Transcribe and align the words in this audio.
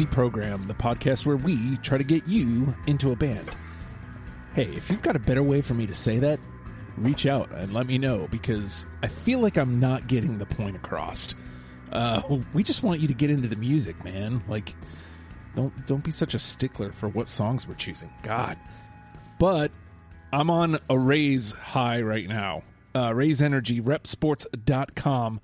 it's 0.00 0.14
Deprogram, 0.14 0.66
the 0.66 0.74
podcast 0.74 1.26
where 1.26 1.36
we 1.36 1.76
try 1.78 1.98
to 1.98 2.04
get 2.04 2.26
you 2.26 2.74
into 2.86 3.12
a 3.12 3.16
band. 3.16 3.50
Hey, 4.54 4.64
if 4.74 4.90
you've 4.90 5.02
got 5.02 5.16
a 5.16 5.20
better 5.20 5.42
way 5.42 5.60
for 5.60 5.74
me 5.74 5.86
to 5.86 5.94
say 5.94 6.18
that, 6.18 6.40
reach 6.96 7.26
out 7.26 7.50
and 7.52 7.72
let 7.72 7.86
me 7.86 7.98
know 7.98 8.28
because 8.30 8.86
I 9.02 9.08
feel 9.08 9.40
like 9.40 9.56
I'm 9.56 9.80
not 9.80 10.06
getting 10.06 10.38
the 10.38 10.46
point 10.46 10.76
across. 10.76 11.34
Uh, 11.92 12.22
we 12.52 12.62
just 12.62 12.82
want 12.82 13.00
you 13.00 13.08
to 13.08 13.14
get 13.14 13.30
into 13.30 13.48
the 13.48 13.56
music, 13.56 14.02
man. 14.04 14.42
Like, 14.48 14.74
don't 15.56 15.86
don't 15.86 16.04
be 16.04 16.12
such 16.12 16.34
a 16.34 16.38
stickler 16.38 16.92
for 16.92 17.08
what 17.08 17.28
songs 17.28 17.66
we're 17.66 17.74
choosing. 17.74 18.10
God, 18.22 18.56
but 19.38 19.72
I'm 20.32 20.50
on 20.50 20.78
a 20.88 20.98
Raze 20.98 21.52
high 21.52 22.00
right 22.02 22.28
now. 22.28 22.62
Uh, 22.94 23.12
Raze 23.14 23.42
energy 23.42 23.80
reppsports.com. 23.80 25.40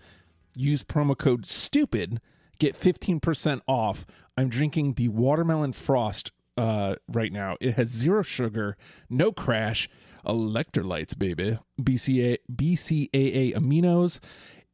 Use 0.54 0.82
promo 0.84 1.18
code 1.18 1.46
stupid 1.46 2.20
get 2.58 2.74
15% 2.74 3.60
off. 3.66 4.06
I'm 4.36 4.48
drinking 4.48 4.94
the 4.94 5.08
watermelon 5.08 5.72
frost 5.72 6.32
uh, 6.56 6.96
right 7.08 7.32
now. 7.32 7.56
It 7.60 7.74
has 7.74 7.88
zero 7.88 8.22
sugar, 8.22 8.76
no 9.08 9.32
crash, 9.32 9.88
electrolytes, 10.24 11.18
baby. 11.18 11.58
BCA 11.80 12.38
BCAA 12.50 13.54
aminos. 13.54 14.18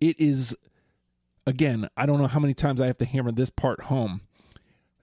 It 0.00 0.18
is 0.18 0.56
again, 1.46 1.88
I 1.96 2.06
don't 2.06 2.20
know 2.20 2.26
how 2.26 2.40
many 2.40 2.54
times 2.54 2.80
I 2.80 2.86
have 2.86 2.98
to 2.98 3.04
hammer 3.04 3.32
this 3.32 3.50
part 3.50 3.82
home. 3.82 4.22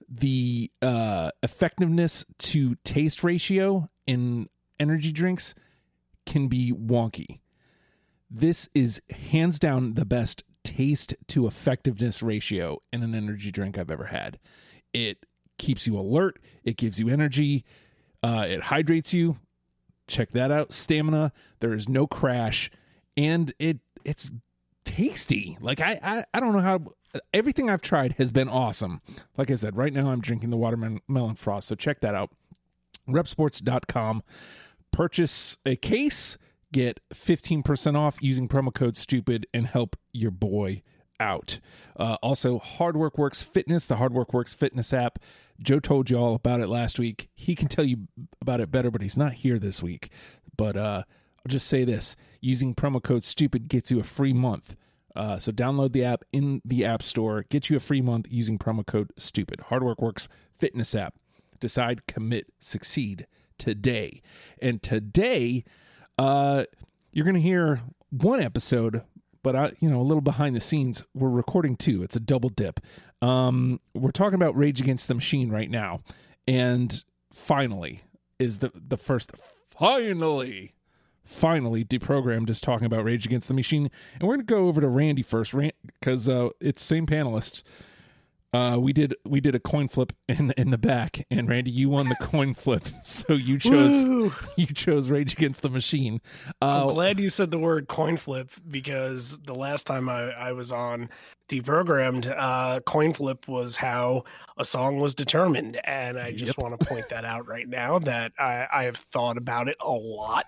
The 0.08 0.70
uh, 0.82 1.30
effectiveness 1.42 2.26
to 2.38 2.74
taste 2.84 3.22
ratio 3.22 3.88
in 4.06 4.48
energy 4.78 5.12
drinks 5.12 5.54
can 6.26 6.48
be 6.48 6.72
wonky. 6.72 7.40
This 8.28 8.68
is 8.74 9.00
hands 9.30 9.58
down 9.58 9.94
the 9.94 10.04
best 10.04 10.44
taste 10.64 11.14
to 11.28 11.46
effectiveness 11.46 12.22
ratio 12.22 12.82
in 12.92 13.02
an 13.02 13.14
energy 13.14 13.50
drink 13.50 13.78
I've 13.78 13.90
ever 13.90 14.06
had. 14.06 14.38
It 14.92 15.26
keeps 15.58 15.86
you 15.86 15.98
alert, 15.98 16.38
it 16.64 16.76
gives 16.76 16.98
you 16.98 17.08
energy, 17.08 17.64
uh, 18.22 18.46
it 18.48 18.64
hydrates 18.64 19.14
you. 19.14 19.38
Check 20.06 20.32
that 20.32 20.50
out. 20.50 20.72
Stamina. 20.72 21.32
There 21.60 21.72
is 21.72 21.88
no 21.88 22.06
crash, 22.06 22.70
and 23.16 23.52
it 23.60 23.78
it's 24.04 24.30
tasty. 24.84 25.56
Like 25.60 25.80
I 25.80 26.00
I, 26.02 26.24
I 26.34 26.40
don't 26.40 26.52
know 26.52 26.60
how 26.60 26.80
everything 27.32 27.70
I've 27.70 27.82
tried 27.82 28.14
has 28.14 28.32
been 28.32 28.48
awesome. 28.48 29.02
Like 29.36 29.50
I 29.50 29.54
said, 29.54 29.76
right 29.76 29.92
now 29.92 30.10
I'm 30.10 30.20
drinking 30.20 30.50
the 30.50 30.56
watermelon 30.56 31.36
frost, 31.36 31.68
so 31.68 31.76
check 31.76 32.00
that 32.00 32.14
out. 32.14 32.30
Reppsports.com. 33.08 34.22
Purchase 34.90 35.56
a 35.64 35.76
case 35.76 36.36
get 36.72 37.00
15% 37.12 37.96
off 37.96 38.18
using 38.20 38.48
promo 38.48 38.72
code 38.72 38.96
stupid 38.96 39.46
and 39.52 39.66
help 39.66 39.96
your 40.12 40.30
boy 40.30 40.82
out. 41.18 41.60
Uh, 41.96 42.16
also, 42.22 42.58
Hard 42.58 42.96
Work 42.96 43.18
Works 43.18 43.42
Fitness, 43.42 43.86
the 43.86 43.96
Hard 43.96 44.12
Work 44.12 44.32
Works 44.32 44.54
Fitness 44.54 44.92
app. 44.92 45.18
Joe 45.60 45.78
told 45.78 46.10
you 46.10 46.16
all 46.16 46.34
about 46.34 46.60
it 46.60 46.68
last 46.68 46.98
week. 46.98 47.28
He 47.34 47.54
can 47.54 47.68
tell 47.68 47.84
you 47.84 48.08
about 48.40 48.60
it 48.60 48.70
better, 48.70 48.90
but 48.90 49.02
he's 49.02 49.18
not 49.18 49.34
here 49.34 49.58
this 49.58 49.82
week. 49.82 50.10
But 50.56 50.76
uh, 50.76 51.04
I'll 51.06 51.48
just 51.48 51.68
say 51.68 51.84
this 51.84 52.16
using 52.40 52.74
promo 52.74 53.02
code 53.02 53.24
stupid 53.24 53.68
gets 53.68 53.90
you 53.90 54.00
a 54.00 54.04
free 54.04 54.32
month. 54.32 54.76
Uh, 55.14 55.38
so 55.38 55.52
download 55.52 55.92
the 55.92 56.04
app 56.04 56.24
in 56.32 56.62
the 56.64 56.84
App 56.84 57.02
Store, 57.02 57.44
get 57.50 57.68
you 57.68 57.76
a 57.76 57.80
free 57.80 58.00
month 58.00 58.26
using 58.30 58.58
promo 58.58 58.86
code 58.86 59.12
stupid. 59.16 59.60
Hard 59.62 59.82
Work 59.82 60.00
Works 60.00 60.28
Fitness 60.58 60.94
app. 60.94 61.14
Decide, 61.58 62.06
commit, 62.06 62.46
succeed 62.58 63.26
today. 63.58 64.22
And 64.62 64.82
today, 64.82 65.64
uh, 66.20 66.64
you're 67.12 67.24
going 67.24 67.34
to 67.34 67.40
hear 67.40 67.80
one 68.10 68.42
episode, 68.42 69.02
but 69.42 69.56
I, 69.56 69.72
you 69.80 69.88
know, 69.88 70.00
a 70.00 70.02
little 70.02 70.20
behind 70.20 70.54
the 70.54 70.60
scenes. 70.60 71.02
We're 71.14 71.30
recording 71.30 71.76
two. 71.76 72.02
It's 72.02 72.14
a 72.14 72.20
double 72.20 72.50
dip. 72.50 72.78
Um, 73.22 73.80
we're 73.94 74.10
talking 74.10 74.34
about 74.34 74.54
Rage 74.54 74.82
Against 74.82 75.08
the 75.08 75.14
Machine 75.14 75.50
right 75.50 75.70
now, 75.70 76.00
and 76.46 77.02
finally 77.32 78.02
is 78.38 78.58
the 78.58 78.70
the 78.74 78.98
first 78.98 79.32
finally 79.70 80.74
finally 81.24 81.84
deprogrammed 81.84 82.50
is 82.50 82.60
talking 82.60 82.84
about 82.84 83.04
Rage 83.04 83.24
Against 83.24 83.48
the 83.48 83.54
Machine, 83.54 83.90
and 84.18 84.28
we're 84.28 84.34
gonna 84.34 84.44
go 84.44 84.68
over 84.68 84.82
to 84.82 84.88
Randy 84.88 85.22
first, 85.22 85.54
because 86.00 86.28
uh, 86.28 86.50
it's 86.60 86.82
same 86.82 87.06
panelists 87.06 87.62
uh, 88.52 88.76
we 88.80 88.92
did 88.92 89.14
we 89.24 89.40
did 89.40 89.54
a 89.54 89.60
coin 89.60 89.86
flip 89.86 90.12
in 90.28 90.52
in 90.56 90.70
the 90.70 90.78
back, 90.78 91.24
and 91.30 91.48
Randy, 91.48 91.70
you 91.70 91.88
won 91.88 92.08
the 92.08 92.16
coin 92.20 92.54
flip, 92.54 92.82
so 93.00 93.34
you 93.34 93.58
chose 93.58 94.02
Woo! 94.04 94.32
you 94.56 94.66
chose 94.66 95.08
Rage 95.08 95.34
Against 95.34 95.62
the 95.62 95.70
Machine. 95.70 96.20
Uh, 96.60 96.82
I'm 96.82 96.94
glad 96.94 97.20
you 97.20 97.28
said 97.28 97.52
the 97.52 97.58
word 97.58 97.86
coin 97.86 98.16
flip 98.16 98.50
because 98.68 99.38
the 99.38 99.54
last 99.54 99.86
time 99.86 100.08
I, 100.08 100.32
I 100.32 100.52
was 100.52 100.72
on 100.72 101.10
deprogrammed, 101.48 102.32
uh, 102.36 102.80
coin 102.80 103.12
flip 103.12 103.46
was 103.46 103.76
how 103.76 104.24
a 104.58 104.64
song 104.64 104.98
was 104.98 105.14
determined, 105.14 105.80
and 105.84 106.18
I 106.18 106.32
just 106.32 106.46
yep. 106.46 106.58
want 106.58 106.78
to 106.78 106.86
point 106.86 107.08
that 107.10 107.24
out 107.24 107.46
right 107.46 107.68
now 107.68 108.00
that 108.00 108.32
I, 108.36 108.66
I 108.72 108.84
have 108.84 108.96
thought 108.96 109.36
about 109.36 109.68
it 109.68 109.76
a 109.80 109.92
lot 109.92 110.46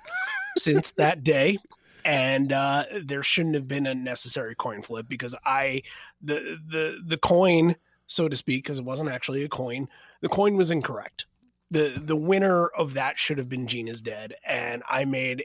since 0.58 0.90
that 0.92 1.22
day 1.22 1.58
and 2.04 2.52
uh, 2.52 2.84
there 3.04 3.22
shouldn't 3.22 3.54
have 3.54 3.68
been 3.68 3.86
a 3.86 3.94
necessary 3.94 4.56
coin 4.56 4.82
flip 4.82 5.06
because 5.08 5.36
I 5.44 5.82
the 6.20 6.58
the 6.68 6.98
the 7.06 7.16
coin 7.16 7.76
so 8.06 8.28
to 8.28 8.36
speak, 8.36 8.64
because 8.64 8.78
it 8.78 8.84
wasn't 8.84 9.10
actually 9.10 9.44
a 9.44 9.48
coin. 9.48 9.88
The 10.20 10.28
coin 10.28 10.56
was 10.56 10.70
incorrect. 10.70 11.26
the 11.70 12.00
The 12.04 12.16
winner 12.16 12.68
of 12.68 12.94
that 12.94 13.18
should 13.18 13.38
have 13.38 13.48
been 13.48 13.66
Gina's 13.66 14.00
dead, 14.00 14.34
and 14.46 14.82
I 14.88 15.04
made 15.04 15.44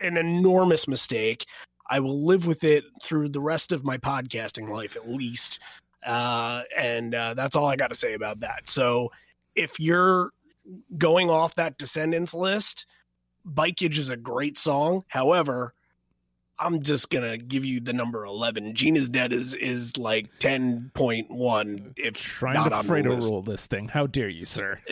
an 0.00 0.16
enormous 0.16 0.86
mistake. 0.86 1.46
I 1.88 2.00
will 2.00 2.24
live 2.24 2.46
with 2.46 2.62
it 2.62 2.84
through 3.02 3.30
the 3.30 3.40
rest 3.40 3.72
of 3.72 3.84
my 3.84 3.98
podcasting 3.98 4.68
life, 4.70 4.94
at 4.96 5.08
least. 5.08 5.58
Uh, 6.06 6.62
and 6.76 7.14
uh, 7.14 7.34
that's 7.34 7.56
all 7.56 7.66
I 7.66 7.76
got 7.76 7.88
to 7.88 7.96
say 7.96 8.14
about 8.14 8.40
that. 8.40 8.68
So, 8.70 9.10
if 9.54 9.80
you're 9.80 10.30
going 10.96 11.28
off 11.28 11.56
that 11.56 11.78
Descendents 11.78 12.32
list, 12.32 12.86
Bikeage 13.46 13.98
is 13.98 14.08
a 14.08 14.16
great 14.16 14.56
song. 14.56 15.04
However, 15.08 15.74
I'm 16.60 16.82
just 16.82 17.08
gonna 17.08 17.38
give 17.38 17.64
you 17.64 17.80
the 17.80 17.94
number 17.94 18.24
eleven. 18.24 18.74
Gina's 18.74 19.08
dead 19.08 19.32
is 19.32 19.54
is 19.54 19.96
like 19.96 20.26
ten 20.38 20.90
point 20.94 21.30
one. 21.30 21.94
If 21.96 22.14
trying 22.14 22.54
not 22.54 22.68
to 22.68 22.82
freight 22.86 23.06
rule 23.06 23.42
this 23.42 23.66
thing, 23.66 23.88
how 23.88 24.06
dare 24.06 24.28
you, 24.28 24.44
sir? 24.44 24.78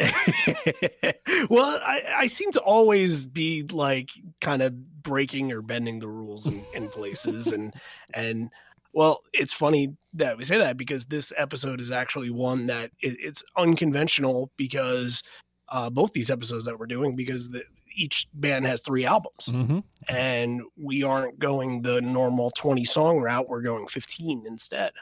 well, 1.50 1.78
I, 1.84 2.02
I 2.16 2.26
seem 2.26 2.52
to 2.52 2.60
always 2.60 3.26
be 3.26 3.64
like 3.64 4.08
kind 4.40 4.62
of 4.62 5.02
breaking 5.02 5.52
or 5.52 5.60
bending 5.60 5.98
the 5.98 6.08
rules 6.08 6.46
in, 6.46 6.64
in 6.74 6.88
places, 6.88 7.52
and 7.52 7.74
and 8.14 8.48
well, 8.94 9.20
it's 9.34 9.52
funny 9.52 9.94
that 10.14 10.38
we 10.38 10.44
say 10.44 10.56
that 10.56 10.78
because 10.78 11.04
this 11.06 11.32
episode 11.36 11.80
is 11.80 11.90
actually 11.90 12.30
one 12.30 12.66
that 12.66 12.90
it, 13.00 13.16
it's 13.20 13.44
unconventional 13.56 14.50
because 14.56 15.22
uh, 15.68 15.90
both 15.90 16.12
these 16.12 16.30
episodes 16.30 16.64
that 16.64 16.78
we're 16.78 16.86
doing 16.86 17.14
because 17.14 17.50
the, 17.50 17.62
each 17.98 18.28
band 18.32 18.66
has 18.66 18.80
three 18.80 19.04
albums. 19.04 19.46
Mm-hmm. 19.48 19.80
and 20.08 20.62
we 20.76 21.02
aren't 21.02 21.38
going 21.38 21.82
the 21.82 22.00
normal 22.00 22.50
20 22.52 22.84
song 22.84 23.20
route 23.20 23.48
we're 23.48 23.60
going 23.60 23.86
15 23.86 24.44
instead. 24.46 24.92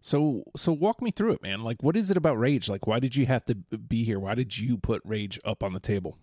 So 0.00 0.44
so 0.56 0.70
walk 0.72 1.00
me 1.00 1.10
through 1.10 1.32
it 1.32 1.42
man. 1.42 1.62
Like 1.62 1.82
what 1.82 1.96
is 1.96 2.10
it 2.10 2.16
about 2.16 2.38
rage? 2.38 2.68
Like 2.68 2.86
why 2.86 3.00
did 3.00 3.16
you 3.16 3.26
have 3.26 3.44
to 3.46 3.54
be 3.54 4.04
here? 4.04 4.20
Why 4.20 4.34
did 4.34 4.58
you 4.58 4.76
put 4.76 5.00
rage 5.04 5.40
up 5.44 5.62
on 5.62 5.72
the 5.72 5.80
table? 5.80 6.18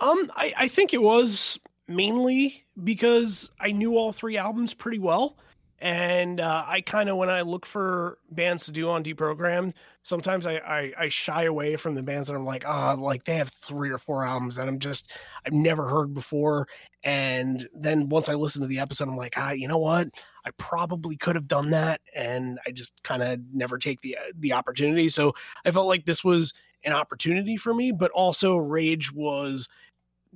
Um 0.00 0.30
i 0.36 0.52
i 0.56 0.68
think 0.68 0.94
it 0.94 1.02
was 1.02 1.58
mainly 1.86 2.64
because 2.84 3.50
i 3.60 3.72
knew 3.72 3.96
all 3.96 4.12
three 4.12 4.36
albums 4.36 4.74
pretty 4.74 4.98
well 4.98 5.36
and 5.80 6.40
uh, 6.40 6.64
I 6.66 6.80
kind 6.80 7.08
of, 7.08 7.16
when 7.16 7.30
I 7.30 7.42
look 7.42 7.64
for 7.64 8.18
bands 8.30 8.66
to 8.66 8.72
do 8.72 8.88
on 8.88 9.04
deprogrammed, 9.04 9.74
sometimes 10.02 10.46
I, 10.46 10.56
I, 10.56 10.92
I 10.98 11.08
shy 11.08 11.44
away 11.44 11.76
from 11.76 11.94
the 11.94 12.02
bands 12.02 12.28
that 12.28 12.34
I'm 12.34 12.44
like, 12.44 12.64
ah, 12.66 12.96
oh, 12.96 13.00
like 13.00 13.24
they 13.24 13.36
have 13.36 13.48
three 13.48 13.90
or 13.90 13.98
four 13.98 14.24
albums 14.24 14.56
that 14.56 14.66
I'm 14.66 14.80
just 14.80 15.12
I've 15.46 15.52
never 15.52 15.88
heard 15.88 16.14
before. 16.14 16.66
And 17.04 17.68
then 17.72 18.08
once 18.08 18.28
I 18.28 18.34
listen 18.34 18.62
to 18.62 18.68
the 18.68 18.80
episode, 18.80 19.08
I'm 19.08 19.16
like, 19.16 19.34
ah, 19.36 19.52
you 19.52 19.68
know 19.68 19.78
what? 19.78 20.08
I 20.44 20.50
probably 20.56 21.16
could 21.16 21.36
have 21.36 21.46
done 21.46 21.70
that, 21.70 22.00
and 22.14 22.58
I 22.66 22.72
just 22.72 23.02
kind 23.04 23.22
of 23.22 23.40
never 23.52 23.78
take 23.78 24.00
the 24.00 24.16
the 24.36 24.54
opportunity. 24.54 25.08
So 25.08 25.34
I 25.64 25.70
felt 25.70 25.86
like 25.86 26.06
this 26.06 26.24
was 26.24 26.54
an 26.84 26.92
opportunity 26.92 27.56
for 27.56 27.72
me, 27.72 27.92
but 27.92 28.10
also 28.12 28.56
Rage 28.56 29.12
was 29.12 29.68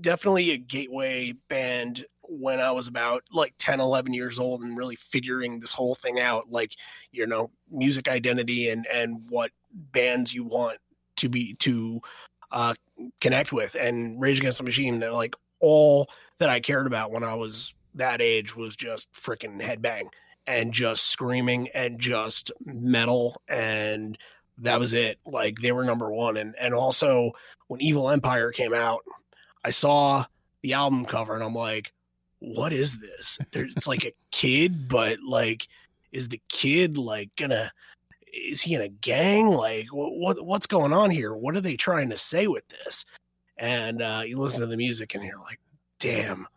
definitely 0.01 0.51
a 0.51 0.57
gateway 0.57 1.33
band 1.49 2.07
when 2.41 2.61
I 2.61 2.71
was 2.71 2.87
about 2.87 3.23
like 3.31 3.55
10, 3.59 3.81
11 3.81 4.15
years 4.15 4.39
old 4.39 4.63
and 4.63 4.77
really 4.77 4.97
figuring 4.97 5.61
this 5.61 5.73
whole 5.73 5.95
thing 5.95 6.21
out, 6.21 6.51
like, 6.51 6.75
you 7.11 7.27
know, 7.27 7.51
music 7.71 8.09
identity 8.09 8.69
and, 8.71 8.87
and 8.87 9.29
what 9.29 9.51
bands 9.73 10.33
you 10.33 10.45
want 10.45 10.79
to 11.17 11.29
be, 11.29 11.55
to 11.55 12.01
uh, 12.51 12.75
connect 13.21 13.53
with. 13.53 13.75
And 13.75 14.21
Rage 14.21 14.39
Against 14.39 14.59
the 14.59 14.65
Machine, 14.65 15.01
like 15.01 15.35
all 15.61 16.09
that 16.39 16.49
I 16.49 16.61
cared 16.61 16.87
about 16.87 17.13
when 17.13 17.25
I 17.25 17.35
was 17.35 17.75
that 17.95 18.21
age 18.21 18.57
was 18.57 18.77
just 18.77 19.13
freaking 19.13 19.61
headbang 19.61 20.09
and 20.47 20.73
just 20.73 21.07
screaming 21.07 21.69
and 21.75 22.01
just 22.01 22.51
metal 22.65 23.41
and 23.49 24.19
that 24.59 24.79
was 24.79 24.93
it 24.93 25.19
like 25.27 25.59
they 25.61 25.73
were 25.73 25.85
number 25.85 26.11
one 26.11 26.37
and 26.37 26.55
and 26.59 26.75
also 26.75 27.33
when 27.69 27.81
evil 27.81 28.11
empire 28.11 28.51
came 28.51 28.75
out 28.75 29.03
i 29.65 29.71
saw 29.71 30.25
the 30.63 30.73
album 30.73 31.05
cover 31.05 31.35
and 31.35 31.45
i'm 31.45 31.55
like 31.55 31.93
what 32.43 32.73
is 32.73 32.99
this? 32.99 33.39
it's 33.53 33.87
like 33.87 34.05
a 34.05 34.15
kid, 34.33 34.89
but 34.89 35.21
like, 35.21 35.69
is 36.11 36.29
the 36.29 36.41
kid 36.49 36.99
like 36.99 37.31
gonna 37.37 37.73
is 38.33 38.63
he 38.63 38.75
in 38.75 38.81
a 38.81 38.89
gang? 38.89 39.49
Like, 39.49 39.93
what, 39.93 40.13
what 40.13 40.45
what's 40.45 40.67
going 40.67 40.93
on 40.93 41.11
here? 41.11 41.35
What 41.35 41.57
are 41.57 41.61
they 41.61 41.77
trying 41.77 42.11
to 42.11 42.17
say 42.17 42.47
with 42.47 42.67
this? 42.69 43.05
And 43.57 44.03
uh, 44.03 44.23
you 44.27 44.39
listen 44.39 44.61
to 44.61 44.67
the 44.67 44.77
music 44.77 45.15
and 45.15 45.23
you're 45.23 45.39
like, 45.39 45.61
damn, 46.01 46.49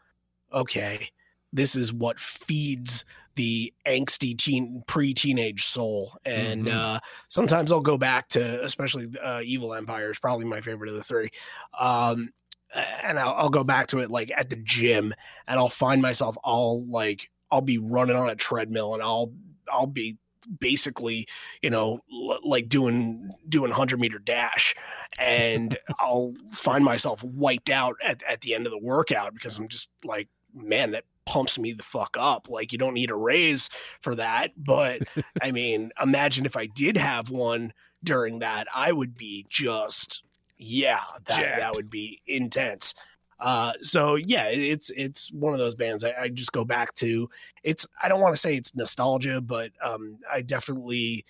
okay, 0.51 1.09
this 1.53 1.75
is 1.75 1.93
what 1.93 2.19
feeds 2.19 3.05
the 3.35 3.73
angsty 3.85 4.35
teen 4.35 4.81
pre-teenage 4.87 5.63
soul 5.63 6.17
and 6.23 6.67
mm-hmm. 6.67 6.77
uh, 6.77 6.99
sometimes 7.27 7.69
i'll 7.69 7.81
go 7.81 7.97
back 7.97 8.29
to 8.29 8.63
especially 8.63 9.09
uh, 9.21 9.41
evil 9.43 9.73
empire 9.73 10.09
is 10.09 10.19
probably 10.19 10.45
my 10.45 10.61
favorite 10.61 10.89
of 10.89 10.95
the 10.95 11.03
three 11.03 11.29
um, 11.77 12.29
and 12.75 13.19
I'll, 13.19 13.33
I'll, 13.33 13.49
go 13.49 13.63
back 13.63 13.87
to 13.87 13.99
it 13.99 14.11
like 14.11 14.31
at 14.35 14.49
the 14.49 14.57
gym 14.57 15.13
and 15.47 15.59
i'll 15.59 15.69
find 15.69 16.01
myself 16.01 16.37
all 16.43 16.85
like 16.85 17.29
i'll 17.51 17.61
be 17.61 17.77
running 17.77 18.15
on 18.15 18.29
a 18.29 18.35
treadmill 18.35 18.93
and 18.93 19.01
i'll 19.01 19.31
i'll 19.71 19.87
be 19.87 20.17
basically 20.59 21.27
you 21.61 21.69
know 21.69 21.99
l- 22.11 22.39
like 22.43 22.69
doing 22.69 23.31
doing 23.47 23.69
100 23.69 23.99
meter 23.99 24.19
dash 24.19 24.75
and 25.17 25.77
i'll 25.99 26.33
find 26.51 26.83
myself 26.83 27.23
wiped 27.23 27.69
out 27.69 27.95
at, 28.03 28.21
at 28.27 28.41
the 28.41 28.53
end 28.53 28.65
of 28.65 28.71
the 28.71 28.77
workout 28.77 29.33
because 29.33 29.57
i'm 29.57 29.67
just 29.67 29.89
like 30.03 30.27
man 30.53 30.91
that 30.91 31.03
pumps 31.25 31.57
me 31.57 31.73
the 31.73 31.83
fuck 31.83 32.15
up. 32.19 32.47
Like 32.49 32.71
you 32.71 32.77
don't 32.77 32.93
need 32.93 33.11
a 33.11 33.15
Raze 33.15 33.69
for 33.99 34.15
that. 34.15 34.51
But 34.55 35.01
I 35.41 35.51
mean, 35.51 35.91
imagine 36.01 36.45
if 36.45 36.55
I 36.55 36.67
did 36.67 36.97
have 36.97 37.29
one 37.29 37.73
during 38.03 38.39
that, 38.39 38.67
I 38.73 38.91
would 38.91 39.15
be 39.15 39.45
just 39.49 40.23
yeah, 40.57 41.01
that 41.27 41.39
Jacked. 41.39 41.59
that 41.59 41.75
would 41.75 41.89
be 41.89 42.21
intense. 42.27 42.93
Uh, 43.39 43.73
so 43.81 44.15
yeah, 44.15 44.45
it's 44.45 44.89
it's 44.95 45.31
one 45.31 45.53
of 45.53 45.59
those 45.59 45.75
bands 45.75 46.03
I, 46.03 46.13
I 46.19 46.29
just 46.29 46.51
go 46.51 46.63
back 46.63 46.93
to. 46.95 47.29
It's 47.63 47.85
I 48.01 48.07
don't 48.07 48.21
want 48.21 48.35
to 48.35 48.41
say 48.41 48.55
it's 48.55 48.75
nostalgia, 48.75 49.41
but 49.41 49.71
um, 49.83 50.17
I 50.31 50.41
definitely 50.41 51.25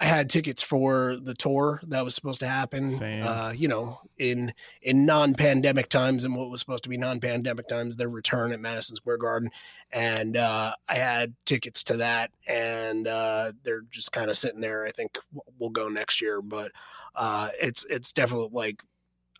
I 0.00 0.06
had 0.06 0.30
tickets 0.30 0.62
for 0.62 1.18
the 1.22 1.34
tour 1.34 1.78
that 1.88 2.02
was 2.02 2.14
supposed 2.14 2.40
to 2.40 2.48
happen. 2.48 2.88
Uh, 3.20 3.50
you 3.50 3.68
know, 3.68 4.00
in 4.16 4.54
in 4.80 5.04
non-pandemic 5.04 5.90
times 5.90 6.24
and 6.24 6.34
what 6.34 6.48
was 6.48 6.60
supposed 6.60 6.84
to 6.84 6.88
be 6.88 6.96
non-pandemic 6.96 7.68
times, 7.68 7.96
their 7.96 8.08
return 8.08 8.52
at 8.52 8.60
Madison 8.60 8.96
Square 8.96 9.18
Garden, 9.18 9.50
and 9.92 10.38
uh, 10.38 10.74
I 10.88 10.94
had 10.94 11.34
tickets 11.44 11.84
to 11.84 11.98
that, 11.98 12.30
and 12.46 13.06
uh, 13.06 13.52
they're 13.62 13.82
just 13.90 14.10
kind 14.10 14.30
of 14.30 14.38
sitting 14.38 14.62
there. 14.62 14.86
I 14.86 14.90
think 14.90 15.18
we'll 15.58 15.68
go 15.68 15.88
next 15.88 16.22
year, 16.22 16.40
but 16.40 16.72
uh, 17.14 17.50
it's 17.60 17.84
it's 17.90 18.12
definitely 18.12 18.48
like 18.52 18.82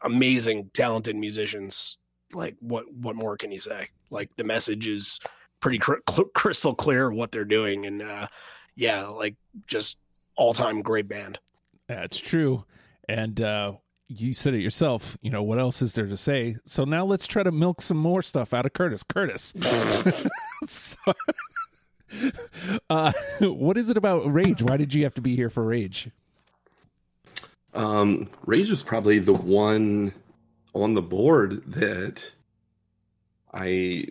amazing, 0.03 0.71
talented 0.75 1.17
musicians. 1.17 1.97
Like 2.35 2.57
what 2.61 2.85
what 2.93 3.17
more 3.17 3.39
can 3.39 3.51
you 3.51 3.59
say? 3.59 3.89
Like 4.11 4.29
the 4.37 4.45
message 4.45 4.87
is 4.87 5.21
pretty 5.61 5.79
cr- 5.79 6.03
crystal 6.35 6.75
clear 6.75 7.11
what 7.11 7.33
they're 7.33 7.47
doing, 7.47 7.87
and 7.87 8.03
uh, 8.03 8.27
yeah, 8.77 9.07
like 9.07 9.37
just 9.67 9.97
all 10.41 10.55
time 10.55 10.81
great 10.81 11.07
band. 11.07 11.39
That's 11.87 12.19
true. 12.19 12.65
And 13.07 13.41
uh, 13.43 13.75
you 14.09 14.33
said 14.33 14.55
it 14.55 14.61
yourself. 14.61 15.19
You 15.21 15.31
know, 15.31 15.43
what 15.43 15.59
else 15.59 15.83
is 15.83 15.93
there 15.93 16.07
to 16.07 16.17
say? 16.17 16.57
So 16.65 16.85
now 16.85 17.05
let's 17.05 17.27
try 17.27 17.43
to 17.43 17.53
milk 17.53 17.83
some 17.83 17.99
more 17.99 18.23
stuff 18.23 18.55
out 18.55 18.65
of 18.65 18.73
Curtis. 18.73 19.03
Curtis. 19.03 19.53
so, 20.67 20.97
uh, 22.89 23.13
what 23.41 23.77
is 23.77 23.91
it 23.91 23.99
about 23.99 24.33
Rage? 24.33 24.63
Why 24.63 24.79
did 24.79 24.95
you 24.95 25.05
have 25.05 25.15
to 25.15 25.21
be 25.21 25.37
here 25.37 25.51
for 25.51 25.63
Rage? 25.63 26.09
Um, 27.75 28.31
Rage 28.47 28.71
is 28.71 28.83
probably 28.83 29.19
the 29.19 29.35
one 29.35 30.15
on 30.75 30.95
the 30.95 31.03
board 31.03 31.63
that 31.71 32.33
I 33.53 34.07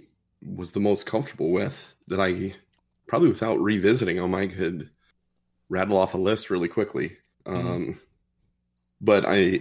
was 0.46 0.72
the 0.72 0.80
most 0.80 1.08
comfortable 1.08 1.50
with 1.50 1.92
that 2.08 2.20
I 2.20 2.54
probably 3.08 3.30
without 3.30 3.60
revisiting 3.60 4.18
them 4.18 4.36
I 4.36 4.46
could 4.46 4.92
rattle 5.70 5.98
off 5.98 6.14
a 6.14 6.18
list 6.18 6.50
really 6.50 6.68
quickly. 6.68 7.16
Mm-hmm. 7.46 7.68
Um, 7.68 8.00
but 9.02 9.26
I, 9.26 9.60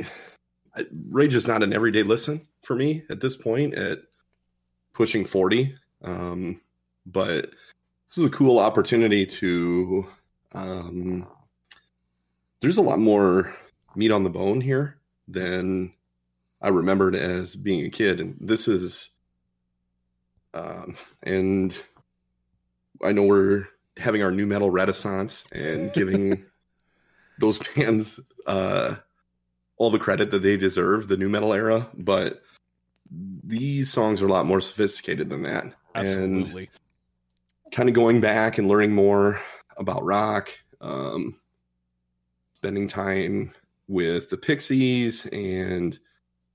I, 0.76 0.84
Rage 1.10 1.34
is 1.34 1.46
not 1.46 1.62
an 1.62 1.72
everyday 1.72 2.02
listen 2.02 2.46
for 2.62 2.74
me 2.74 3.04
at 3.10 3.20
this 3.20 3.36
point 3.36 3.74
at 3.74 4.00
pushing 4.94 5.24
40. 5.24 5.74
Um, 6.02 6.60
but 7.06 7.50
this 8.08 8.18
is 8.18 8.24
a 8.24 8.30
cool 8.30 8.58
opportunity 8.58 9.24
to, 9.26 10.06
um, 10.54 11.26
there's 12.60 12.78
a 12.78 12.82
lot 12.82 12.98
more 12.98 13.54
meat 13.94 14.10
on 14.10 14.24
the 14.24 14.30
bone 14.30 14.60
here 14.60 14.98
than 15.28 15.92
I 16.60 16.68
remembered 16.68 17.14
as 17.14 17.54
being 17.54 17.86
a 17.86 17.90
kid. 17.90 18.20
And 18.20 18.36
this 18.40 18.66
is, 18.66 19.10
um, 20.54 20.96
and 21.22 21.76
I 23.04 23.12
know 23.12 23.22
we're 23.24 23.68
having 23.98 24.22
our 24.22 24.30
nu 24.30 24.46
metal 24.46 24.70
renaissance 24.70 25.44
and 25.52 25.92
giving 25.92 26.44
those 27.38 27.58
bands 27.58 28.20
uh, 28.46 28.96
all 29.76 29.90
the 29.90 29.98
credit 29.98 30.30
that 30.30 30.42
they 30.42 30.56
deserve, 30.56 31.08
the 31.08 31.16
nu 31.16 31.28
metal 31.28 31.52
era. 31.52 31.88
But 31.94 32.42
these 33.10 33.92
songs 33.92 34.22
are 34.22 34.26
a 34.26 34.32
lot 34.32 34.46
more 34.46 34.60
sophisticated 34.60 35.30
than 35.30 35.42
that. 35.42 35.72
Absolutely. 35.94 36.70
And 37.64 37.72
kind 37.72 37.88
of 37.88 37.94
going 37.94 38.20
back 38.20 38.58
and 38.58 38.68
learning 38.68 38.92
more 38.92 39.40
about 39.76 40.04
rock, 40.04 40.50
um, 40.80 41.38
spending 42.54 42.88
time 42.88 43.52
with 43.86 44.30
the 44.30 44.36
Pixies 44.36 45.26
and 45.26 45.98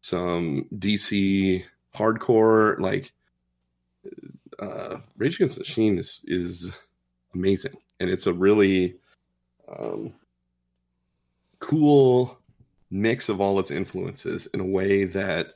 some 0.02 0.68
DC 0.78 1.64
hardcore, 1.96 2.80
like 2.80 3.14
uh, 4.60 4.98
Rage 5.18 5.36
Against 5.36 5.56
the 5.56 5.62
Machine 5.62 5.98
is 5.98 6.22
is 6.26 6.72
amazing, 7.34 7.78
and 8.00 8.10
it's 8.10 8.28
a 8.28 8.34
really 8.34 8.96
um, 9.68 10.14
cool 11.60 12.38
mix 12.92 13.30
of 13.30 13.42
all 13.42 13.60
its 13.60 13.72
influences 13.72 14.46
in 14.48 14.60
a 14.60 14.66
way 14.66 15.04
that 15.04 15.54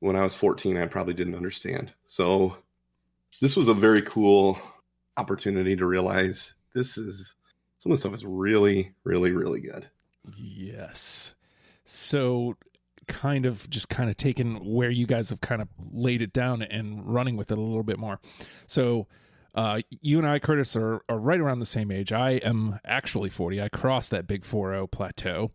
when 0.00 0.16
I 0.16 0.24
was 0.24 0.34
14 0.34 0.76
I 0.76 0.86
probably 0.86 1.14
didn't 1.14 1.36
understand. 1.36 1.92
So 2.04 2.56
this 3.40 3.54
was 3.54 3.68
a 3.68 3.74
very 3.74 4.02
cool 4.02 4.58
opportunity 5.16 5.76
to 5.76 5.86
realize 5.86 6.54
this 6.74 6.98
is 6.98 7.34
some 7.78 7.92
of 7.92 7.98
the 7.98 8.00
stuff 8.00 8.14
is 8.14 8.24
really 8.24 8.92
really 9.04 9.30
really 9.30 9.60
good. 9.60 9.86
Yes. 10.36 11.34
So 11.84 12.56
kind 13.06 13.46
of 13.46 13.68
just 13.68 13.88
kind 13.88 14.08
of 14.08 14.16
taking 14.16 14.56
where 14.74 14.90
you 14.90 15.06
guys 15.06 15.30
have 15.30 15.40
kind 15.40 15.60
of 15.60 15.68
laid 15.92 16.22
it 16.22 16.32
down 16.32 16.62
and 16.62 17.06
running 17.06 17.36
with 17.36 17.50
it 17.50 17.58
a 17.58 17.60
little 17.60 17.82
bit 17.82 17.98
more. 17.98 18.20
So 18.66 19.06
uh, 19.54 19.80
you 19.90 20.18
and 20.18 20.26
I, 20.26 20.38
Curtis, 20.38 20.76
are, 20.76 21.02
are 21.08 21.18
right 21.18 21.40
around 21.40 21.60
the 21.60 21.66
same 21.66 21.90
age. 21.90 22.12
I 22.12 22.32
am 22.32 22.80
actually 22.84 23.30
40. 23.30 23.60
I 23.60 23.68
crossed 23.68 24.10
that 24.10 24.26
big 24.26 24.44
4 24.44 24.86
plateau. 24.88 25.50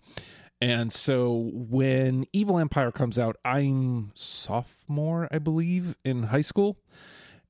And 0.59 0.91
so 0.91 1.51
when 1.53 2.25
Evil 2.33 2.57
Empire 2.57 2.91
comes 2.91 3.19
out, 3.19 3.37
I'm 3.45 4.11
sophomore, 4.15 5.27
I 5.31 5.37
believe, 5.37 5.95
in 6.03 6.23
high 6.23 6.41
school. 6.41 6.77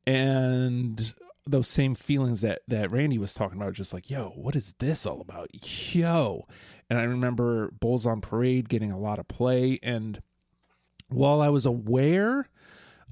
And 0.05 1.13
those 1.45 1.67
same 1.69 1.95
feelings 1.95 2.41
that 2.41 2.61
that 2.67 2.91
Randy 2.91 3.17
was 3.17 3.33
talking 3.33 3.57
about, 3.57 3.73
just 3.73 3.93
like, 3.93 4.09
yo, 4.09 4.33
what 4.35 4.55
is 4.55 4.75
this 4.79 5.05
all 5.05 5.21
about? 5.21 5.49
Yo. 5.93 6.45
And 6.89 6.99
I 6.99 7.03
remember 7.03 7.71
Bulls 7.79 8.05
on 8.05 8.21
Parade 8.21 8.69
getting 8.69 8.91
a 8.91 8.99
lot 8.99 9.19
of 9.19 9.27
play. 9.27 9.79
And 9.81 10.21
while 11.07 11.41
I 11.41 11.49
was 11.49 11.65
aware 11.65 12.49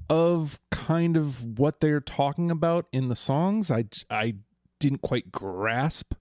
of 0.08 0.60
kind 0.70 1.16
of 1.16 1.58
what 1.58 1.80
they're 1.80 2.00
talking 2.00 2.50
about 2.50 2.86
in 2.92 3.08
the 3.08 3.16
songs. 3.16 3.70
I 3.70 3.84
I 4.10 4.36
didn't 4.78 5.02
quite 5.02 5.32
grasp 5.32 6.14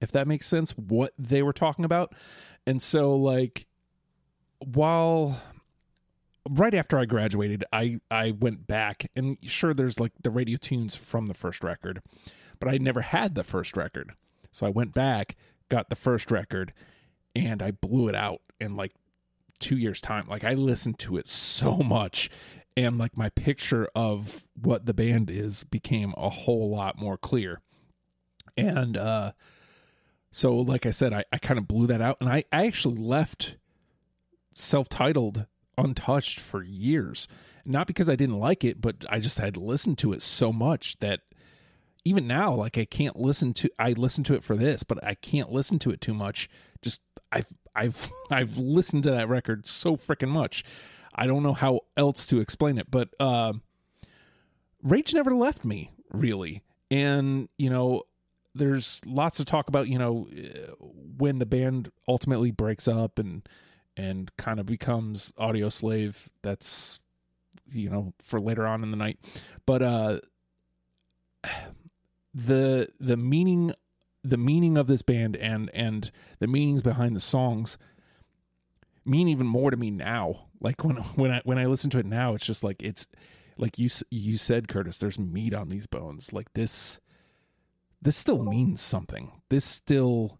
if 0.00 0.12
that 0.12 0.28
makes 0.28 0.46
sense 0.46 0.72
what 0.72 1.12
they 1.18 1.42
were 1.42 1.52
talking 1.52 1.84
about. 1.84 2.14
And 2.66 2.80
so 2.80 3.14
like 3.16 3.66
while 4.58 5.40
right 6.48 6.74
after 6.74 6.98
I 6.98 7.06
graduated, 7.06 7.64
I 7.72 8.00
I 8.10 8.32
went 8.32 8.66
back 8.66 9.10
and 9.16 9.38
sure 9.42 9.74
there's 9.74 9.98
like 9.98 10.12
the 10.22 10.30
radio 10.30 10.56
tunes 10.56 10.94
from 10.94 11.26
the 11.26 11.34
first 11.34 11.64
record, 11.64 12.02
but 12.60 12.68
I 12.68 12.78
never 12.78 13.00
had 13.00 13.34
the 13.34 13.44
first 13.44 13.76
record. 13.76 14.12
So 14.52 14.66
I 14.66 14.70
went 14.70 14.94
back, 14.94 15.36
got 15.68 15.88
the 15.88 15.96
first 15.96 16.30
record, 16.30 16.72
and 17.34 17.62
I 17.62 17.72
blew 17.72 18.08
it 18.08 18.14
out 18.14 18.40
in 18.60 18.76
like 18.76 18.92
2 19.60 19.76
years 19.76 20.00
time. 20.00 20.26
Like 20.28 20.44
I 20.44 20.54
listened 20.54 20.98
to 21.00 21.16
it 21.16 21.28
so 21.28 21.78
much 21.78 22.30
and 22.76 22.98
like 22.98 23.16
my 23.16 23.28
picture 23.30 23.88
of 23.94 24.44
what 24.54 24.86
the 24.86 24.94
band 24.94 25.30
is 25.30 25.64
became 25.64 26.14
a 26.16 26.28
whole 26.28 26.70
lot 26.70 26.98
more 26.98 27.16
clear. 27.16 27.60
And 28.56 28.96
uh 28.96 29.32
so 30.32 30.56
like 30.56 30.84
I 30.84 30.90
said, 30.90 31.12
I, 31.12 31.24
I 31.32 31.38
kind 31.38 31.58
of 31.58 31.68
blew 31.68 31.86
that 31.86 32.00
out 32.00 32.16
and 32.20 32.28
I, 32.28 32.44
I 32.52 32.66
actually 32.66 32.96
left 32.96 33.56
self-titled 34.56 35.46
untouched 35.78 36.40
for 36.40 36.62
years. 36.62 37.28
Not 37.64 37.86
because 37.86 38.08
I 38.08 38.16
didn't 38.16 38.38
like 38.38 38.62
it, 38.62 38.80
but 38.80 39.04
I 39.08 39.20
just 39.20 39.38
had 39.38 39.56
listened 39.56 39.96
to 39.98 40.12
it 40.12 40.20
so 40.20 40.52
much 40.52 40.98
that 40.98 41.20
even 42.04 42.26
now, 42.26 42.52
like 42.52 42.76
I 42.76 42.84
can't 42.84 43.16
listen 43.16 43.54
to 43.54 43.70
I 43.78 43.92
listen 43.92 44.24
to 44.24 44.34
it 44.34 44.44
for 44.44 44.56
this, 44.56 44.82
but 44.82 45.02
I 45.02 45.14
can't 45.14 45.50
listen 45.50 45.78
to 45.80 45.90
it 45.90 46.00
too 46.00 46.14
much. 46.14 46.50
Just 46.82 47.00
I've 47.32 47.52
I've 47.74 48.10
I've 48.30 48.58
listened 48.58 49.04
to 49.04 49.10
that 49.10 49.28
record 49.28 49.66
so 49.66 49.96
freaking 49.96 50.28
much 50.28 50.64
I 51.14 51.26
don't 51.26 51.42
know 51.42 51.54
how 51.54 51.80
else 51.96 52.26
to 52.28 52.40
explain 52.40 52.78
it, 52.78 52.90
but 52.90 53.10
uh, 53.20 53.54
Rage 54.82 55.14
never 55.14 55.34
left 55.34 55.64
me 55.64 55.92
really, 56.10 56.62
and 56.90 57.48
you 57.58 57.70
know, 57.70 58.02
there's 58.54 59.00
lots 59.06 59.40
of 59.40 59.46
talk 59.46 59.68
about 59.68 59.88
you 59.88 59.98
know 59.98 60.28
uh, 60.32 60.72
when 61.18 61.38
the 61.38 61.46
band 61.46 61.90
ultimately 62.08 62.50
breaks 62.50 62.88
up 62.88 63.18
and 63.18 63.48
and 63.96 64.36
kind 64.36 64.58
of 64.58 64.66
becomes 64.66 65.32
Audioslave. 65.38 66.28
that's 66.42 67.00
you 67.72 67.88
know 67.88 68.12
for 68.20 68.40
later 68.40 68.66
on 68.66 68.82
in 68.82 68.90
the 68.90 68.96
night. 68.96 69.18
But 69.66 69.82
uh 69.82 70.20
the 72.34 72.88
the 72.98 73.16
meaning 73.16 73.72
the 74.22 74.36
meaning 74.38 74.76
of 74.76 74.86
this 74.86 75.02
band 75.02 75.36
and 75.36 75.70
and 75.74 76.10
the 76.38 76.46
meanings 76.46 76.82
behind 76.82 77.14
the 77.14 77.20
songs 77.20 77.78
mean 79.04 79.28
even 79.28 79.46
more 79.46 79.70
to 79.70 79.76
me 79.76 79.90
now 79.90 80.43
like 80.60 80.84
when 80.84 80.96
when 81.16 81.30
i 81.30 81.40
when 81.44 81.58
i 81.58 81.66
listen 81.66 81.90
to 81.90 81.98
it 81.98 82.06
now 82.06 82.34
it's 82.34 82.46
just 82.46 82.64
like 82.64 82.82
it's 82.82 83.06
like 83.56 83.78
you 83.78 83.88
you 84.10 84.36
said 84.36 84.68
curtis 84.68 84.98
there's 84.98 85.18
meat 85.18 85.54
on 85.54 85.68
these 85.68 85.86
bones. 85.86 86.32
Like 86.32 86.52
this 86.54 86.98
this 88.02 88.16
still 88.16 88.42
means 88.42 88.80
something. 88.80 89.32
This 89.48 89.64
still 89.64 90.38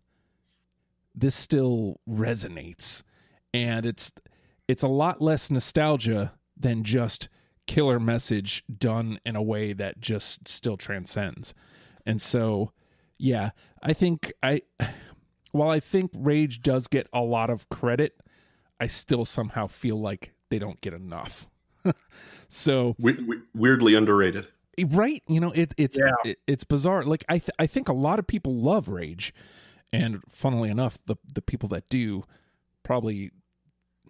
this 1.14 1.35
still 1.35 2.00
resonates. 2.09 3.02
And 3.52 3.87
it's 3.87 4.12
it's 4.66 4.83
a 4.83 4.88
lot 4.88 5.23
less 5.23 5.50
nostalgia 5.50 6.33
than 6.56 6.83
just 6.83 7.28
killer 7.66 7.99
message 7.99 8.64
done 8.76 9.18
in 9.25 9.37
a 9.37 9.42
way 9.42 9.73
that 9.73 10.00
just 10.00 10.49
still 10.49 10.76
transcends. 10.76 11.54
And 12.04 12.21
so 12.21 12.73
yeah 13.18 13.50
i 13.83 13.92
think 13.92 14.33
i 14.42 14.61
while 15.52 15.71
i 15.71 15.80
think 15.80 16.11
rage 16.14 16.61
does 16.61 16.87
get 16.87 17.09
a 17.12 17.21
lot 17.21 17.50
of 17.50 17.68
credit 17.68 18.21
i 18.84 18.86
still 18.86 19.24
somehow 19.24 19.66
feel 19.66 19.98
like 19.98 20.32
they 20.50 20.58
don't 20.58 20.80
get 20.82 20.92
enough. 20.92 21.48
So 22.48 22.94
we- 22.98 23.12
we- 23.14 23.40
weirdly 23.54 23.94
underrated. 23.94 24.46
Right? 24.86 25.22
You 25.26 25.40
know 25.40 25.50
it, 25.52 25.72
it's 25.76 25.98
Yeah. 25.98 26.12
it, 26.30 26.38
it's 26.46 26.64
bizarre. 26.64 27.02
Like 27.04 27.24
i 27.28 27.38
th- 27.38 27.56
i 27.58 27.66
think 27.66 27.88
a 27.88 27.92
lot 27.92 28.18
of 28.18 28.26
people 28.26 28.54
love 28.54 28.88
rage. 28.88 29.32
And 29.92 30.20
funnily 30.28 30.70
enough 30.70 30.98
the 31.06 31.16
the 31.32 31.42
people 31.42 31.68
that 31.70 31.88
do 31.88 32.24
probably 32.82 33.30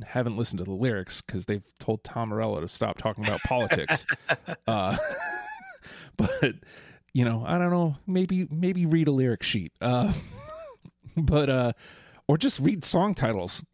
haven't 0.04 0.36
listened 0.36 0.58
to 0.58 0.64
the 0.64 0.72
lyrics 0.72 1.20
because 1.22 1.46
they've 1.46 1.64
told 1.78 2.02
tom 2.02 2.30
morello 2.30 2.60
to 2.60 2.68
stop 2.68 2.98
talking 2.98 3.24
about 3.24 3.40
politics. 3.46 4.04
Uh 4.66 4.96
but 6.16 6.54
you 7.12 7.24
know 7.24 7.44
i 7.46 7.56
don't 7.58 7.70
know. 7.70 7.96
Maybe 8.06 8.46
maybe 8.50 8.84
read 8.86 9.08
a 9.08 9.12
lyric 9.12 9.42
sheet. 9.42 9.72
Uh 9.80 10.12
but 11.16 11.48
uh 11.48 11.72
or 12.28 12.36
just 12.38 12.58
read 12.60 12.84
song 12.84 13.14
titles 13.14 13.64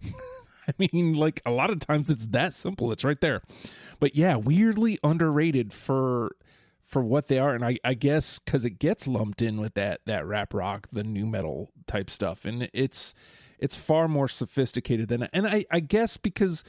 i 0.80 0.88
mean 0.92 1.14
like 1.14 1.40
a 1.44 1.50
lot 1.50 1.70
of 1.70 1.80
times 1.80 2.10
it's 2.10 2.26
that 2.28 2.54
simple. 2.54 2.92
It's 2.92 3.04
right 3.04 3.20
there. 3.20 3.42
But 3.98 4.16
yeah 4.16 4.36
weirdly 4.36 4.98
underrated 5.02 5.72
for 5.72 6.36
for 6.82 7.02
what 7.02 7.28
they 7.28 7.38
are. 7.38 7.54
And 7.54 7.64
i 7.64 7.78
i 7.84 7.94
guess 7.94 8.38
because 8.38 8.64
it 8.64 8.78
gets 8.78 9.06
lumped 9.06 9.42
in 9.42 9.60
with 9.60 9.74
that 9.74 10.00
that 10.06 10.26
rap 10.26 10.54
rock 10.54 10.88
the 10.92 11.04
nu 11.04 11.26
metal 11.26 11.70
type 11.86 12.10
stuff. 12.10 12.44
And 12.44 12.68
it's 12.72 13.14
it's 13.58 13.76
far 13.76 14.08
more 14.08 14.28
sophisticated 14.28 15.08
than 15.08 15.24
and 15.34 15.46
i 15.46 15.64
i 15.70 15.80
guess 15.80 16.16
because 16.16 16.64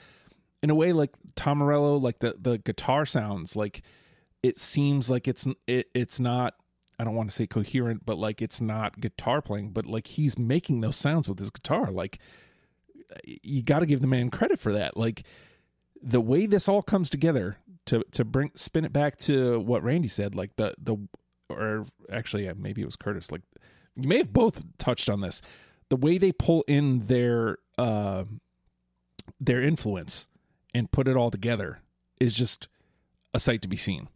in 0.62 0.70
a 0.70 0.76
way 0.76 0.92
like 0.92 1.12
tom 1.36 1.60
morello 1.60 1.96
like 1.96 2.20
the 2.20 2.36
the 2.40 2.58
guitar 2.58 3.06
sounds 3.06 3.56
like 3.56 3.82
it 4.44 4.60
seems 4.60 5.10
like 5.10 5.26
it's 5.28 5.48
it, 5.68 5.88
it's 5.94 6.20
not 6.20 6.56
i 7.00 7.06
don't 7.06 7.16
want 7.16 7.30
to 7.30 7.36
say 7.36 7.48
coherent 7.48 8.06
but 8.06 8.18
like 8.18 8.42
it's 8.42 8.60
not 8.60 9.00
guitar 9.00 9.42
playing 9.42 9.70
but 9.72 9.86
like 9.86 10.06
he's 10.08 10.38
making 10.38 10.82
those 10.82 10.98
sounds 10.98 11.28
with 11.30 11.40
his 11.40 11.50
guitar. 11.50 11.90
Like 11.92 12.20
you 13.24 13.62
got 13.62 13.80
to 13.80 13.86
give 13.86 14.02
the 14.02 14.08
man 14.08 14.30
credit 14.30 14.60
for 14.60 14.74
that. 14.74 14.98
Like 14.98 15.24
the 16.02 16.22
way 16.22 16.46
this 16.46 16.68
all 16.68 16.82
comes 16.82 17.10
together 17.10 17.58
to 17.86 18.04
to 18.12 18.26
bring 18.26 18.52
spin 18.56 18.86
it 18.86 18.94
back 18.94 19.18
to 19.18 19.60
what 19.60 19.84
randy 19.84 20.08
said 20.08 20.36
like 20.36 20.56
the 20.56 20.74
the 20.78 20.98
or 21.50 21.86
actually 22.12 22.46
yeah, 22.46 22.54
maybe 22.56 22.82
it 22.82 22.86
was 22.86 22.96
curtis 22.96 23.32
like 23.32 23.42
you 23.96 24.08
may 24.08 24.18
have 24.18 24.34
both 24.34 24.62
touched 24.78 25.10
on 25.10 25.22
this. 25.22 25.42
The 25.90 25.98
way 25.98 26.18
they 26.18 26.32
pull 26.32 26.64
in 26.68 27.08
their 27.08 27.58
uh 27.78 28.24
their 29.40 29.62
influence 29.62 30.28
and 30.74 30.92
put 30.92 31.08
it 31.08 31.18
all 31.18 31.32
together 31.32 31.82
is 32.20 32.34
just 32.34 32.68
a 33.34 33.40
sight 33.40 33.62
to 33.62 33.68
be 33.68 33.78
seen. 33.78 34.08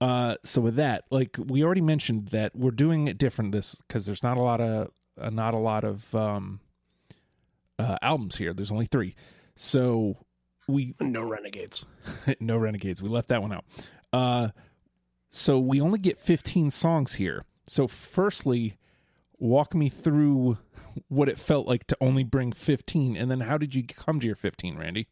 Uh, 0.00 0.34
so 0.42 0.60
with 0.60 0.74
that, 0.74 1.04
like 1.10 1.36
we 1.38 1.62
already 1.62 1.80
mentioned 1.80 2.28
that 2.28 2.56
we're 2.56 2.72
doing 2.72 3.06
it 3.06 3.18
different 3.18 3.52
this 3.52 3.76
because 3.86 4.04
there's 4.04 4.22
not 4.22 4.36
a 4.36 4.42
lot 4.42 4.60
of 4.60 4.90
uh, 5.20 5.30
not 5.30 5.54
a 5.54 5.58
lot 5.58 5.84
of 5.84 6.12
um, 6.14 6.58
uh, 7.78 7.96
albums 8.02 8.36
here. 8.36 8.52
There's 8.52 8.72
only 8.72 8.86
three, 8.86 9.14
so 9.56 10.16
we 10.68 10.94
No 11.00 11.22
renegades. 11.22 11.84
no 12.40 12.56
renegades. 12.56 13.02
We 13.02 13.08
left 13.08 13.28
that 13.28 13.42
one 13.42 13.52
out. 13.52 13.64
Uh, 14.12 14.48
so 15.30 15.58
we 15.58 15.80
only 15.80 15.98
get 15.98 16.18
15 16.18 16.70
songs 16.70 17.14
here. 17.14 17.44
So 17.66 17.86
firstly, 17.88 18.76
walk 19.38 19.74
me 19.74 19.88
through 19.88 20.58
what 21.08 21.28
it 21.28 21.38
felt 21.38 21.66
like 21.66 21.86
to 21.88 21.96
only 22.00 22.24
bring 22.24 22.52
15, 22.52 23.16
and 23.16 23.30
then 23.30 23.40
how 23.40 23.58
did 23.58 23.74
you 23.74 23.84
come 23.84 24.20
to 24.20 24.26
your 24.26 24.36
15, 24.36 24.76
Randy? 24.76 25.08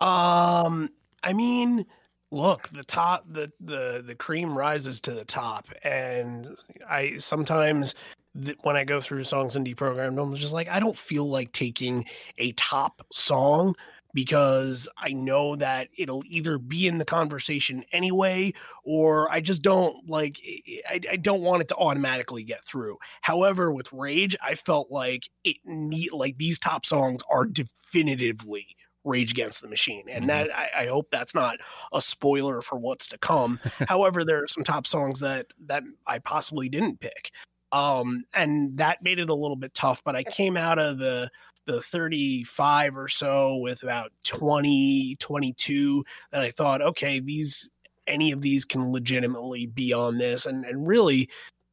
Um, 0.00 0.90
I 1.22 1.32
mean, 1.32 1.86
look, 2.30 2.68
the 2.70 2.84
top, 2.84 3.24
the 3.30 3.52
the 3.60 4.02
the 4.04 4.14
cream 4.14 4.58
rises 4.58 5.00
to 5.02 5.12
the 5.12 5.24
top, 5.24 5.68
and 5.82 6.56
I 6.86 7.16
sometimes 7.18 7.94
th- 8.40 8.58
when 8.62 8.76
I 8.76 8.84
go 8.84 9.00
through 9.00 9.24
songs 9.24 9.56
and 9.56 9.66
deprogrammed, 9.66 10.20
I'm 10.20 10.34
just 10.34 10.52
like, 10.52 10.68
I 10.68 10.80
don't 10.80 10.96
feel 10.96 11.28
like 11.28 11.52
taking 11.52 12.04
a 12.38 12.52
top 12.52 13.06
song 13.12 13.74
because 14.12 14.88
I 14.96 15.12
know 15.12 15.56
that 15.56 15.88
it'll 15.98 16.22
either 16.28 16.56
be 16.58 16.86
in 16.86 16.98
the 16.98 17.04
conversation 17.04 17.84
anyway, 17.90 18.52
or 18.84 19.30
I 19.32 19.40
just 19.40 19.60
don't 19.60 20.08
like, 20.08 20.40
I, 20.88 21.00
I 21.10 21.16
don't 21.16 21.40
want 21.42 21.62
it 21.62 21.68
to 21.68 21.76
automatically 21.76 22.44
get 22.44 22.64
through. 22.64 22.98
However, 23.22 23.72
with 23.72 23.92
Rage, 23.92 24.36
I 24.40 24.54
felt 24.54 24.90
like 24.92 25.28
it 25.42 25.56
need 25.64 26.12
like 26.12 26.38
these 26.38 26.60
top 26.60 26.86
songs 26.86 27.22
are 27.28 27.44
definitively 27.44 28.76
Rage 29.04 29.32
Against 29.32 29.60
the 29.60 29.68
Machine. 29.68 30.04
And 30.08 30.24
Mhm. 30.24 30.28
that 30.28 30.50
I, 30.56 30.82
I 30.82 30.86
hope 30.86 31.08
that's 31.10 31.34
not 31.34 31.56
a 31.92 32.00
spoiler 32.00 32.62
for 32.62 32.78
what's 32.78 33.08
to 33.08 33.18
come. 33.18 33.60
However, 33.88 34.24
there 34.24 34.42
are 34.42 34.48
some 34.48 34.64
top 34.64 34.86
songs 34.86 35.20
that 35.20 35.48
that 35.66 35.82
I 36.06 36.20
possibly 36.20 36.68
didn't 36.68 37.00
pick. 37.00 37.30
Um, 37.74 38.24
and 38.32 38.78
that 38.78 39.02
made 39.02 39.18
it 39.18 39.28
a 39.28 39.34
little 39.34 39.56
bit 39.56 39.74
tough, 39.74 40.00
but 40.04 40.14
I 40.14 40.22
came 40.22 40.56
out 40.56 40.78
of 40.78 40.98
the 40.98 41.28
the 41.66 41.80
35 41.80 42.96
or 42.96 43.08
so 43.08 43.56
with 43.56 43.82
about 43.82 44.12
20, 44.24 45.16
22 45.18 46.04
that 46.30 46.42
I 46.42 46.50
thought, 46.50 46.82
okay, 46.82 47.20
these 47.20 47.68
any 48.06 48.32
of 48.32 48.42
these 48.42 48.64
can 48.64 48.92
legitimately 48.92 49.66
be 49.66 49.92
on 49.92 50.18
this. 50.18 50.46
And 50.46 50.64
and 50.64 50.86
really 50.86 51.28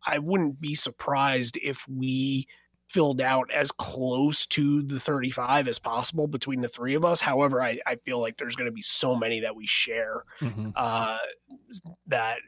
I 0.08 0.18
wouldn't 0.18 0.60
be 0.60 0.74
surprised 0.74 1.60
if 1.62 1.86
we 1.88 2.48
filled 2.90 3.22
out 3.22 3.52
as 3.52 3.72
close 3.72 4.48
to 4.48 4.82
the 4.82 5.00
35 5.00 5.68
as 5.68 5.78
possible 5.78 6.28
between 6.28 6.62
the 6.62 6.68
three 6.68 6.96
of 6.96 7.06
us. 7.06 7.22
However, 7.22 7.62
I, 7.62 7.80
I 7.86 7.98
feel 7.98 8.20
like 8.20 8.38
there's 8.38 8.56
going 8.56 8.66
to 8.66 8.72
be 8.72 8.82
so 8.82 9.16
many 9.16 9.42
that 9.42 9.56
we 9.56 9.68
share 9.68 10.24
uh, 10.76 11.18
that 12.08 12.40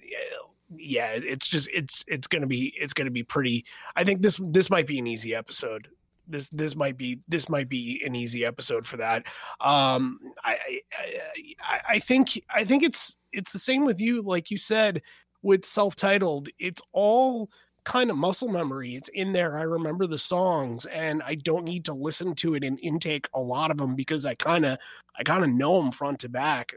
yeah, 0.77 1.11
it's 1.11 1.47
just 1.47 1.69
it's 1.73 2.03
it's 2.07 2.27
to 2.27 2.47
be 2.47 2.73
it's 2.77 2.93
to 2.93 3.11
be 3.11 3.23
pretty. 3.23 3.65
I 3.95 4.03
think 4.03 4.21
this 4.21 4.39
this 4.43 4.69
might 4.69 4.87
be 4.87 4.99
an 4.99 5.07
easy 5.07 5.33
episode. 5.35 5.87
This 6.27 6.47
this 6.49 6.75
might 6.75 6.97
be 6.97 7.19
this 7.27 7.49
might 7.49 7.69
be 7.69 8.01
an 8.05 8.15
easy 8.15 8.45
episode 8.45 8.85
for 8.85 8.97
that. 8.97 9.23
Um, 9.61 10.19
I 10.43 10.57
I, 11.61 11.79
I 11.89 11.99
think 11.99 12.41
I 12.53 12.63
think 12.63 12.83
it's 12.83 13.17
it's 13.31 13.53
the 13.53 13.59
same 13.59 13.85
with 13.85 13.99
you. 13.99 14.21
Like 14.21 14.51
you 14.51 14.57
said 14.57 15.01
with 15.41 15.65
self-titled, 15.65 16.49
it's 16.59 16.81
all 16.93 17.49
kind 17.83 18.09
of 18.09 18.17
muscle 18.17 18.47
memory. 18.47 18.95
It's 18.95 19.09
in 19.09 19.33
there. 19.33 19.57
I 19.57 19.63
remember 19.63 20.07
the 20.07 20.17
songs 20.17 20.85
and 20.85 21.21
I 21.23 21.35
don't 21.35 21.65
need 21.65 21.85
to 21.85 21.93
listen 21.93 22.33
to 22.35 22.55
it 22.55 22.63
and 22.63 22.79
intake 22.81 23.27
a 23.33 23.39
lot 23.41 23.71
of 23.71 23.77
them 23.77 23.95
because 23.95 24.25
I 24.25 24.35
kind 24.35 24.65
of 24.65 24.77
I 25.17 25.23
kind 25.23 25.43
of 25.43 25.49
know 25.49 25.81
them 25.81 25.91
front 25.91 26.19
to 26.19 26.29
back. 26.29 26.73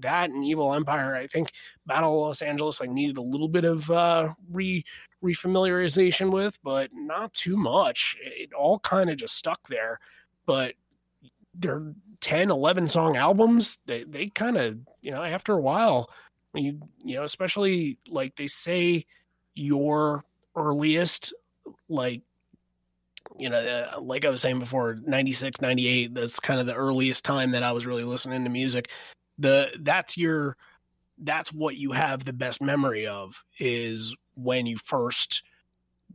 That 0.00 0.30
and 0.30 0.44
Evil 0.44 0.74
Empire, 0.74 1.14
I 1.14 1.26
think 1.26 1.52
Battle 1.86 2.14
of 2.14 2.28
Los 2.28 2.42
Angeles 2.42 2.80
like 2.80 2.90
needed 2.90 3.18
a 3.18 3.22
little 3.22 3.48
bit 3.48 3.64
of 3.64 3.90
uh 3.90 4.34
re 4.50 4.84
refamiliarization 5.22 6.30
with, 6.30 6.58
but 6.62 6.90
not 6.92 7.32
too 7.32 7.56
much. 7.56 8.16
It 8.20 8.52
all 8.52 8.78
kind 8.80 9.10
of 9.10 9.16
just 9.16 9.36
stuck 9.36 9.68
there. 9.68 9.98
But 10.44 10.74
they're 11.54 11.94
10, 12.20 12.50
11 12.50 12.88
song 12.88 13.16
albums. 13.16 13.78
They 13.86 14.04
they 14.04 14.28
kind 14.28 14.56
of, 14.56 14.78
you 15.00 15.10
know, 15.10 15.22
after 15.22 15.52
a 15.52 15.60
while, 15.60 16.10
you 16.54 16.80
you 17.04 17.16
know, 17.16 17.24
especially 17.24 17.98
like 18.08 18.36
they 18.36 18.48
say 18.48 19.06
your 19.54 20.24
earliest 20.54 21.32
like 21.88 22.22
you 23.38 23.50
know 23.50 23.58
uh, 23.58 24.00
like 24.00 24.24
i 24.24 24.30
was 24.30 24.40
saying 24.40 24.58
before 24.58 24.98
96 25.04 25.60
98 25.60 26.14
that's 26.14 26.40
kind 26.40 26.60
of 26.60 26.66
the 26.66 26.74
earliest 26.74 27.24
time 27.24 27.50
that 27.50 27.62
i 27.62 27.72
was 27.72 27.84
really 27.84 28.04
listening 28.04 28.44
to 28.44 28.50
music 28.50 28.90
the 29.38 29.70
that's 29.80 30.16
your 30.16 30.56
that's 31.18 31.52
what 31.52 31.76
you 31.76 31.92
have 31.92 32.24
the 32.24 32.32
best 32.32 32.60
memory 32.60 33.06
of 33.06 33.42
is 33.58 34.14
when 34.34 34.66
you 34.66 34.76
first 34.76 35.42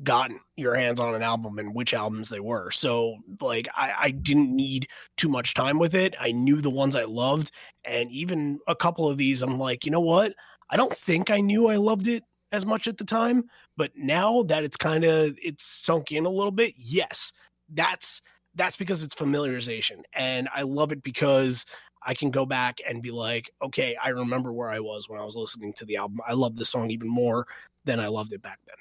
gotten 0.03 0.39
your 0.55 0.75
hands 0.75 0.99
on 0.99 1.13
an 1.13 1.21
album 1.21 1.59
and 1.59 1.75
which 1.75 1.93
albums 1.93 2.29
they 2.29 2.39
were. 2.39 2.71
So 2.71 3.17
like 3.41 3.67
I, 3.75 3.93
I 3.99 4.11
didn't 4.11 4.55
need 4.55 4.87
too 5.17 5.27
much 5.27 5.53
time 5.53 5.79
with 5.79 5.93
it. 5.93 6.15
I 6.19 6.31
knew 6.31 6.61
the 6.61 6.69
ones 6.69 6.95
i 6.95 7.03
loved. 7.03 7.51
And 7.83 8.09
even 8.11 8.59
a 8.67 8.75
couple 8.75 9.09
of 9.09 9.17
these 9.17 9.41
i'm 9.41 9.59
like 9.59 9.85
you 9.85 9.91
know 9.91 9.99
what? 10.01 10.33
I 10.69 10.77
don't 10.77 10.95
think 10.95 11.29
i 11.29 11.41
knew 11.41 11.67
i 11.67 11.75
loved 11.75 12.07
it 12.07 12.23
as 12.51 12.65
much 12.65 12.87
at 12.87 12.97
the 12.97 13.05
time, 13.05 13.45
But 13.77 13.91
now 13.95 14.43
that 14.43 14.63
it's 14.63 14.77
kind 14.77 15.03
of 15.03 15.37
it's 15.41 15.63
sunk 15.63 16.11
in 16.11 16.25
a 16.25 16.29
little 16.29 16.51
bit, 16.51 16.73
yes, 16.77 17.31
that's 17.69 18.21
that's 18.55 18.75
because 18.75 19.03
it's 19.03 19.15
familiarization, 19.15 20.01
and 20.13 20.49
I 20.53 20.63
love 20.63 20.91
it 20.91 21.01
because 21.01 21.65
I 22.03 22.13
can 22.13 22.31
go 22.31 22.45
back 22.45 22.79
and 22.87 23.01
be 23.01 23.11
like, 23.11 23.51
okay, 23.61 23.95
I 23.95 24.09
remember 24.09 24.51
where 24.51 24.69
I 24.69 24.79
was 24.79 25.07
when 25.07 25.19
I 25.19 25.25
was 25.25 25.35
listening 25.35 25.73
to 25.73 25.85
the 25.85 25.97
album. 25.97 26.19
I 26.27 26.33
love 26.33 26.55
this 26.55 26.69
song 26.69 26.89
even 26.89 27.07
more 27.07 27.45
than 27.85 27.99
I 27.99 28.07
loved 28.07 28.33
it 28.33 28.41
back 28.41 28.59
then. 28.65 28.75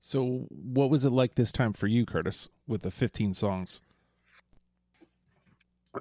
So, 0.00 0.46
what 0.50 0.90
was 0.90 1.06
it 1.06 1.10
like 1.10 1.34
this 1.34 1.50
time 1.50 1.72
for 1.72 1.86
you, 1.86 2.04
Curtis, 2.04 2.50
with 2.66 2.82
the 2.82 2.90
15 2.90 3.32
songs? 3.32 3.80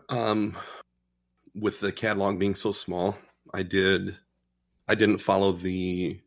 Um, 0.09 0.57
with 1.55 1.79
the 1.79 1.91
catalog 1.91 2.37
being 2.37 2.55
so 2.55 2.73
small, 2.73 3.17
I 3.53 3.63
did, 3.63 4.17
I 4.89 4.95
didn't 4.95 5.19
follow 5.19 5.53
the, 5.53 6.19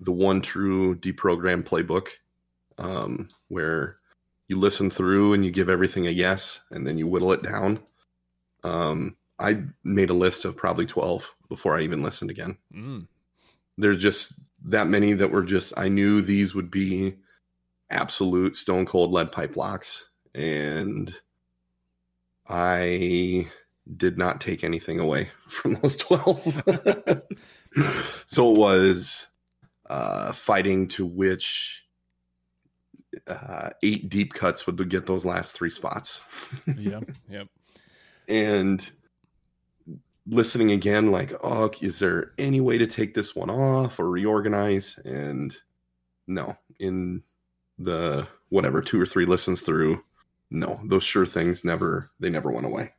the 0.00 0.12
one 0.12 0.40
true 0.40 0.96
deprogram 0.96 1.62
playbook, 1.62 2.08
um, 2.78 3.28
where 3.48 3.96
you 4.48 4.56
listen 4.56 4.88
through 4.88 5.34
and 5.34 5.44
you 5.44 5.50
give 5.50 5.68
everything 5.68 6.06
a 6.06 6.10
yes, 6.10 6.62
and 6.70 6.86
then 6.86 6.96
you 6.96 7.06
whittle 7.06 7.32
it 7.32 7.42
down. 7.42 7.78
Um, 8.64 9.16
I 9.38 9.62
made 9.84 10.10
a 10.10 10.14
list 10.14 10.44
of 10.44 10.56
probably 10.56 10.86
12 10.86 11.34
before 11.48 11.76
I 11.76 11.82
even 11.82 12.02
listened 12.02 12.30
again. 12.30 12.56
Mm. 12.74 13.06
There's 13.78 14.00
just 14.00 14.32
that 14.64 14.88
many 14.88 15.12
that 15.12 15.30
were 15.30 15.44
just, 15.44 15.72
I 15.76 15.88
knew 15.88 16.22
these 16.22 16.54
would 16.54 16.70
be 16.70 17.16
absolute 17.90 18.56
stone 18.56 18.86
cold 18.86 19.12
lead 19.12 19.32
pipe 19.32 19.56
locks. 19.56 20.10
And 20.34 21.14
I 22.48 23.48
did 23.96 24.18
not 24.18 24.40
take 24.40 24.64
anything 24.64 24.98
away 24.98 25.28
from 25.48 25.74
those 25.74 25.96
12. 25.96 26.62
so 28.26 28.50
it 28.52 28.58
was 28.58 29.26
uh, 29.88 30.32
fighting 30.32 30.88
to 30.88 31.06
which 31.06 31.84
uh, 33.28 33.70
eight 33.82 34.08
deep 34.08 34.34
cuts 34.34 34.66
would 34.66 34.88
get 34.88 35.06
those 35.06 35.24
last 35.24 35.52
three 35.52 35.70
spots. 35.70 36.20
yep. 36.76 37.10
Yep. 37.28 37.48
And 38.28 38.90
listening 40.26 40.72
again, 40.72 41.10
like, 41.10 41.32
oh, 41.42 41.70
is 41.80 41.98
there 41.98 42.32
any 42.38 42.60
way 42.60 42.78
to 42.78 42.86
take 42.86 43.14
this 43.14 43.34
one 43.34 43.50
off 43.50 43.98
or 43.98 44.10
reorganize? 44.10 44.98
And 45.04 45.56
no, 46.26 46.56
in 46.78 47.22
the 47.78 48.26
whatever 48.48 48.80
two 48.80 49.00
or 49.00 49.06
three 49.06 49.26
listens 49.26 49.60
through, 49.60 50.02
no, 50.50 50.80
those 50.84 51.04
sure 51.04 51.26
things 51.26 51.64
never 51.64 52.10
they 52.20 52.30
never 52.30 52.50
went 52.50 52.66
away. 52.66 52.92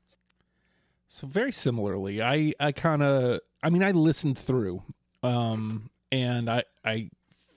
So 1.10 1.28
very 1.28 1.52
similarly, 1.52 2.22
I 2.22 2.54
I 2.60 2.72
kind 2.72 3.04
of 3.04 3.40
I 3.64 3.70
mean 3.70 3.84
I 3.84 3.92
listened 3.92 4.38
through, 4.38 4.84
um, 5.24 5.90
and 6.12 6.50
I 6.50 6.64
I 6.84 7.10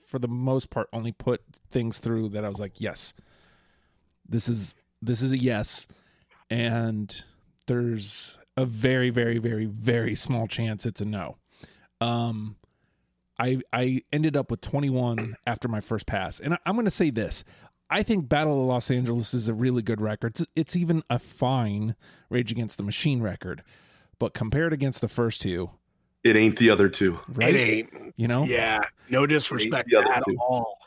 for 0.07 0.19
the 0.19 0.27
most 0.27 0.69
part 0.69 0.89
only 0.91 1.11
put 1.11 1.41
things 1.69 1.97
through 1.97 2.29
that 2.29 2.43
I 2.43 2.49
was 2.49 2.59
like, 2.59 2.81
yes, 2.81 3.13
this 4.27 4.47
is 4.47 4.75
this 5.01 5.21
is 5.21 5.31
a 5.31 5.37
yes, 5.37 5.87
and 6.49 7.23
there's 7.67 8.37
a 8.57 8.65
very 8.65 9.09
very 9.09 9.37
very 9.37 9.65
very 9.65 10.15
small 10.15 10.47
chance 10.47 10.85
it's 10.85 11.01
a 11.01 11.05
no. 11.05 11.37
Um, 11.99 12.57
I 13.39 13.59
I 13.71 14.01
ended 14.11 14.35
up 14.35 14.51
with 14.51 14.61
21 14.61 15.35
after 15.47 15.67
my 15.67 15.81
first 15.81 16.05
pass, 16.05 16.39
and 16.39 16.53
I, 16.55 16.57
I'm 16.65 16.75
going 16.75 16.85
to 16.85 16.91
say 16.91 17.09
this: 17.09 17.43
I 17.89 18.03
think 18.03 18.27
Battle 18.29 18.53
of 18.61 18.67
Los 18.67 18.89
Angeles 18.91 19.33
is 19.33 19.47
a 19.47 19.53
really 19.53 19.81
good 19.81 20.01
record. 20.01 20.33
It's, 20.39 20.45
it's 20.55 20.75
even 20.75 21.03
a 21.09 21.19
fine 21.19 21.95
Rage 22.29 22.51
Against 22.51 22.77
the 22.77 22.83
Machine 22.83 23.21
record, 23.21 23.63
but 24.19 24.33
compared 24.33 24.73
against 24.73 25.01
the 25.01 25.07
first 25.07 25.41
two, 25.41 25.71
It 26.23 26.35
ain't 26.35 26.57
the 26.59 26.69
other 26.69 26.89
two. 26.89 27.19
right? 27.33 27.55
It 27.55 27.59
ain't. 27.59 28.13
You 28.17 28.27
know, 28.27 28.43
Yeah, 28.43 28.81
no 29.09 29.25
disrespect 29.25 29.91
at 29.93 30.23
two. 30.27 30.37
all. 30.39 30.77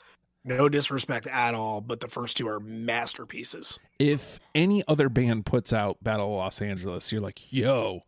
No 0.44 0.68
disrespect 0.68 1.26
at 1.26 1.54
all, 1.54 1.80
but 1.80 2.00
the 2.00 2.08
first 2.08 2.36
two 2.36 2.46
are 2.48 2.60
masterpieces. 2.60 3.78
if 3.98 4.38
any 4.54 4.82
other 4.86 5.08
band 5.08 5.46
puts 5.46 5.72
out 5.72 6.02
Battle 6.04 6.26
of 6.26 6.36
Los 6.36 6.60
Angeles, 6.60 7.10
you're 7.10 7.20
like, 7.22 7.52
yo. 7.52 8.02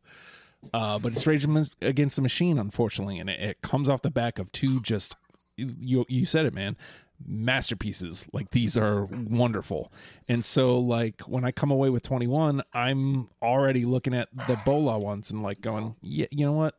Uh, 0.74 0.98
but 0.98 1.12
it's 1.12 1.26
Rage 1.26 1.46
Against 1.80 2.16
the 2.16 2.22
Machine, 2.22 2.58
unfortunately, 2.58 3.18
and 3.18 3.30
it, 3.30 3.40
it 3.40 3.62
comes 3.62 3.88
off 3.88 4.02
the 4.02 4.10
back 4.10 4.38
of 4.38 4.52
two 4.52 4.80
just 4.80 5.16
you 5.56 6.04
you 6.08 6.24
said 6.24 6.44
it, 6.46 6.54
man, 6.54 6.76
masterpieces. 7.24 8.28
Like 8.32 8.50
these 8.50 8.76
are 8.76 9.04
wonderful, 9.04 9.92
and 10.28 10.44
so 10.44 10.78
like 10.78 11.22
when 11.22 11.44
I 11.44 11.52
come 11.52 11.70
away 11.70 11.88
with 11.88 12.02
21, 12.02 12.62
I'm 12.72 13.28
already 13.40 13.84
looking 13.84 14.14
at 14.14 14.28
the 14.48 14.60
Bola 14.64 14.98
ones 14.98 15.30
and 15.30 15.42
like 15.42 15.60
going, 15.60 15.94
yeah, 16.02 16.26
you 16.30 16.44
know 16.44 16.52
what, 16.52 16.74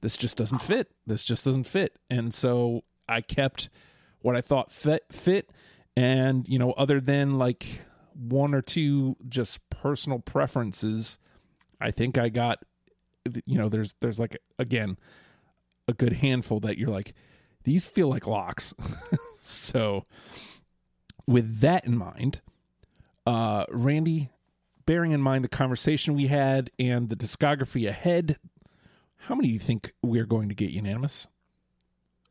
this 0.00 0.16
just 0.16 0.36
doesn't 0.36 0.60
fit. 0.62 0.90
This 1.06 1.24
just 1.24 1.44
doesn't 1.44 1.64
fit, 1.64 1.98
and 2.10 2.34
so 2.34 2.82
I 3.08 3.20
kept 3.20 3.70
what 4.22 4.36
I 4.36 4.40
thought 4.40 4.72
fit 4.72 5.04
fit, 5.10 5.52
and 5.96 6.48
you 6.48 6.58
know, 6.58 6.72
other 6.72 7.00
than 7.00 7.38
like 7.38 7.80
one 8.14 8.54
or 8.54 8.62
two 8.62 9.16
just 9.28 9.68
personal 9.70 10.18
preferences, 10.18 11.18
I 11.80 11.90
think 11.90 12.18
I 12.18 12.28
got 12.28 12.64
you 13.46 13.58
know 13.58 13.68
there's 13.68 13.94
there's 14.00 14.18
like 14.18 14.36
again 14.58 14.98
a 15.88 15.92
good 15.92 16.14
handful 16.14 16.60
that 16.60 16.78
you're 16.78 16.88
like 16.88 17.14
these 17.64 17.86
feel 17.86 18.08
like 18.08 18.26
locks. 18.26 18.74
So 19.44 20.06
with 21.26 21.60
that 21.60 21.84
in 21.84 21.96
mind 21.96 22.40
uh 23.26 23.64
randy 23.70 24.30
bearing 24.86 25.12
in 25.12 25.20
mind 25.20 25.44
the 25.44 25.48
conversation 25.48 26.14
we 26.14 26.26
had 26.26 26.70
and 26.78 27.08
the 27.08 27.16
discography 27.16 27.88
ahead 27.88 28.36
how 29.18 29.34
many 29.34 29.48
do 29.48 29.52
you 29.54 29.60
think 29.60 29.92
we're 30.02 30.26
going 30.26 30.48
to 30.48 30.54
get 30.54 30.70
unanimous 30.70 31.28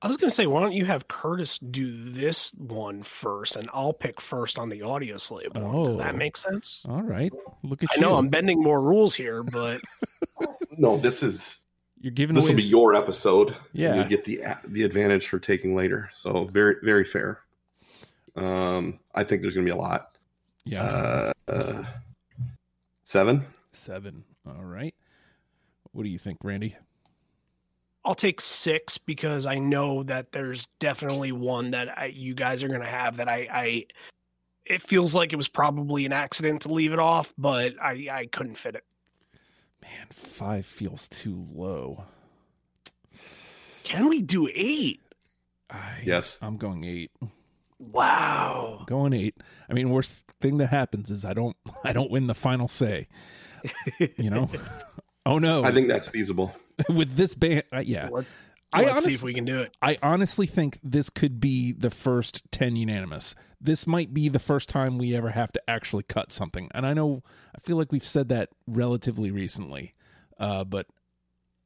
I 0.03 0.07
was 0.07 0.17
going 0.17 0.29
to 0.29 0.35
say, 0.35 0.47
why 0.47 0.61
don't 0.61 0.71
you 0.73 0.85
have 0.85 1.07
Curtis 1.07 1.59
do 1.59 2.09
this 2.11 2.51
one 2.57 3.03
first, 3.03 3.55
and 3.55 3.69
I'll 3.71 3.93
pick 3.93 4.19
first 4.19 4.57
on 4.57 4.69
the 4.69 4.79
Audioslave 4.79 5.55
one. 5.55 5.83
Does 5.85 5.97
that 5.97 6.15
Oh. 6.15 6.17
make 6.17 6.35
sense? 6.37 6.83
all 6.89 7.03
right 7.03 7.31
look 7.63 7.83
at 7.83 7.89
I 7.91 7.95
you 7.95 8.01
know 8.01 8.15
I'm 8.15 8.29
bending 8.29 8.61
more 8.61 8.81
rules 8.81 9.13
here, 9.15 9.43
but 9.43 9.81
No, 10.77 10.97
this 10.97 11.21
is 11.21 11.57
you're 11.99 12.11
giving 12.11 12.35
this 12.35 12.45
away 12.45 12.53
will 12.55 12.57
be 12.57 12.63
your 12.63 12.95
episode. 12.95 13.55
Yeah. 13.73 14.01
you 14.01 14.09
get 14.09 14.25
the 14.25 14.41
the 14.67 14.83
advantage 14.83 15.27
for 15.27 15.37
taking 15.37 15.75
later. 15.75 16.09
So 16.15 16.45
very 16.45 16.77
very 16.81 17.03
fair. 17.05 17.41
Um, 18.35 18.99
I 19.13 19.23
think 19.23 19.41
there's 19.43 19.53
gonna 19.53 19.65
be 19.65 19.71
a 19.71 19.75
lot. 19.75 20.17
yeah 20.65 20.81
Uh, 20.83 21.33
uh, 21.47 21.83
seven. 23.03 23.45
seven 23.73 24.23
all 24.47 24.63
right 24.63 24.95
what 25.91 26.03
do 26.03 26.09
you 26.09 26.17
think 26.17 26.37
randy 26.43 26.75
I'll 28.03 28.15
take 28.15 28.41
six 28.41 28.97
because 28.97 29.45
I 29.45 29.59
know 29.59 30.03
that 30.03 30.31
there's 30.31 30.67
definitely 30.79 31.31
one 31.31 31.71
that 31.71 31.97
I, 31.97 32.05
you 32.07 32.33
guys 32.33 32.63
are 32.63 32.67
going 32.67 32.81
to 32.81 32.87
have 32.87 33.17
that 33.17 33.29
I, 33.29 33.47
I. 33.51 33.85
It 34.65 34.81
feels 34.81 35.13
like 35.13 35.33
it 35.33 35.35
was 35.35 35.47
probably 35.47 36.05
an 36.05 36.13
accident 36.13 36.61
to 36.63 36.71
leave 36.73 36.93
it 36.93 36.99
off, 36.99 37.33
but 37.37 37.73
I, 37.81 38.07
I 38.11 38.25
couldn't 38.27 38.55
fit 38.55 38.75
it. 38.75 38.83
man 39.81 40.07
five 40.11 40.65
feels 40.65 41.07
too 41.09 41.45
low 41.53 42.05
Can 43.83 44.07
we 44.07 44.21
do 44.21 44.47
eight? 44.53 45.01
I, 45.69 46.01
Yes. 46.03 46.37
i'm 46.41 46.57
going 46.57 46.83
eight 46.85 47.11
Wow. 47.79 48.83
going 48.85 49.13
eight. 49.13 49.35
I 49.67 49.73
mean, 49.73 49.89
worst 49.89 50.25
thing 50.39 50.57
that 50.57 50.67
happens 50.67 51.09
is 51.09 51.25
I 51.25 51.33
don't 51.33 51.57
I 51.83 51.93
don't 51.93 52.11
win 52.11 52.27
the 52.27 52.35
final 52.35 52.67
say. 52.67 53.07
You 54.17 54.29
know? 54.29 54.49
oh 55.25 55.39
no! 55.39 55.63
I 55.63 55.71
think 55.71 55.87
that's 55.87 56.07
feasible. 56.07 56.55
with 56.89 57.15
this 57.15 57.35
band, 57.35 57.63
uh, 57.73 57.79
yeah, 57.79 58.09
Let, 58.09 58.25
I 58.73 58.85
us 58.85 59.03
see 59.03 59.13
if 59.13 59.23
we 59.23 59.33
can 59.33 59.45
do 59.45 59.61
it. 59.61 59.75
I 59.81 59.97
honestly 60.01 60.47
think 60.47 60.79
this 60.83 61.09
could 61.09 61.39
be 61.39 61.71
the 61.71 61.89
first 61.89 62.43
ten 62.51 62.75
unanimous. 62.75 63.35
This 63.59 63.85
might 63.85 64.13
be 64.13 64.29
the 64.29 64.39
first 64.39 64.69
time 64.69 64.97
we 64.97 65.15
ever 65.15 65.29
have 65.29 65.51
to 65.53 65.61
actually 65.69 66.03
cut 66.03 66.31
something. 66.31 66.69
And 66.73 66.85
I 66.85 66.93
know 66.93 67.23
I 67.55 67.59
feel 67.59 67.77
like 67.77 67.91
we've 67.91 68.05
said 68.05 68.29
that 68.29 68.49
relatively 68.65 69.31
recently, 69.31 69.93
uh, 70.39 70.63
but 70.63 70.87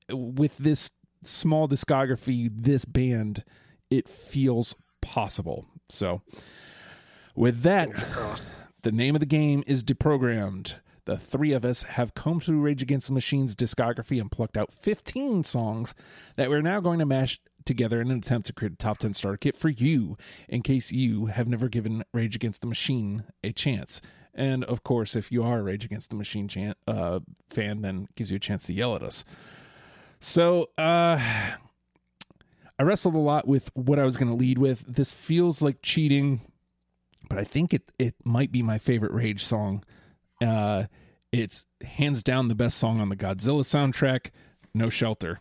with 0.10 0.58
this 0.58 0.92
small 1.24 1.68
discography, 1.68 2.50
this 2.54 2.86
band, 2.86 3.44
it 3.90 4.10
feels 4.10 4.76
possible. 5.02 5.66
So, 5.90 6.22
with 7.36 7.62
that. 7.62 7.90
The 8.86 8.92
name 8.92 9.16
of 9.16 9.20
the 9.20 9.26
game 9.26 9.64
is 9.66 9.84
Deprogrammed. 9.84 10.76
The 11.06 11.18
three 11.18 11.52
of 11.54 11.64
us 11.64 11.84
have 11.84 12.14
combed 12.14 12.44
through 12.44 12.62
Rage 12.62 12.82
Against 12.82 13.08
the 13.08 13.14
Machine's 13.14 13.56
discography 13.56 14.20
and 14.20 14.32
plucked 14.32 14.58
out 14.58 14.72
15 14.72 15.44
songs 15.44 15.94
that 16.36 16.50
we're 16.50 16.62
now 16.62 16.80
going 16.80 17.00
to 17.00 17.06
mash 17.06 17.40
together 17.64 18.02
in 18.02 18.12
an 18.12 18.18
attempt 18.18 18.48
to 18.48 18.54
create 18.54 18.74
a 18.74 18.78
top 18.78 18.98
10 19.00 19.14
starter 19.14 19.38
kit 19.38 19.56
for 19.56 19.70
you 19.70 20.18
in 20.48 20.62
case 20.62 20.92
you 20.92 21.28
have 21.28 21.48
never 21.48 21.68
given 21.70 22.04
Rage 22.14 22.36
Against 22.36 22.62
the 22.62 22.68
Machine 22.68 23.24
a 23.44 23.52
chance. 23.52 24.02
And 24.34 24.64
of 24.66 24.84
course, 24.84 25.16
if 25.16 25.32
you 25.32 25.44
are 25.44 25.60
a 25.60 25.64
Rage 25.64 25.86
Against 25.86 26.10
the 26.10 26.16
Machine 26.16 26.48
chan- 26.48 26.76
uh, 26.88 27.20
fan, 27.50 27.82
then 27.82 28.08
gives 28.16 28.32
you 28.32 28.38
a 28.38 28.40
chance 28.40 28.66
to 28.66 28.74
yell 28.74 28.96
at 28.96 29.04
us. 29.04 29.26
So, 30.20 30.70
uh, 30.78 31.20
I 32.78 32.84
wrestled 32.84 33.16
a 33.16 33.20
lot 33.20 33.48
with 33.48 33.70
what 33.74 34.00
I 34.00 34.04
was 34.04 34.18
going 34.18 34.30
to 34.30 34.36
lead 34.36 34.58
with. 34.58 34.84
This 34.88 35.12
feels 35.12 35.62
like 35.62 35.82
cheating 35.82 36.42
but 37.30 37.40
I 37.40 37.44
think 37.44 37.74
it 37.74 37.92
it 37.98 38.16
might 38.24 38.52
be 38.52 38.62
my 38.62 38.78
favorite 38.78 39.12
Rage 39.12 39.44
song. 39.44 39.84
Uh, 40.42 40.86
it's 41.32 41.66
hands 41.84 42.24
down 42.24 42.48
the 42.48 42.56
best 42.56 42.78
song 42.78 43.00
on 43.02 43.10
the 43.10 43.16
Godzilla 43.16 43.62
soundtrack. 43.64 44.32
No 44.74 44.88
shelter. 44.88 45.40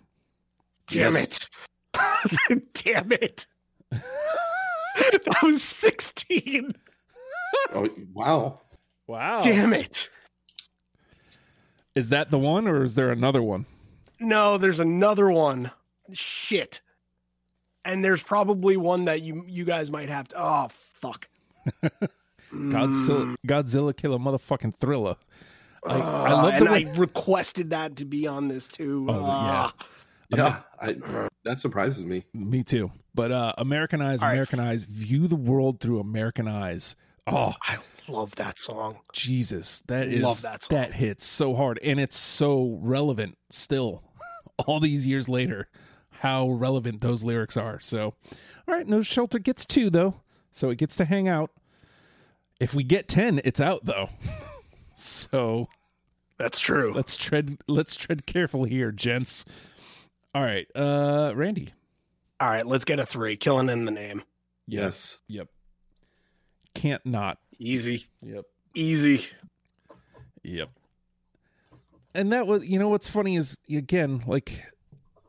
Damn 0.86 1.14
Yes. 1.14 1.48
it. 1.96 2.74
Damn 2.84 3.12
it. 3.12 3.46
I 3.92 5.38
was 5.42 5.62
16. 5.62 6.74
Oh, 7.72 7.88
wow. 8.12 8.60
Wow. 9.06 9.38
Damn 9.40 9.72
it. 9.72 10.08
Is 11.94 12.08
that 12.08 12.30
the 12.30 12.38
one 12.38 12.66
or 12.66 12.82
is 12.84 12.94
there 12.94 13.10
another 13.10 13.42
one? 13.42 13.66
No, 14.20 14.58
there's 14.58 14.80
another 14.80 15.30
one. 15.30 15.70
Shit. 16.12 16.80
And 17.84 18.04
there's 18.04 18.22
probably 18.22 18.76
one 18.76 19.04
that 19.04 19.22
you 19.22 19.44
you 19.46 19.64
guys 19.64 19.90
might 19.90 20.08
have 20.08 20.28
to. 20.28 20.36
Oh 20.42 20.68
fuck. 20.70 21.28
Godzilla, 22.54 23.34
Godzilla 23.46 23.96
kill 23.96 24.14
a 24.14 24.18
motherfucking 24.18 24.74
thriller. 24.80 25.16
I, 25.86 25.94
I 25.98 26.30
Uh, 26.30 26.42
love 26.42 26.54
and 26.54 26.68
way. 26.70 26.86
I 26.86 26.92
requested 26.98 27.70
that 27.70 27.96
to 27.96 28.04
be 28.04 28.26
on 28.26 28.48
this 28.48 28.68
too. 28.68 29.06
Oh, 29.08 29.14
yeah. 29.14 29.20
Ah. 29.20 29.74
Yeah, 30.30 30.60
I, 30.80 30.96
that 31.44 31.60
surprises 31.60 32.04
me. 32.04 32.24
Me 32.32 32.62
too. 32.64 32.90
But 33.14 33.30
uh, 33.30 33.52
American 33.58 34.00
Eyes, 34.00 34.22
All 34.22 34.28
right. 34.28 34.32
American 34.34 34.58
Eyes, 34.60 34.84
view 34.86 35.28
the 35.28 35.36
world 35.36 35.80
through 35.80 36.00
American 36.00 36.48
eyes. 36.48 36.96
Oh, 37.26 37.52
I 37.62 37.76
love 38.08 38.34
that 38.36 38.58
song. 38.58 38.98
Jesus, 39.12 39.82
that 39.86 40.08
is 40.08 40.22
Love 40.22 40.42
that 40.42 40.64
song. 40.64 40.90
hits 40.92 41.24
so 41.26 41.54
hard, 41.54 41.78
and 41.84 42.00
it's 42.00 42.16
so 42.16 42.78
relevant 42.82 43.36
still, 43.50 44.02
all 44.66 44.80
these 44.80 45.06
years 45.06 45.28
later. 45.28 45.68
How 46.10 46.48
relevant 46.50 47.00
those 47.02 47.22
lyrics 47.22 47.56
are. 47.56 47.78
So, 47.80 48.14
all 48.66 48.74
right, 48.74 48.86
No 48.86 49.02
Shelter 49.02 49.38
gets 49.38 49.66
two 49.66 49.90
though, 49.90 50.22
so 50.52 50.70
it 50.70 50.78
gets 50.78 50.96
to 50.96 51.04
hang 51.04 51.28
out. 51.28 51.50
If 52.60 52.74
we 52.74 52.84
get 52.84 53.08
ten, 53.08 53.40
it's 53.44 53.60
out 53.60 53.84
though. 53.84 54.08
so 54.94 55.68
That's 56.38 56.60
true. 56.60 56.92
let's 56.94 57.16
tread 57.16 57.58
let's 57.68 57.96
tread 57.96 58.26
carefully 58.26 58.70
here, 58.70 58.92
gents. 58.92 59.44
All 60.34 60.42
right, 60.42 60.66
uh, 60.74 61.32
Randy. 61.34 61.72
All 62.40 62.48
right, 62.48 62.66
let's 62.66 62.84
get 62.84 62.98
a 62.98 63.06
three. 63.06 63.36
Killing 63.36 63.68
in 63.68 63.84
the 63.84 63.90
name. 63.90 64.22
Yes. 64.66 65.18
Yep. 65.28 65.48
Can't 66.74 67.04
not. 67.06 67.38
Easy. 67.58 68.04
Yep. 68.22 68.44
Easy. 68.74 69.24
Yep. 70.42 70.70
And 72.14 72.32
that 72.32 72.46
was, 72.46 72.64
you 72.66 72.78
know, 72.78 72.88
what's 72.88 73.08
funny 73.08 73.36
is 73.36 73.56
again, 73.70 74.22
like, 74.26 74.64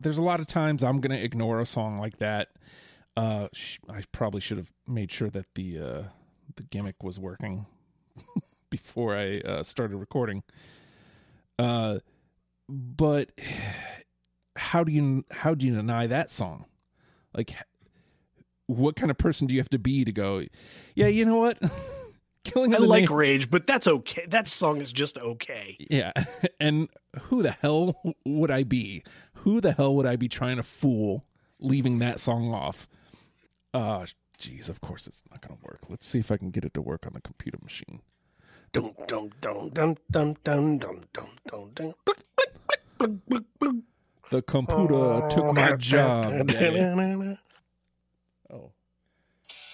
there's 0.02 0.18
a 0.18 0.24
lot 0.24 0.40
of 0.40 0.48
times 0.48 0.84
I'm 0.84 1.00
gonna 1.02 1.16
ignore 1.16 1.60
a 1.60 1.66
song 1.66 2.00
like 2.00 2.18
that. 2.18 2.50
Uh, 3.16 3.48
sh- 3.54 3.80
I 3.90 4.04
probably 4.12 4.42
should 4.42 4.58
have 4.58 4.72
made 4.88 5.12
sure 5.12 5.30
that 5.30 5.46
the 5.56 5.80
uh, 5.80 6.04
the 6.56 6.64
gimmick 6.64 7.04
was 7.04 7.20
working 7.20 7.66
before 8.70 9.16
I 9.16 9.40
uh, 9.40 9.64
started 9.64 9.98
recording. 9.98 10.44
Uh, 11.58 12.00
but 12.68 13.30
how 14.56 14.84
do 14.84 14.92
you 14.92 15.26
how 15.32 15.54
do 15.54 15.66
you 15.66 15.74
deny 15.76 16.08
that 16.08 16.30
song? 16.30 16.66
Like, 17.36 17.54
what 18.68 18.96
kind 18.96 19.12
of 19.12 19.18
person 19.18 19.48
do 19.48 19.54
you 19.54 19.60
have 19.60 19.70
to 19.70 19.80
be 19.80 20.06
to 20.06 20.12
go? 20.12 20.44
Yeah, 20.96 21.08
you 21.08 21.26
know 21.26 21.38
what? 21.38 21.60
Killing 22.44 22.76
I 22.76 22.78
like 22.78 23.10
Name- 23.10 23.18
Rage, 23.18 23.50
but 23.50 23.66
that's 23.66 23.88
okay. 23.88 24.26
That 24.28 24.48
song 24.48 24.80
is 24.80 24.94
just 24.94 25.18
okay. 25.18 25.78
yeah. 25.90 26.12
And 26.60 26.90
who 27.24 27.42
the 27.44 27.52
hell 27.52 28.02
would 28.26 28.52
I 28.52 28.64
be? 28.64 29.04
Who 29.38 29.60
the 29.62 29.72
hell 29.74 29.96
would 29.96 30.06
I 30.06 30.16
be 30.16 30.28
trying 30.28 30.58
to 30.58 30.64
fool 30.64 31.26
leaving 31.60 32.00
that 32.00 32.20
song 32.20 32.54
off? 32.54 32.88
Uh 33.74 34.06
jeez, 34.40 34.70
of 34.70 34.82
course 34.82 35.08
it's 35.08 35.22
not 35.30 35.42
gonna 35.42 35.60
work. 35.64 35.82
Let's 35.90 36.06
see 36.08 36.20
if 36.20 36.32
I 36.32 36.38
can 36.38 36.52
get 36.52 36.66
it 36.66 36.74
to 36.76 36.82
work 36.82 37.06
on 37.06 37.14
the 37.14 37.22
computer 37.22 37.58
machine. 37.62 38.02
Dum 38.74 38.94
dum 39.08 39.30
dum 39.42 39.70
dum 39.70 39.96
dum 40.12 40.36
dum 40.44 40.78
dum 40.78 41.30
dum 41.48 41.72
dum. 41.74 41.94
The 44.32 44.42
computer 44.42 45.28
took 45.30 45.54
my 45.56 45.76
job. 45.76 46.52
Oh. 48.52 48.72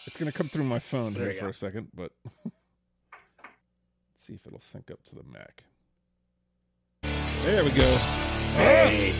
It's 0.06 0.18
gonna 0.18 0.32
come 0.32 0.48
through 0.50 0.66
my 0.66 0.80
phone 0.80 1.14
There 1.14 1.32
here 1.32 1.40
for 1.40 1.46
go. 1.46 1.50
a 1.50 1.54
second, 1.54 1.88
but 1.94 2.12
let's 2.44 2.56
see 4.18 4.34
if 4.34 4.46
it'll 4.46 4.60
sync 4.62 4.92
up 4.92 5.04
to 5.06 5.16
the 5.16 5.24
Mac. 5.24 5.64
There 7.44 7.64
we 7.64 7.72
go. 7.72 7.98
Hey. 8.56 9.14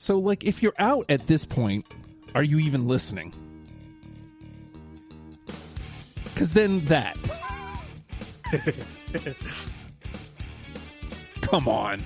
So, 0.00 0.16
like, 0.16 0.44
if 0.44 0.62
you're 0.62 0.74
out 0.78 1.04
at 1.08 1.26
this 1.26 1.44
point, 1.44 1.84
are 2.36 2.44
you 2.44 2.60
even 2.60 2.86
listening? 2.86 3.34
Because 6.22 6.54
then 6.54 6.84
that. 6.84 7.16
Come 11.40 11.66
on. 11.66 12.04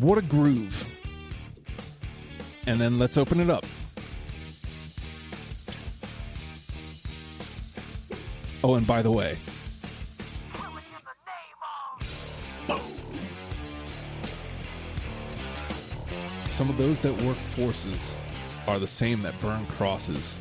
What 0.00 0.18
a 0.18 0.22
groove. 0.22 0.84
And 2.66 2.80
then 2.80 2.98
let's 2.98 3.16
open 3.16 3.38
it 3.38 3.50
up. 3.50 3.64
Oh, 8.64 8.74
and 8.74 8.84
by 8.84 9.00
the 9.00 9.12
way, 9.12 9.36
some 16.54 16.70
of 16.70 16.76
those 16.76 17.00
that 17.00 17.12
work 17.22 17.36
forces 17.36 18.14
are 18.68 18.78
the 18.78 18.86
same 18.86 19.20
that 19.22 19.38
burn 19.40 19.66
crosses. 19.66 20.38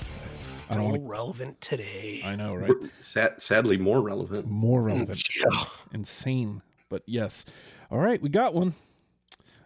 I 0.00 0.68
It's 0.68 0.76
don't 0.76 0.84
all 0.84 0.90
want 0.92 1.02
relevant 1.08 1.60
today. 1.60 2.22
I 2.24 2.36
know, 2.36 2.54
right? 2.54 2.70
Sad, 3.00 3.42
sadly, 3.42 3.76
more 3.76 4.00
relevant. 4.00 4.46
More 4.46 4.80
relevant. 4.82 5.20
Yeah. 5.36 5.64
Insane. 5.92 6.62
But 6.88 7.02
yes. 7.06 7.44
All 7.90 7.98
right, 7.98 8.22
we 8.22 8.28
got 8.28 8.54
one. 8.54 8.74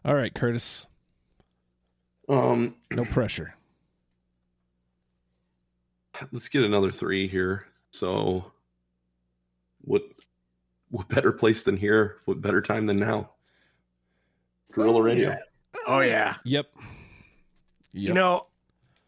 All 0.03 0.15
right, 0.15 0.33
Curtis. 0.35 0.87
Um, 2.31 2.77
No 2.91 3.05
pressure. 3.05 3.55
let's 6.33 6.49
get 6.49 6.63
another 6.63 6.91
three 6.91 7.27
here. 7.27 7.67
So, 7.91 8.53
what 9.83 10.05
what 10.91 11.09
better 11.11 11.31
place 11.33 11.63
than 11.63 11.77
here? 11.77 12.17
What 12.25 12.41
better 12.41 12.63
time 12.63 12.87
than 12.87 12.99
now? 12.99 13.33
Guerrilla 14.73 15.03
Radio. 15.03 15.37
Oh 15.87 16.01
yeah. 16.01 16.37
Yep. 16.45 16.67
Yep. 17.93 18.09
You 18.09 18.13
know, 18.15 18.47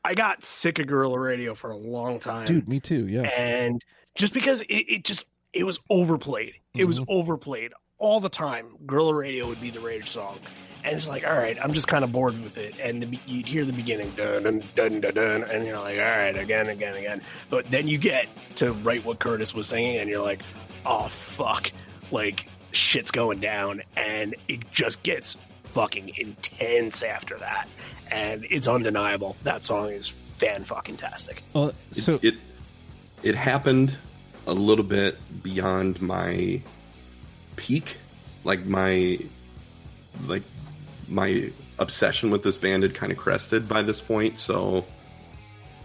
I 0.04 0.14
got 0.14 0.42
sick 0.42 0.78
of 0.78 0.86
Guerrilla 0.86 1.18
Radio 1.18 1.54
for 1.54 1.70
a 1.70 1.76
long 1.76 2.18
time. 2.18 2.46
Dude, 2.46 2.68
me 2.68 2.80
too. 2.80 3.06
Yeah. 3.06 3.22
and 3.22 3.82
just 4.16 4.34
because 4.34 4.62
it, 4.62 4.74
it 4.88 5.04
just 5.04 5.24
it 5.52 5.64
was 5.64 5.80
overplayed 5.90 6.54
it 6.74 6.84
was 6.86 6.98
Mhm. 7.00 7.06
overplayed 7.08 7.72
all 7.98 8.20
the 8.20 8.28
time 8.28 8.66
guerrilla 8.86 9.14
radio 9.14 9.46
would 9.46 9.60
be 9.60 9.70
the 9.70 9.80
rage 9.80 10.08
song 10.08 10.38
and 10.84 10.96
it's 10.96 11.06
like 11.08 11.26
all 11.26 11.34
right 11.36 11.56
i'm 11.62 11.72
just 11.74 11.86
kind 11.88 12.04
of 12.04 12.10
bored 12.12 12.38
with 12.42 12.56
it 12.58 12.78
and 12.80 13.02
the, 13.02 13.18
you'd 13.26 13.46
hear 13.46 13.64
the 13.66 13.72
beginning 13.72 14.10
dun, 14.12 14.42
dun, 14.42 14.62
dun, 14.74 15.00
dun, 15.00 15.14
dun, 15.14 15.42
and 15.44 15.66
you're 15.66 15.78
like 15.78 15.96
all 15.98 16.04
right 16.04 16.36
again 16.36 16.68
again 16.68 16.94
again 16.94 17.20
but 17.50 17.70
then 17.70 17.86
you 17.88 17.96
get 17.98 18.26
to 18.56 18.72
write 18.72 19.04
what 19.04 19.18
curtis 19.18 19.54
was 19.54 19.66
singing 19.68 19.96
and 19.98 20.08
you're 20.10 20.22
like 20.22 20.42
oh 20.86 21.06
fuck 21.08 21.70
like 22.10 22.48
shit's 22.72 23.10
going 23.10 23.38
down 23.40 23.82
and 23.96 24.34
it 24.48 24.70
just 24.72 25.02
gets 25.02 25.36
fucking 25.72 26.12
intense 26.16 27.02
after 27.02 27.36
that 27.38 27.68
and 28.10 28.46
it's 28.50 28.68
undeniable 28.68 29.36
that 29.42 29.64
song 29.64 29.88
is 29.90 30.06
fan 30.08 30.62
fucking 30.64 30.96
tastic 30.96 31.42
Uh, 31.54 31.70
It, 31.90 31.96
so 31.96 32.18
it 32.22 32.34
it 33.22 33.34
happened 33.34 33.96
a 34.46 34.52
little 34.54 34.84
bit 34.84 35.16
beyond 35.42 36.02
my 36.02 36.60
peak, 37.56 37.96
like 38.44 38.64
my 38.66 39.18
like 40.26 40.42
my 41.08 41.50
obsession 41.78 42.30
with 42.30 42.42
this 42.42 42.56
band 42.56 42.82
had 42.82 42.94
kind 42.94 43.12
of 43.12 43.18
crested 43.18 43.68
by 43.68 43.82
this 43.82 44.00
point. 44.00 44.38
So 44.40 44.84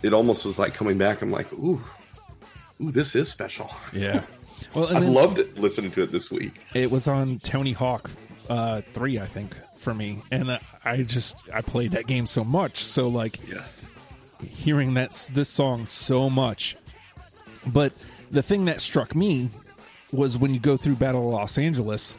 it 0.02 0.12
almost 0.14 0.44
was 0.46 0.58
like 0.58 0.74
coming 0.74 0.98
back. 0.98 1.22
I'm 1.22 1.30
like, 1.30 1.52
ooh, 1.54 1.80
ooh, 2.82 2.92
this 2.92 3.16
is 3.16 3.30
special. 3.30 3.70
yeah. 3.94 4.24
Well, 4.74 4.88
I 4.96 5.00
loved 5.00 5.38
it 5.38 5.56
listening 5.60 5.92
to 5.92 6.02
it 6.02 6.12
this 6.12 6.32
week. 6.32 6.60
it 6.74 6.90
was 6.90 7.08
on 7.08 7.38
Tony 7.40 7.74
Hawk 7.74 8.10
uh, 8.50 8.82
three, 8.94 9.20
I 9.20 9.28
think, 9.28 9.56
for 9.88 9.94
me, 9.94 10.22
and 10.34 10.60
I 10.84 11.04
just 11.04 11.38
I 11.54 11.62
played 11.62 11.92
that 11.92 12.08
game 12.08 12.28
so 12.28 12.44
much. 12.44 12.84
So 12.84 13.08
like 13.08 13.40
Yes. 13.48 13.88
hearing 14.44 14.96
that 14.96 15.30
this 15.34 15.48
song 15.48 15.86
so 15.86 16.30
much. 16.30 16.76
But 17.66 17.94
the 18.30 18.44
thing 18.44 18.66
that 18.66 18.82
struck 18.82 19.16
me 19.16 19.50
was 20.12 20.38
when 20.38 20.54
you 20.54 20.60
go 20.60 20.76
through 20.76 20.96
Battle 20.96 21.22
of 21.28 21.34
Los 21.34 21.58
Angeles, 21.58 22.16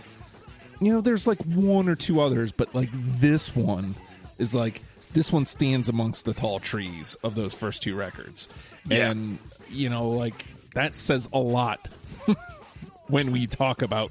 you 0.81 0.91
know, 0.95 1.03
there's 1.03 1.27
like 1.27 1.43
one 1.45 1.91
or 1.91 1.95
two 1.95 2.23
others, 2.23 2.53
but 2.53 2.75
like 2.75 2.89
this 3.21 3.55
one 3.55 3.95
is 4.39 4.55
like 4.55 4.81
this 5.13 5.31
one 5.31 5.45
stands 5.45 5.91
amongst 5.91 6.25
the 6.25 6.33
tall 6.33 6.61
trees 6.61 7.17
of 7.23 7.35
those 7.35 7.53
first 7.53 7.83
two 7.83 7.95
records. 7.95 8.49
Yeah. 8.87 9.11
And 9.11 9.39
you 9.69 9.91
know, 9.91 10.09
like 10.09 10.47
that 10.73 10.97
says 10.97 11.29
a 11.35 11.39
lot 11.39 11.87
when 13.09 13.31
we 13.31 13.47
talk 13.47 13.83
about 13.83 14.11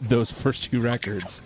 those 0.00 0.30
first 0.30 0.70
two 0.70 0.80
records. 0.80 1.40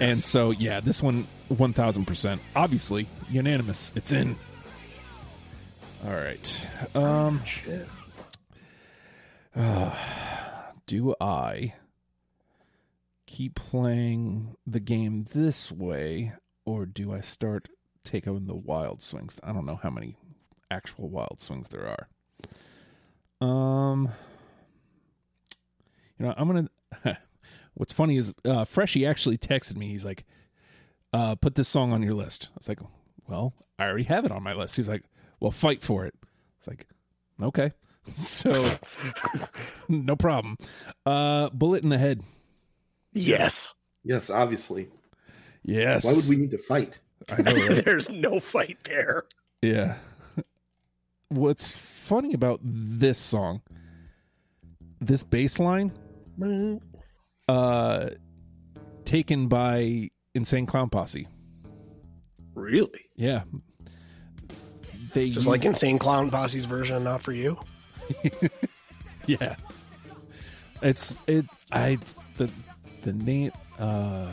And 0.00 0.24
so, 0.24 0.50
yeah, 0.50 0.80
this 0.80 1.02
one, 1.02 1.26
1000%. 1.50 2.38
Obviously, 2.56 3.06
unanimous. 3.28 3.92
It's 3.94 4.12
in. 4.12 4.36
All 6.06 6.14
right. 6.14 6.66
Um, 6.94 7.42
Uh, 9.54 9.94
do 10.86 11.14
I 11.20 11.74
keep 13.26 13.56
playing 13.56 14.56
the 14.66 14.78
game 14.80 15.26
this 15.32 15.70
way, 15.72 16.32
or 16.64 16.86
do 16.86 17.12
I 17.12 17.20
start 17.20 17.68
taking 18.04 18.46
the 18.46 18.54
wild 18.54 19.02
swings? 19.02 19.40
I 19.42 19.52
don't 19.52 19.66
know 19.66 19.78
how 19.82 19.90
many 19.90 20.16
actual 20.70 21.08
wild 21.08 21.40
swings 21.40 21.68
there 21.68 21.96
are. 23.42 23.46
Um, 23.46 24.08
you 26.18 26.26
know, 26.26 26.34
I'm 26.36 26.46
gonna. 26.46 26.68
what's 27.74 27.92
funny 27.92 28.16
is 28.16 28.32
uh, 28.44 28.64
Freshie 28.64 29.06
actually 29.06 29.38
texted 29.38 29.76
me. 29.76 29.88
He's 29.88 30.04
like, 30.04 30.24
uh, 31.12 31.34
"Put 31.36 31.54
this 31.54 31.68
song 31.68 31.92
on 31.92 32.02
your 32.02 32.14
list." 32.14 32.48
I 32.52 32.58
was 32.58 32.68
like, 32.68 32.80
"Well, 33.26 33.54
I 33.78 33.84
already 33.84 34.04
have 34.04 34.24
it 34.24 34.32
on 34.32 34.42
my 34.42 34.54
list." 34.54 34.76
He's 34.76 34.88
like, 34.88 35.04
"Well, 35.40 35.50
fight 35.50 35.82
for 35.82 36.04
it." 36.04 36.14
It's 36.58 36.68
like, 36.68 36.86
okay, 37.42 37.72
so 38.12 38.52
no 39.88 40.16
problem. 40.16 40.56
Uh, 41.06 41.48
bullet 41.50 41.82
in 41.82 41.88
the 41.88 41.98
head. 41.98 42.22
Yes. 43.12 43.74
Yes, 44.04 44.30
obviously. 44.30 44.88
Yes. 45.62 46.04
Why 46.04 46.12
would 46.14 46.28
we 46.28 46.36
need 46.36 46.50
to 46.52 46.58
fight? 46.58 46.98
I 47.28 47.42
know, 47.42 47.52
right? 47.52 47.84
There's 47.84 48.08
no 48.08 48.40
fight 48.40 48.78
there. 48.84 49.24
Yeah. 49.62 49.96
What's 51.28 51.72
funny 51.76 52.32
about 52.32 52.60
this 52.62 53.18
song, 53.18 53.62
this 55.00 55.22
bass 55.22 55.58
line, 55.58 55.92
uh, 57.50 58.10
taken 59.04 59.48
by 59.48 60.10
Insane 60.34 60.66
Clown 60.66 60.88
Posse. 60.88 61.26
Really? 62.54 63.06
Yeah. 63.16 63.42
They 65.12 65.30
Just 65.30 65.48
like 65.48 65.64
Insane 65.64 65.98
Clown 65.98 66.30
Posse's 66.30 66.64
version 66.64 67.02
Not 67.02 67.20
For 67.22 67.32
You? 67.32 67.58
yeah. 69.26 69.56
It's 70.82 71.20
it. 71.26 71.44
I 71.72 71.98
the 72.36 72.48
the 73.02 73.12
name. 73.12 73.50
Uh, 73.78 74.28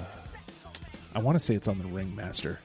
I 1.16 1.20
want 1.20 1.38
to 1.38 1.44
say 1.44 1.56
it's 1.56 1.68
on 1.68 1.80
the 1.80 1.88
Ringmaster, 1.88 2.60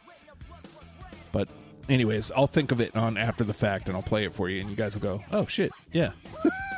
but 1.33 1.49
anyways, 1.89 2.31
I'll 2.31 2.47
think 2.47 2.71
of 2.71 2.81
it 2.81 2.95
on 2.97 3.17
after 3.17 3.45
the 3.45 3.55
fact 3.55 3.89
and 3.89 3.97
I'll 3.97 4.03
play 4.03 4.25
it 4.25 4.35
for 4.35 4.49
you, 4.49 4.61
and 4.61 4.71
you 4.71 4.77
guys 4.77 4.95
will 4.95 5.03
go, 5.03 5.25
"Oh 5.33 5.47
shit, 5.47 5.73
yeah." 5.93 6.13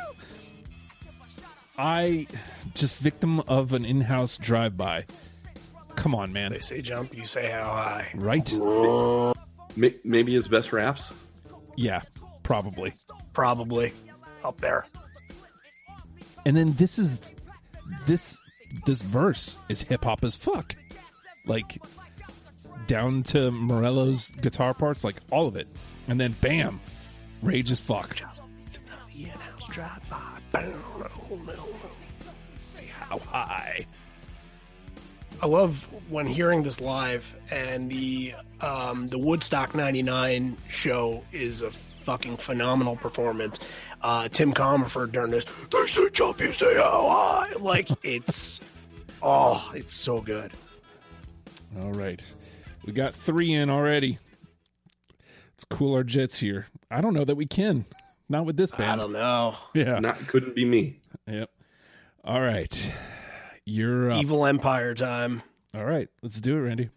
I 1.77 2.27
just 2.73 2.99
victim 3.01 3.41
of 3.41 3.73
an 3.73 3.85
in-house 3.85 4.37
drive-by. 4.37 5.05
Come 5.95 6.15
on, 6.15 6.33
man. 6.33 6.51
They 6.51 6.59
say 6.59 6.81
jump, 6.81 7.15
you 7.15 7.25
say 7.25 7.49
how 7.49 7.63
high. 7.63 8.11
Right? 8.15 8.53
Maybe 9.75 10.33
his 10.33 10.47
best 10.47 10.71
raps. 10.73 11.11
Yeah, 11.75 12.01
probably. 12.43 12.93
Probably 13.33 13.93
up 14.43 14.59
there. 14.59 14.85
And 16.45 16.55
then 16.55 16.73
this 16.73 16.99
is 16.99 17.19
this 18.05 18.39
this 18.85 19.01
verse 19.01 19.57
is 19.67 19.81
hip 19.81 20.03
hop 20.03 20.23
as 20.23 20.35
fuck. 20.35 20.75
Like 21.45 21.81
down 22.87 23.23
to 23.23 23.51
Morello's 23.51 24.29
guitar 24.29 24.73
parts, 24.73 25.03
like 25.03 25.15
all 25.31 25.47
of 25.47 25.55
it. 25.55 25.67
And 26.07 26.19
then 26.19 26.35
bam, 26.39 26.79
rage 27.41 27.71
as 27.71 27.81
fuck. 27.81 28.15
The 28.15 29.23
in-house 29.23 29.67
drive-by. 29.69 30.61
Boom, 30.61 30.73
boom, 31.29 31.45
boom. 31.45 31.64
See 33.35 33.39
how 33.39 33.45
high. 33.45 33.85
I 35.41 35.47
love 35.47 35.87
when 36.09 36.27
hearing 36.27 36.63
this 36.63 36.79
live, 36.79 37.35
and 37.51 37.89
the 37.89 38.33
um, 38.61 39.07
the 39.07 39.17
Woodstock 39.17 39.75
'99 39.75 40.57
show 40.69 41.23
is 41.33 41.61
a 41.61 41.71
fucking 41.71 42.37
phenomenal 42.37 42.95
performance. 42.95 43.59
Uh, 44.01 44.29
Tim 44.29 44.53
Commerford 44.53 45.11
during 45.11 45.31
this, 45.31 45.45
they 45.71 45.85
say 45.87 46.09
jump, 46.13 46.39
you 46.39 46.53
say 46.53 46.75
how 46.75 47.09
high. 47.09 47.53
Like 47.59 47.89
it's, 48.03 48.59
oh, 49.21 49.71
it's 49.75 49.93
so 49.93 50.21
good. 50.21 50.51
All 51.81 51.91
right. 51.91 52.23
We 52.85 52.93
got 52.93 53.15
three 53.15 53.51
in 53.51 53.69
already. 53.69 54.19
Let's 55.53 55.65
cool 55.69 55.95
our 55.95 56.03
jets 56.03 56.39
here. 56.39 56.67
I 56.91 57.01
don't 57.01 57.13
know 57.13 57.25
that 57.25 57.35
we 57.35 57.47
can. 57.47 57.85
Not 58.29 58.45
with 58.45 58.57
this 58.57 58.71
band. 58.71 58.91
I 58.91 58.95
don't 58.95 59.11
know. 59.11 59.55
Yeah. 59.73 59.99
Not 59.99 60.17
couldn't 60.27 60.55
be 60.55 60.65
me. 60.65 60.99
Yep. 61.27 61.49
All 62.23 62.41
right. 62.41 62.91
You're 63.65 64.11
up. 64.11 64.21
Evil 64.21 64.45
Empire 64.45 64.93
time. 64.93 65.41
All 65.73 65.85
right. 65.85 66.07
Let's 66.21 66.39
do 66.39 66.57
it, 66.57 66.61
Randy. 66.61 66.89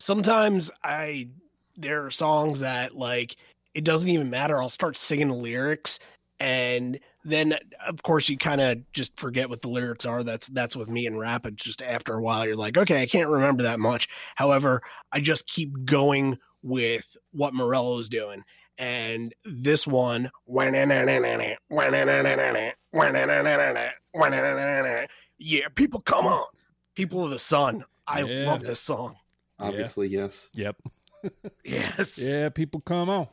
sometimes 0.00 0.70
I 0.82 1.28
there 1.76 2.04
are 2.06 2.10
songs 2.10 2.60
that 2.60 2.94
like 2.96 3.36
it 3.74 3.84
doesn't 3.84 4.08
even 4.08 4.30
matter. 4.30 4.60
I'll 4.60 4.68
start 4.68 4.96
singing 4.96 5.28
the 5.28 5.34
lyrics 5.34 5.98
and 6.40 6.98
then 7.24 7.56
of 7.86 8.02
course 8.02 8.28
you 8.28 8.38
kind 8.38 8.60
of 8.60 8.90
just 8.92 9.18
forget 9.18 9.48
what 9.50 9.60
the 9.62 9.68
lyrics 9.68 10.06
are. 10.06 10.22
That's 10.24 10.48
that's 10.48 10.76
with 10.76 10.88
me 10.88 11.06
and 11.06 11.18
rap. 11.18 11.46
It's 11.46 11.64
just 11.64 11.82
after 11.82 12.14
a 12.14 12.22
while 12.22 12.46
you're 12.46 12.54
like, 12.54 12.78
okay, 12.78 13.02
I 13.02 13.06
can't 13.06 13.28
remember 13.28 13.64
that 13.64 13.78
much. 13.80 14.08
However, 14.36 14.82
I 15.12 15.20
just 15.20 15.46
keep 15.46 15.84
going 15.84 16.38
with 16.62 17.16
what 17.32 17.54
Morello's 17.54 18.08
doing. 18.08 18.44
And 18.78 19.34
this 19.44 19.86
one, 19.86 20.30
yeah, 25.38 25.68
people, 25.74 26.00
come 26.00 26.26
on, 26.26 26.44
people 26.94 27.24
of 27.24 27.30
the 27.30 27.38
sun. 27.38 27.84
I 28.06 28.22
Yeah. 28.22 28.46
love 28.46 28.62
this 28.62 28.80
song. 28.80 29.16
Obviously, 29.58 30.08
yes. 30.08 30.48
Yep. 30.54 30.76
Yes. 31.64 32.16
Yeah, 32.18 32.48
people 32.48 32.80
come 32.80 33.10
on. 33.10 33.26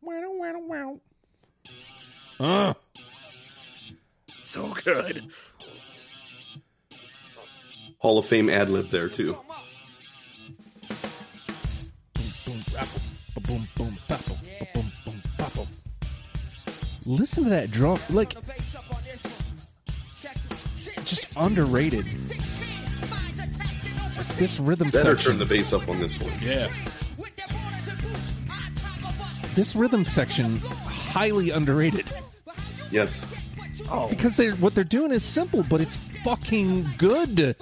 Wow, 0.00 0.22
wow, 0.38 0.60
wow. 0.60 1.00
Uh, 2.38 2.74
So 4.44 4.68
good. 4.84 5.28
Hall 7.98 8.18
of 8.18 8.26
Fame 8.26 8.48
ad 8.48 8.70
lib 8.70 8.88
there 8.90 9.08
too. 9.08 9.32
boom, 12.14 12.62
rapple, 12.72 13.00
ba-boom, 13.34 13.68
boom, 13.76 13.98
bapple, 14.08 14.38
ba-boom, 14.58 14.92
boom, 15.04 15.22
bapple. 15.36 15.66
Listen 17.06 17.44
to 17.44 17.50
that 17.50 17.70
drum. 17.70 17.98
Like, 18.10 18.34
just 21.10 21.26
underrated. 21.36 22.06
This 24.38 24.58
rhythm 24.58 24.90
section. 24.90 25.02
Better 25.02 25.16
section. 25.16 25.30
turn 25.32 25.38
the 25.38 25.44
bass 25.46 25.72
up 25.72 25.88
on 25.88 26.00
this 26.00 26.18
one. 26.18 26.32
yeah. 26.40 26.68
This 29.54 29.74
rhythm 29.74 30.04
section, 30.04 30.58
highly 30.58 31.50
underrated. 31.50 32.06
Yes. 32.90 33.22
Oh, 33.90 34.08
Because 34.08 34.36
they're 34.36 34.52
what 34.54 34.74
they're 34.76 34.84
doing 34.84 35.10
is 35.10 35.24
simple, 35.24 35.64
but 35.68 35.80
it's 35.80 35.96
fucking 36.24 36.88
good. 36.96 37.40
it, 37.40 37.56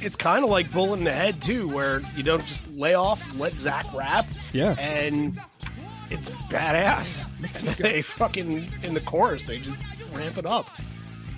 it's 0.00 0.16
kind 0.16 0.42
of 0.44 0.50
like 0.50 0.72
Bullet 0.72 0.98
in 0.98 1.04
the 1.04 1.12
Head, 1.12 1.42
too, 1.42 1.68
where 1.68 2.00
you 2.16 2.22
don't 2.22 2.44
just 2.46 2.66
lay 2.72 2.94
off, 2.94 3.38
let 3.38 3.58
Zack 3.58 3.84
rap, 3.94 4.26
Yeah. 4.54 4.74
and 4.78 5.38
it's 6.10 6.30
badass. 6.50 7.24
they 7.76 8.00
fucking, 8.00 8.72
in 8.82 8.94
the 8.94 9.00
chorus, 9.00 9.44
they 9.44 9.58
just 9.58 9.78
ramp 10.14 10.38
it 10.38 10.46
up. 10.46 10.70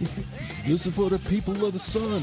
Listen 0.66 0.92
for 0.92 1.10
the 1.10 1.18
people 1.18 1.64
of 1.64 1.72
the 1.72 1.78
sun. 1.78 2.22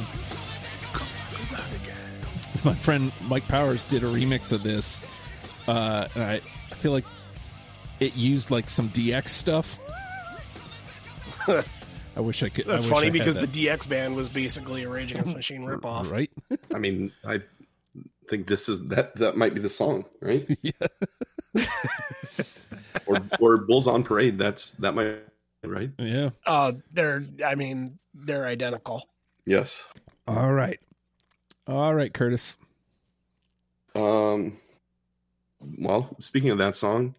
My 2.65 2.73
friend 2.73 3.11
Mike 3.27 3.47
Powers 3.47 3.83
did 3.83 4.03
a 4.03 4.07
remix 4.07 4.51
of 4.51 4.63
this, 4.63 4.99
uh, 5.67 6.07
and 6.15 6.23
I, 6.23 6.41
I 6.71 6.75
feel 6.75 6.91
like 6.91 7.05
it 7.99 8.15
used 8.15 8.51
like 8.51 8.69
some 8.69 8.89
DX 8.89 9.29
stuff. 9.29 9.79
I 12.17 12.19
wish 12.19 12.41
I 12.41 12.49
could. 12.49 12.67
I 12.67 12.71
That's 12.73 12.85
wish 12.85 12.91
I 12.91 12.95
funny 12.95 13.05
had 13.07 13.13
because 13.13 13.35
that. 13.35 13.51
the 13.51 13.67
DX 13.67 13.87
band 13.87 14.15
was 14.15 14.27
basically 14.27 14.83
a 14.83 14.89
Rage 14.89 15.11
Against 15.11 15.29
the 15.31 15.37
Machine 15.37 15.61
ripoff. 15.61 16.09
right. 16.11 16.31
I 16.73 16.79
mean, 16.79 17.11
I 17.25 17.41
think 18.27 18.47
this 18.47 18.67
is 18.67 18.85
that 18.87 19.15
that 19.17 19.37
might 19.37 19.53
be 19.53 19.61
the 19.61 19.69
song, 19.69 20.05
right? 20.21 20.47
yeah, 20.63 21.65
Or 23.05 23.21
or 23.39 23.57
Bulls 23.57 23.85
on 23.87 24.03
Parade. 24.03 24.37
That's 24.39 24.71
that 24.71 24.95
might 24.95 25.19
right. 25.63 25.91
yeah. 25.97 26.29
Uh, 26.45 26.73
they're, 26.91 27.25
I 27.45 27.55
mean, 27.55 27.99
they're 28.13 28.45
identical. 28.45 29.07
Yes. 29.45 29.83
All 30.27 30.51
right, 30.51 30.79
all 31.67 31.93
right, 31.93 32.13
Curtis. 32.13 32.57
Um. 33.95 34.57
Well, 35.79 36.15
speaking 36.19 36.49
of 36.51 36.59
that 36.59 36.75
song, 36.75 37.15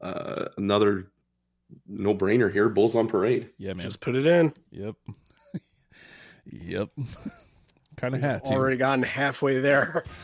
uh, 0.00 0.48
another 0.56 1.08
no 1.86 2.14
brainer 2.14 2.52
here. 2.52 2.68
Bulls 2.68 2.94
on 2.94 3.08
Parade. 3.08 3.50
Yeah, 3.58 3.74
man. 3.74 3.80
Just 3.84 4.00
put 4.00 4.14
it 4.14 4.26
in. 4.26 4.52
Yep. 4.70 4.94
yep. 6.50 6.88
kind 7.96 8.14
of 8.14 8.20
had 8.20 8.44
to. 8.44 8.52
already 8.52 8.76
gotten 8.76 9.02
halfway 9.02 9.60
there. 9.60 10.04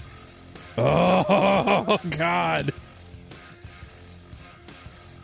Oh 0.81 1.99
God! 2.11 2.73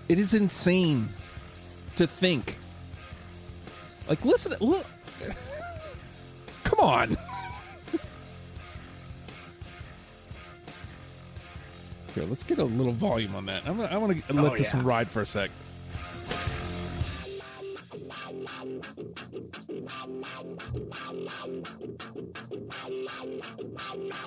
It 0.09 0.19
is 0.19 0.35
insane 0.35 1.09
to 1.97 2.07
think. 2.07 2.59
Like, 4.09 4.25
listen, 4.25 4.55
look. 4.61 4.87
Come 6.65 6.81
on. 6.81 7.17
Here, 12.15 12.25
let's 12.25 12.45
get 12.45 12.59
a 12.59 12.65
little 12.65 12.93
volume 12.93 13.35
on 13.35 13.47
that. 13.47 13.67
I'm 13.67 13.77
gonna, 13.77 13.89
I 13.89 13.97
want 13.97 14.25
to 14.27 14.33
let 14.35 14.53
Oh, 14.53 14.57
this 14.57 14.71
yeah. 14.73 14.77
one 14.79 14.87
ride 14.87 15.09
for 15.09 15.21
a 15.23 15.27
sec. 15.27 15.51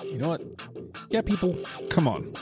You 0.04 0.18
know 0.18 0.28
what? 0.28 0.42
Yeah, 1.10 1.22
people, 1.22 1.58
come 1.90 2.08
on. 2.08 2.34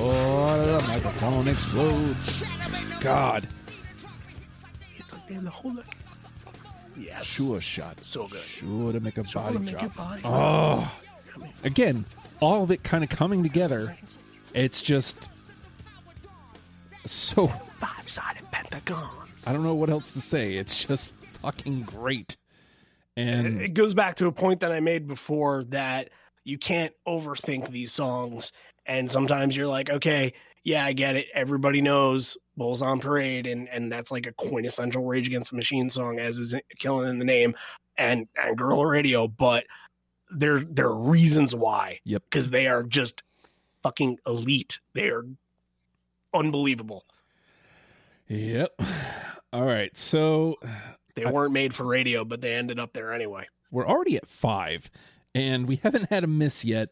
Oh, 0.00 0.80
the 0.80 0.86
microphone 0.86 1.48
explodes. 1.48 2.42
God. 3.00 3.48
It's 4.96 5.12
like 5.12 5.28
damn 5.28 5.44
the 5.44 5.50
whole 5.50 5.72
neck. 5.72 5.96
Yes. 6.96 7.24
Sure 7.24 7.60
shot. 7.60 8.04
So 8.04 8.28
good. 8.28 8.40
Sure 8.42 8.92
to 8.92 9.00
make 9.00 9.18
a 9.18 9.26
Sure 9.26 9.42
body 9.42 9.58
make 9.58 9.78
drop. 9.78 9.96
body 9.96 10.22
Oh. 10.24 10.96
Again, 11.64 12.04
all 12.40 12.62
of 12.62 12.70
it 12.70 12.82
kind 12.82 13.04
of 13.04 13.10
coming 13.10 13.42
together. 13.42 13.96
It's 14.54 14.80
just 14.80 15.28
so 17.06 17.48
Five 17.80 18.08
sided 18.08 18.50
pentagon. 18.50 19.10
I 19.46 19.52
don't 19.52 19.62
know 19.62 19.74
what 19.74 19.90
else 19.90 20.12
to 20.12 20.20
say. 20.20 20.54
It's 20.54 20.84
just 20.84 21.12
fucking 21.42 21.82
great. 21.82 22.36
And 23.16 23.60
it 23.60 23.74
goes 23.74 23.94
back 23.94 24.16
to 24.16 24.26
a 24.26 24.32
point 24.32 24.60
that 24.60 24.70
I 24.70 24.80
made 24.80 25.06
before 25.08 25.64
that 25.64 26.10
you 26.44 26.58
can't 26.58 26.92
overthink 27.06 27.70
these 27.70 27.92
songs. 27.92 28.52
And 28.88 29.08
sometimes 29.10 29.54
you're 29.54 29.66
like, 29.68 29.90
okay, 29.90 30.32
yeah, 30.64 30.84
I 30.84 30.92
get 30.94 31.14
it. 31.14 31.26
Everybody 31.34 31.80
knows 31.82 32.36
Bulls 32.56 32.82
on 32.82 32.98
Parade, 33.00 33.46
and 33.46 33.68
and 33.68 33.92
that's 33.92 34.10
like 34.10 34.26
a 34.26 34.32
quintessential 34.32 35.04
Rage 35.04 35.26
Against 35.28 35.50
the 35.50 35.56
Machine 35.56 35.90
song, 35.90 36.18
as 36.18 36.38
is 36.40 36.54
killing 36.78 37.08
in 37.08 37.18
the 37.20 37.24
name, 37.24 37.54
and 37.96 38.26
and 38.42 38.56
Guerrilla 38.58 38.86
Radio. 38.86 39.28
But 39.28 39.64
there 40.30 40.58
there 40.60 40.86
are 40.88 40.96
reasons 40.96 41.54
why. 41.54 42.00
Yep. 42.04 42.22
Because 42.30 42.50
they 42.50 42.66
are 42.66 42.82
just 42.82 43.22
fucking 43.82 44.18
elite. 44.26 44.80
They 44.94 45.08
are 45.10 45.24
unbelievable. 46.34 47.04
yep. 48.26 48.72
All 49.52 49.64
right. 49.64 49.96
So 49.96 50.56
They 51.14 51.24
I- 51.24 51.30
weren't 51.30 51.52
made 51.52 51.74
for 51.74 51.84
radio, 51.84 52.24
but 52.24 52.40
they 52.40 52.54
ended 52.54 52.78
up 52.78 52.92
there 52.92 53.12
anyway. 53.12 53.46
we're 53.70 53.86
already 53.86 54.16
at 54.16 54.26
five, 54.26 54.90
and 55.34 55.66
we 55.68 55.76
haven't 55.76 56.10
had 56.10 56.24
a 56.24 56.26
miss 56.26 56.64
yet. 56.64 56.90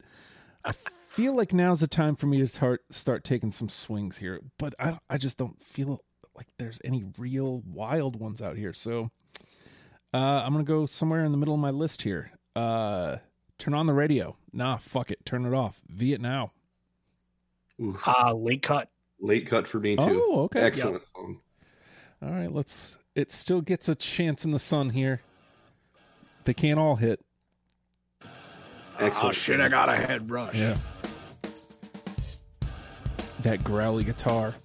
I 0.64 0.72
feel 1.16 1.34
like 1.34 1.54
now's 1.54 1.80
the 1.80 1.86
time 1.86 2.14
for 2.14 2.26
me 2.26 2.38
to 2.38 2.46
start 2.46 2.82
start 2.90 3.24
taking 3.24 3.50
some 3.50 3.70
swings 3.70 4.18
here, 4.18 4.40
but 4.58 4.74
I 4.78 4.98
I 5.08 5.16
just 5.16 5.38
don't 5.38 5.60
feel 5.62 6.04
like 6.36 6.46
there's 6.58 6.78
any 6.84 7.04
real 7.16 7.62
wild 7.66 8.20
ones 8.20 8.42
out 8.42 8.58
here. 8.58 8.74
So 8.74 9.10
uh, 10.12 10.42
I'm 10.44 10.52
gonna 10.52 10.64
go 10.64 10.84
somewhere 10.84 11.24
in 11.24 11.32
the 11.32 11.38
middle 11.38 11.54
of 11.54 11.60
my 11.60 11.70
list 11.70 12.02
here. 12.02 12.32
Uh, 12.54 13.16
turn 13.58 13.72
on 13.72 13.86
the 13.86 13.94
radio. 13.94 14.36
Nah, 14.52 14.76
fuck 14.76 15.10
it. 15.10 15.24
Turn 15.24 15.46
it 15.46 15.54
off. 15.54 15.80
Viet 15.88 16.20
now. 16.20 16.52
Oof. 17.82 18.02
Ah, 18.06 18.32
late 18.32 18.62
cut. 18.62 18.90
Late 19.18 19.46
cut 19.46 19.66
for 19.66 19.80
me 19.80 19.96
too. 19.96 20.22
Oh, 20.26 20.40
okay. 20.42 20.60
Excellent 20.60 21.02
song. 21.14 21.40
All 22.22 22.30
right, 22.30 22.52
let's. 22.52 22.98
It 23.14 23.32
still 23.32 23.62
gets 23.62 23.88
a 23.88 23.94
chance 23.94 24.44
in 24.44 24.50
the 24.50 24.58
sun 24.58 24.90
here. 24.90 25.22
They 26.44 26.52
can't 26.52 26.78
all 26.78 26.96
hit. 26.96 27.24
Excellent. 28.98 29.24
Oh 29.24 29.32
shit! 29.32 29.60
I 29.60 29.68
got 29.70 29.88
a 29.88 29.96
head 29.96 30.30
rush. 30.30 30.56
That 33.46 33.62
growly 33.62 34.02
guitar. 34.02 34.56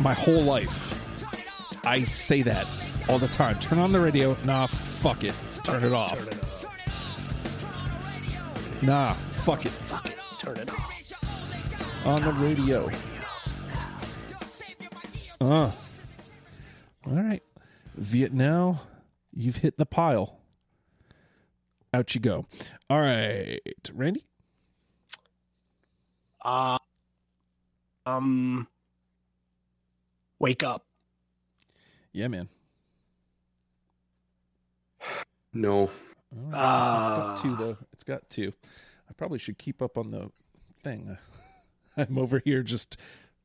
My 0.00 0.14
whole 0.14 0.40
life, 0.40 1.84
I 1.84 2.04
say 2.04 2.40
that 2.40 2.66
all 3.10 3.18
the 3.18 3.28
time. 3.28 3.58
Turn 3.58 3.78
on 3.78 3.92
the 3.92 4.00
radio. 4.00 4.34
Nah, 4.44 4.66
fuck 4.66 5.24
it. 5.24 5.38
Turn 5.62 5.84
it 5.84 5.92
off. 5.92 6.18
Turn 6.18 6.28
it 6.28 6.42
off. 6.42 6.66
Nah, 8.80 9.12
fuck 9.12 9.66
it. 9.66 9.76
Turn 10.38 10.56
it 10.56 10.70
off. 10.70 12.06
On 12.06 12.22
the 12.22 12.32
radio. 12.32 12.90
Uh. 15.38 15.70
All 17.04 17.12
right. 17.12 17.42
Vietnam, 17.94 18.78
you've 19.38 19.58
hit 19.58 19.78
the 19.78 19.86
pile. 19.86 20.40
Out 21.94 22.14
you 22.14 22.20
go. 22.20 22.44
All 22.90 23.00
right. 23.00 23.60
Randy? 23.94 24.24
Uh, 26.42 26.78
um, 28.04 28.66
wake 30.38 30.62
up. 30.62 30.84
Yeah, 32.12 32.28
man. 32.28 32.48
No. 35.52 35.76
All 35.76 35.90
right. 36.32 36.52
Ah. 36.52 37.32
it's 37.32 37.42
got 37.42 37.42
two, 37.42 37.56
though. 37.56 37.76
It's 37.92 38.04
got 38.04 38.28
two. 38.28 38.52
I 39.08 39.12
probably 39.14 39.38
should 39.38 39.56
keep 39.56 39.80
up 39.80 39.96
on 39.96 40.10
the 40.10 40.30
thing. 40.82 41.16
I'm 41.96 42.18
over 42.18 42.40
here 42.44 42.62
just 42.62 42.96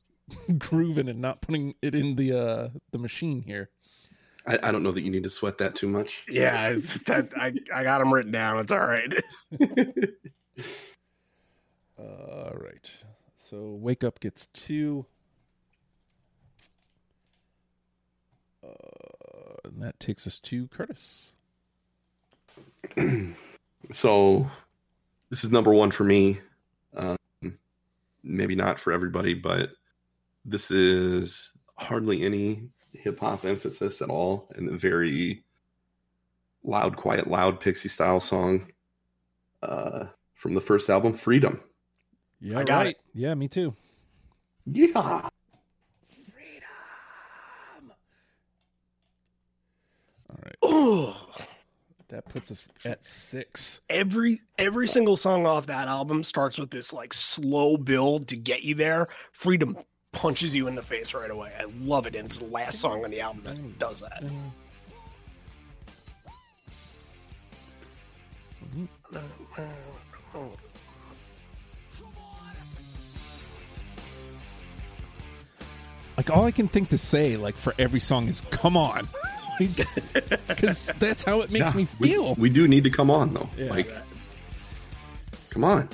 grooving 0.58 1.08
and 1.08 1.20
not 1.20 1.40
putting 1.40 1.74
it 1.80 1.94
in 1.94 2.16
the 2.16 2.32
uh 2.32 2.68
the 2.90 2.98
machine 2.98 3.42
here. 3.42 3.70
I, 4.46 4.58
I 4.62 4.72
don't 4.72 4.82
know 4.82 4.92
that 4.92 5.02
you 5.02 5.10
need 5.10 5.22
to 5.22 5.30
sweat 5.30 5.58
that 5.58 5.74
too 5.74 5.88
much. 5.88 6.24
Yeah, 6.28 6.68
it's 6.68 6.98
that 7.06 7.30
I 7.36 7.54
I 7.72 7.82
got 7.82 7.98
them 7.98 8.12
written 8.12 8.32
down. 8.32 8.58
It's 8.58 8.72
all 8.72 8.80
right. 8.80 9.12
All 11.96 12.52
right. 12.56 12.90
So 13.48 13.78
wake 13.80 14.02
up 14.02 14.20
gets 14.20 14.46
two. 14.46 15.06
Uh, 18.62 18.68
and 19.64 19.82
that 19.82 19.98
takes 20.00 20.26
us 20.26 20.38
to 20.40 20.66
Curtis. 20.68 21.32
so 23.92 24.50
this 25.30 25.44
is 25.44 25.50
number 25.50 25.72
one 25.72 25.90
for 25.90 26.04
me. 26.04 26.40
Um, 26.96 27.16
maybe 28.22 28.54
not 28.54 28.78
for 28.78 28.92
everybody, 28.92 29.34
but 29.34 29.70
this 30.44 30.70
is 30.70 31.52
hardly 31.76 32.22
any 32.22 32.68
hip 32.94 33.20
hop 33.20 33.44
emphasis 33.44 34.00
at 34.02 34.10
all, 34.10 34.48
and 34.56 34.68
a 34.68 34.76
very 34.76 35.44
loud, 36.62 36.96
quiet, 36.96 37.28
loud 37.28 37.60
Pixie 37.60 37.88
style 37.88 38.20
song 38.20 38.66
uh, 39.62 40.06
from 40.34 40.54
the 40.54 40.60
first 40.60 40.88
album, 40.90 41.14
Freedom. 41.14 41.60
Yeah, 42.40 42.58
I 42.58 42.64
got 42.64 42.84
right. 42.84 42.96
Yeah, 43.14 43.34
me 43.34 43.48
too. 43.48 43.74
Yeah. 44.66 45.28
Freedom. 46.32 46.68
All 50.30 50.38
right. 50.42 50.56
Ugh. 50.62 51.16
That 52.08 52.28
puts 52.28 52.50
us 52.52 52.62
at 52.84 53.04
six. 53.04 53.80
every 53.90 54.40
every 54.56 54.86
single 54.86 55.16
song 55.16 55.46
off 55.46 55.66
that 55.66 55.88
album 55.88 56.22
starts 56.22 56.58
with 56.58 56.70
this 56.70 56.92
like 56.92 57.12
slow 57.12 57.76
build 57.76 58.28
to 58.28 58.36
get 58.36 58.62
you 58.62 58.76
there. 58.76 59.08
Freedom 59.32 59.76
punches 60.14 60.54
you 60.54 60.66
in 60.68 60.74
the 60.74 60.82
face 60.82 61.12
right 61.14 61.30
away. 61.30 61.52
I 61.58 61.64
love 61.80 62.06
it, 62.06 62.14
and 62.14 62.26
it's 62.26 62.38
the 62.38 62.46
last 62.46 62.80
song 62.80 63.04
on 63.04 63.10
the 63.10 63.20
album 63.20 63.42
that 63.44 63.78
does 63.78 64.00
that. 64.00 64.24
Like 76.16 76.30
all 76.30 76.44
I 76.44 76.52
can 76.52 76.68
think 76.68 76.90
to 76.90 76.98
say, 76.98 77.36
like 77.36 77.56
for 77.56 77.74
every 77.78 78.00
song, 78.00 78.28
is 78.28 78.40
"Come 78.50 78.76
on," 78.76 79.08
because 79.58 80.90
that's 80.98 81.24
how 81.24 81.40
it 81.40 81.50
makes 81.50 81.70
Yeah, 81.70 81.76
me 81.76 81.84
feel. 81.86 82.34
We, 82.36 82.50
do 82.50 82.68
need 82.68 82.84
to 82.84 82.90
come 82.90 83.10
on 83.10 83.34
though. 83.34 83.48
Yeah. 83.56 83.70
Like, 83.70 83.88
come 85.50 85.64
on. 85.64 85.88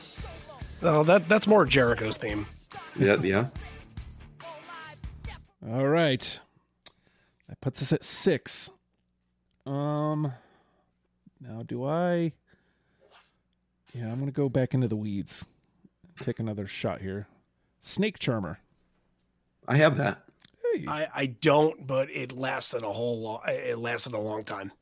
No, 0.82 1.02
that 1.04 1.28
that's 1.28 1.46
more 1.46 1.64
Jericho's 1.64 2.18
theme. 2.18 2.46
Yeah, 2.98 3.16
yeah. 3.22 3.46
All 5.66 5.86
right, 5.88 6.40
that 7.48 7.60
puts 7.60 7.82
us 7.82 7.92
at 7.92 8.02
six. 8.02 8.70
Um, 9.66 10.32
now 11.40 11.62
do 11.62 11.84
I? 11.84 12.32
Yeah, 13.92 14.10
I'm 14.10 14.18
gonna 14.18 14.30
go 14.30 14.48
back 14.48 14.72
into 14.72 14.88
the 14.88 14.96
weeds. 14.96 15.46
Take 16.20 16.38
another 16.38 16.66
shot 16.66 17.00
here. 17.02 17.26
Snake 17.80 18.18
Charmer. 18.18 18.60
I 19.68 19.76
have 19.76 19.96
that. 19.98 20.24
Hey, 20.74 20.84
I 20.88 21.08
I 21.14 21.26
don't, 21.26 21.86
but 21.86 22.10
it 22.10 22.32
lasted 22.32 22.82
a 22.82 22.92
whole 22.92 23.20
long. 23.20 23.40
It 23.46 23.78
lasted 23.78 24.14
a 24.14 24.18
long 24.18 24.44
time. 24.44 24.72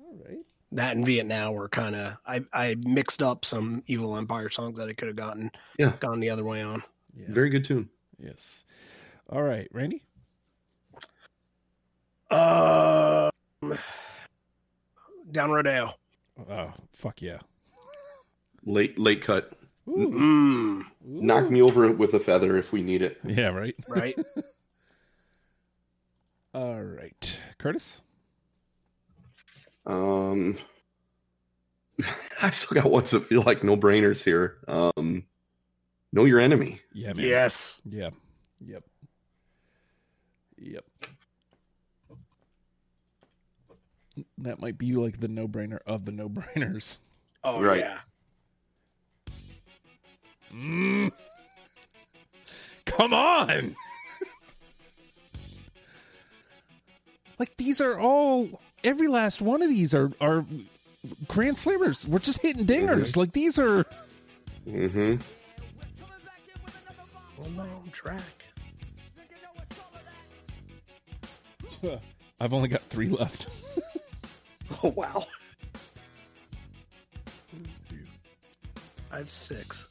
all 0.00 0.16
right. 0.24 0.38
That 0.72 0.96
and 0.96 1.04
Vietnam 1.06 1.54
were 1.54 1.68
kind 1.68 1.96
of. 1.96 2.16
I 2.26 2.44
I 2.52 2.76
mixed 2.76 3.22
up 3.22 3.44
some 3.44 3.82
Evil 3.86 4.16
Empire 4.16 4.50
songs 4.50 4.78
that 4.78 4.88
I 4.88 4.92
could 4.92 5.08
have 5.08 5.16
gotten. 5.16 5.50
Yeah. 5.78 5.92
gone 5.98 6.20
the 6.20 6.30
other 6.30 6.44
way 6.44 6.62
on. 6.62 6.82
Yeah. 7.16 7.26
Very 7.28 7.50
good 7.50 7.64
tune. 7.64 7.88
yes. 8.18 8.64
All 9.28 9.42
right, 9.42 9.68
Randy. 9.72 10.02
Uh, 12.30 13.30
down 15.30 15.50
Rodeo. 15.50 15.92
Oh, 16.50 16.72
fuck 16.92 17.22
yeah. 17.22 17.38
Late 18.64 18.98
late 18.98 19.22
cut. 19.22 19.52
Ooh. 19.88 20.08
Mm, 20.08 20.84
Knock 21.04 21.50
me 21.50 21.62
over 21.62 21.90
with 21.92 22.14
a 22.14 22.20
feather 22.20 22.56
if 22.56 22.72
we 22.72 22.82
need 22.82 23.02
it. 23.02 23.20
Yeah, 23.24 23.48
right. 23.48 23.76
right. 23.88 24.18
All 26.54 26.82
right, 26.82 27.38
Curtis. 27.58 28.00
Um, 29.84 30.58
I 32.42 32.50
still 32.50 32.82
got 32.82 32.90
ones 32.90 33.10
that 33.12 33.20
feel 33.24 33.42
like 33.42 33.62
no 33.62 33.76
brainers 33.76 34.24
here. 34.24 34.56
Um, 34.66 35.24
know 36.12 36.24
your 36.24 36.40
enemy. 36.40 36.80
Yeah, 36.92 37.12
man. 37.12 37.26
Yes. 37.26 37.80
Yeah. 37.84 38.10
Yep. 38.66 38.82
Yep. 40.58 40.84
That 44.38 44.60
might 44.60 44.78
be 44.78 44.92
like 44.94 45.20
the 45.20 45.28
no-brainer 45.28 45.80
of 45.86 46.04
the 46.06 46.12
no-brainers. 46.12 46.98
Oh 47.44 47.60
Right. 47.60 47.80
yeah. 47.80 47.98
Mm. 50.54 51.12
Come 52.86 53.12
on. 53.12 53.76
like 57.38 57.56
these 57.58 57.80
are 57.80 57.98
all 57.98 58.60
every 58.82 59.08
last 59.08 59.42
one 59.42 59.60
of 59.62 59.68
these 59.68 59.94
are 59.94 60.10
are 60.20 60.46
grand 61.28 61.56
slammers. 61.56 62.06
We're 62.06 62.18
just 62.20 62.40
hitting 62.40 62.64
dingers. 62.66 63.16
Like 63.16 63.32
these 63.32 63.58
are 63.58 63.84
Mm-hmm. 64.66 65.16
Well 67.38 67.50
known 67.50 67.90
track. 67.92 68.20
I've 72.40 72.52
only 72.52 72.68
got 72.68 72.82
3 72.82 73.08
left. 73.08 73.48
Oh 74.82 74.88
wow. 74.88 75.24
I 79.12 79.18
have 79.18 79.30
six. 79.30 79.86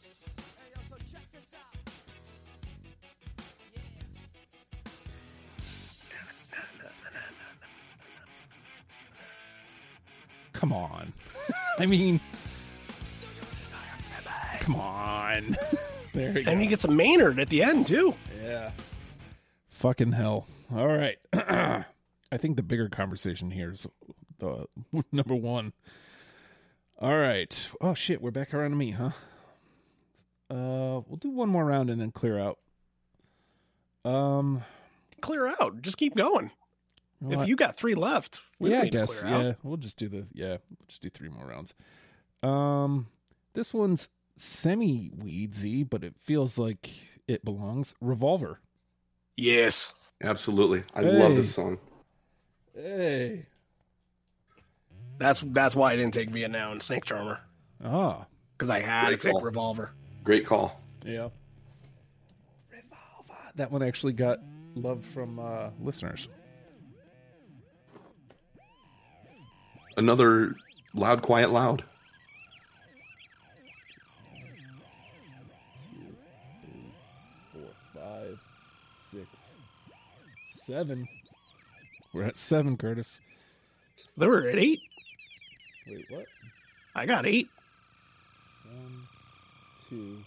Come 10.53 10.71
on. 10.73 11.11
I 11.77 11.85
mean 11.85 12.19
Come 14.59 14.75
on. 14.75 15.55
there 16.13 16.37
you 16.37 16.43
go. 16.43 16.51
And 16.51 16.61
he 16.61 16.67
gets 16.67 16.85
a 16.85 16.91
Maynard 16.91 17.39
at 17.39 17.49
the 17.49 17.61
end 17.61 17.85
too. 17.85 18.15
Yeah. 18.43 18.71
Fucking 19.75 20.13
hell. 20.13 20.47
All 20.73 20.87
right. 20.87 21.17
I 21.33 21.83
think 22.37 22.55
the 22.55 22.63
bigger 22.63 22.87
conversation 22.87 23.51
here 23.51 23.73
is 23.73 23.85
the 24.39 24.67
number 25.11 25.35
one. 25.35 25.73
All 26.97 27.17
right. 27.17 27.67
Oh 27.81 27.93
shit, 27.93 28.21
we're 28.21 28.31
back 28.31 28.53
around 28.53 28.69
to 28.69 28.77
me, 28.77 28.91
huh? 28.91 29.09
Uh, 30.49 31.01
we'll 31.05 31.19
do 31.19 31.29
one 31.29 31.49
more 31.49 31.65
round 31.65 31.89
and 31.89 31.99
then 31.99 32.11
clear 32.11 32.39
out. 32.39 32.57
Um, 34.05 34.63
Clear 35.19 35.47
out. 35.59 35.81
Just 35.81 35.97
keep 35.97 36.15
going. 36.15 36.51
if 37.27 37.45
you 37.45 37.57
got 37.57 37.75
three 37.75 37.95
left, 37.95 38.39
we 38.59 38.71
yeah, 38.71 38.83
I 38.83 38.87
guess 38.87 39.23
clear 39.23 39.33
out. 39.33 39.43
yeah, 39.43 39.53
we'll 39.61 39.75
just 39.77 39.97
do 39.97 40.07
the 40.07 40.25
yeah, 40.31 40.57
we'll 40.69 40.87
just 40.87 41.01
do 41.01 41.09
three 41.09 41.27
more 41.29 41.47
rounds. 41.47 41.73
Um, 42.41 43.07
this 43.55 43.73
one's 43.73 44.07
semi 44.37 45.09
weedsy, 45.09 45.87
but 45.89 46.01
it 46.05 46.15
feels 46.17 46.57
like 46.57 46.91
it 47.27 47.43
belongs. 47.43 47.93
Revolver. 47.99 48.61
Yes. 49.37 49.93
Absolutely. 50.23 50.83
I 50.95 51.01
love 51.01 51.35
this 51.35 51.53
song. 51.53 51.77
Hey. 52.73 53.45
That's 55.17 55.41
that's 55.41 55.75
why 55.75 55.91
I 55.93 55.95
didn't 55.95 56.13
take 56.13 56.29
Vietnam 56.29 56.73
and 56.73 56.81
Snake 56.81 57.05
Charmer 57.05 57.39
Ah. 57.83 58.25
because 58.57 58.69
I 58.69 58.79
had 58.79 59.07
Great 59.07 59.19
to 59.21 59.31
take. 59.33 59.43
Revolver. 59.43 59.91
Great 60.23 60.45
call. 60.45 60.81
Yeah. 61.05 61.29
Revolver. 62.71 63.39
That 63.55 63.71
one 63.71 63.81
actually 63.83 64.13
got 64.13 64.39
love 64.75 65.05
from 65.05 65.39
uh, 65.39 65.69
listeners. 65.81 66.27
Another 69.97 70.55
loud, 70.93 71.21
quiet, 71.21 71.51
loud. 71.51 71.83
Six, 79.15 79.57
seven. 80.65 81.07
We're 82.13 82.23
at 82.23 82.35
seven, 82.35 82.77
Curtis. 82.77 83.19
They 84.17 84.27
were 84.27 84.47
at 84.47 84.57
eight. 84.57 84.79
Wait, 85.87 86.05
what? 86.09 86.25
I 86.95 87.05
got 87.05 87.25
eight. 87.25 87.49
One, 88.65 89.03
two, 89.89 90.17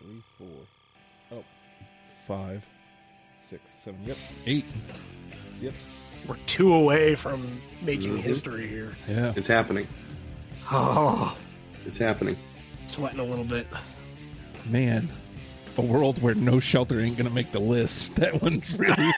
three, 0.00 0.22
four. 0.38 1.38
Oh, 1.38 1.44
five, 2.26 2.64
six, 3.48 3.62
seven. 3.84 4.00
Yep, 4.04 4.16
eight. 4.46 4.64
Yep. 5.60 5.74
We're 6.26 6.36
two 6.46 6.72
away 6.74 7.14
from 7.14 7.60
making 7.82 8.18
Mhm. 8.18 8.22
history 8.22 8.66
here. 8.66 8.94
Yeah. 9.08 9.32
It's 9.36 9.46
happening. 9.46 9.86
Oh, 10.72 11.36
It's 11.86 11.98
happening. 11.98 12.36
sweating 12.86 13.20
a 13.20 13.24
little 13.24 13.44
bit. 13.44 13.66
Man, 14.68 15.08
a 15.78 15.82
world 15.82 16.20
where 16.22 16.34
no 16.34 16.58
shelter 16.60 17.00
ain't 17.00 17.16
gonna 17.16 17.30
make 17.30 17.52
the 17.52 17.58
list. 17.60 18.14
That 18.16 18.42
one's 18.42 18.78
really. 18.78 19.10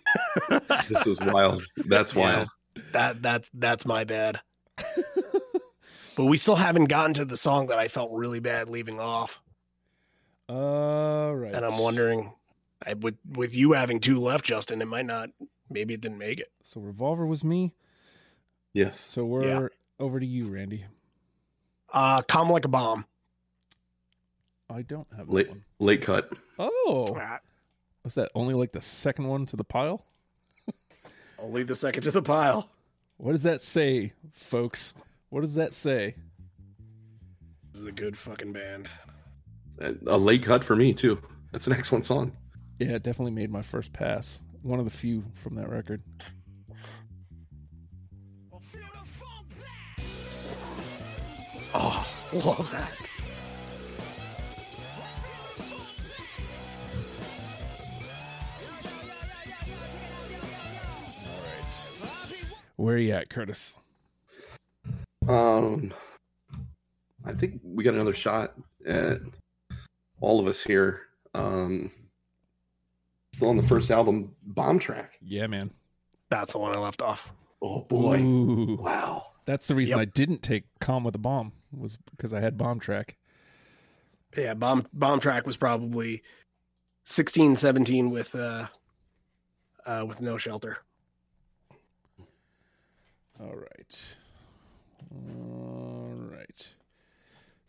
This 0.89 1.07
is 1.07 1.19
wild. 1.21 1.65
That's 1.77 2.15
Yeah. 2.15 2.21
wild. 2.21 2.49
That 2.93 3.21
that's 3.23 3.51
that's 3.55 3.85
my 3.87 4.05
bad. 4.05 4.41
but 6.17 6.25
we 6.25 6.37
still 6.37 6.57
haven't 6.57 6.87
gotten 6.87 7.15
to 7.15 7.25
the 7.25 7.37
song 7.37 7.67
that 7.67 7.79
I 7.79 7.89
felt 7.89 8.11
really 8.13 8.41
bad 8.41 8.69
leaving 8.69 8.99
off, 9.01 9.41
All 10.49 11.35
right. 11.35 11.55
and 11.55 11.65
I'm 11.65 11.79
wondering, 11.79 12.33
I, 12.85 12.95
with 12.95 13.17
with 13.35 13.55
you 13.55 13.73
having 13.73 14.01
two 14.01 14.21
left, 14.21 14.45
Justin, 14.45 14.81
it 14.83 14.87
might 14.87 15.07
not. 15.07 15.31
Maybe 15.71 15.95
it 15.95 16.01
didn't 16.01 16.19
make 16.19 16.41
it. 16.41 16.51
So 16.65 16.81
revolver 16.81 17.27
was 17.27 17.45
me. 17.45 17.75
Yes. 18.73 19.05
So 19.07 19.25
we're 19.25 19.71
over 20.01 20.21
to 20.21 20.27
you, 20.27 20.49
Randy. 20.49 20.85
Uh, 21.93 22.23
calm 22.23 22.51
like 22.51 22.65
a 22.65 22.69
bomb. 22.69 23.05
I 24.71 24.83
don't 24.83 25.07
have 25.16 25.27
that 25.29 25.33
Late, 25.33 25.49
one. 25.49 25.64
late 25.79 26.03
cut. 26.03 26.33
Oh, 26.59 27.07
was 28.05 28.14
that 28.14 28.31
only 28.35 28.55
like 28.55 28.73
the 28.73 28.83
second 28.83 29.27
one 29.27 29.47
to 29.47 29.57
the 29.57 29.64
pile? 29.64 30.05
I'll 31.39 31.51
leave 31.51 31.66
the 31.69 31.75
second 31.75 32.03
to 32.05 32.11
the 32.11 32.23
pile. 32.23 32.69
What 33.16 33.33
does 33.33 33.43
that 33.45 33.62
say, 33.62 34.12
folks? 34.33 34.95
What 35.31 35.41
does 35.41 35.55
that 35.55 35.73
say? 35.73 36.14
This 37.73 37.83
is 37.83 37.85
a 37.89 37.93
good 37.93 38.16
fucking 38.16 38.53
band. 38.53 38.89
A 39.81 39.95
a 40.07 40.19
late 40.19 40.43
cut 40.43 40.64
for 40.64 40.77
me 40.77 40.93
too. 40.93 41.21
That's 41.53 41.66
an 41.66 41.73
excellent 41.73 42.07
song. 42.07 42.33
Yeah, 42.79 42.89
it 42.97 43.03
definitely 43.03 43.33
made 43.33 43.51
my 43.51 43.62
first 43.62 43.93
pass. 43.93 44.41
One 44.62 44.79
of 44.79 44.85
the 44.85 44.91
few 44.91 45.25
from 45.35 45.55
that 45.55 45.69
record. 45.71 46.03
Oh, 51.75 52.07
love 52.33 52.71
that. 52.73 52.93
Where 62.79 62.95
are 62.95 62.99
you 62.99 63.12
at, 63.12 63.29
Curtis? 63.29 63.76
Um, 65.26 65.93
I 67.24 67.33
think 67.33 67.61
we 67.64 67.83
got 67.83 67.95
another 67.95 68.14
shot 68.14 68.55
at 68.87 69.18
all 70.20 70.39
of 70.39 70.47
us 70.47 70.62
here. 70.62 71.01
Um, 71.35 71.91
still 73.35 73.49
on 73.49 73.57
the 73.57 73.64
first 73.64 73.91
album, 73.91 74.33
Bomb 74.45 74.79
Track. 74.79 75.18
Yeah, 75.20 75.49
man. 75.49 75.72
That's 76.31 76.53
the 76.53 76.59
one 76.59 76.76
I 76.76 76.79
left 76.79 77.03
off. 77.03 77.33
Oh 77.61 77.81
boy! 77.81 78.20
Ooh. 78.20 78.76
Wow. 78.81 79.33
That's 79.45 79.66
the 79.66 79.74
reason 79.74 79.99
Yep. 79.99 80.03
I 80.03 80.05
didn't 80.05 80.43
take 80.43 80.62
Calm 80.79 81.03
with 81.03 81.16
a 81.16 81.18
Bomb 81.18 81.53
was 81.72 81.99
because 82.12 82.33
I 82.33 82.39
had 82.39 82.57
Bomb 82.57 82.79
Track. 82.79 83.16
Yeah, 84.37 84.55
bomb 84.55 84.87
bomb 84.93 85.18
track 85.18 85.47
was 85.47 85.57
probably 85.57 86.22
16, 87.07 87.57
17 87.57 88.11
with 88.11 88.37
uh, 88.37 88.68
uh 89.85 90.05
with 90.07 90.20
no 90.20 90.39
shelter. 90.39 90.79
All 93.41 93.55
right. 93.55 94.05
All 95.12 96.14
right. 96.30 96.68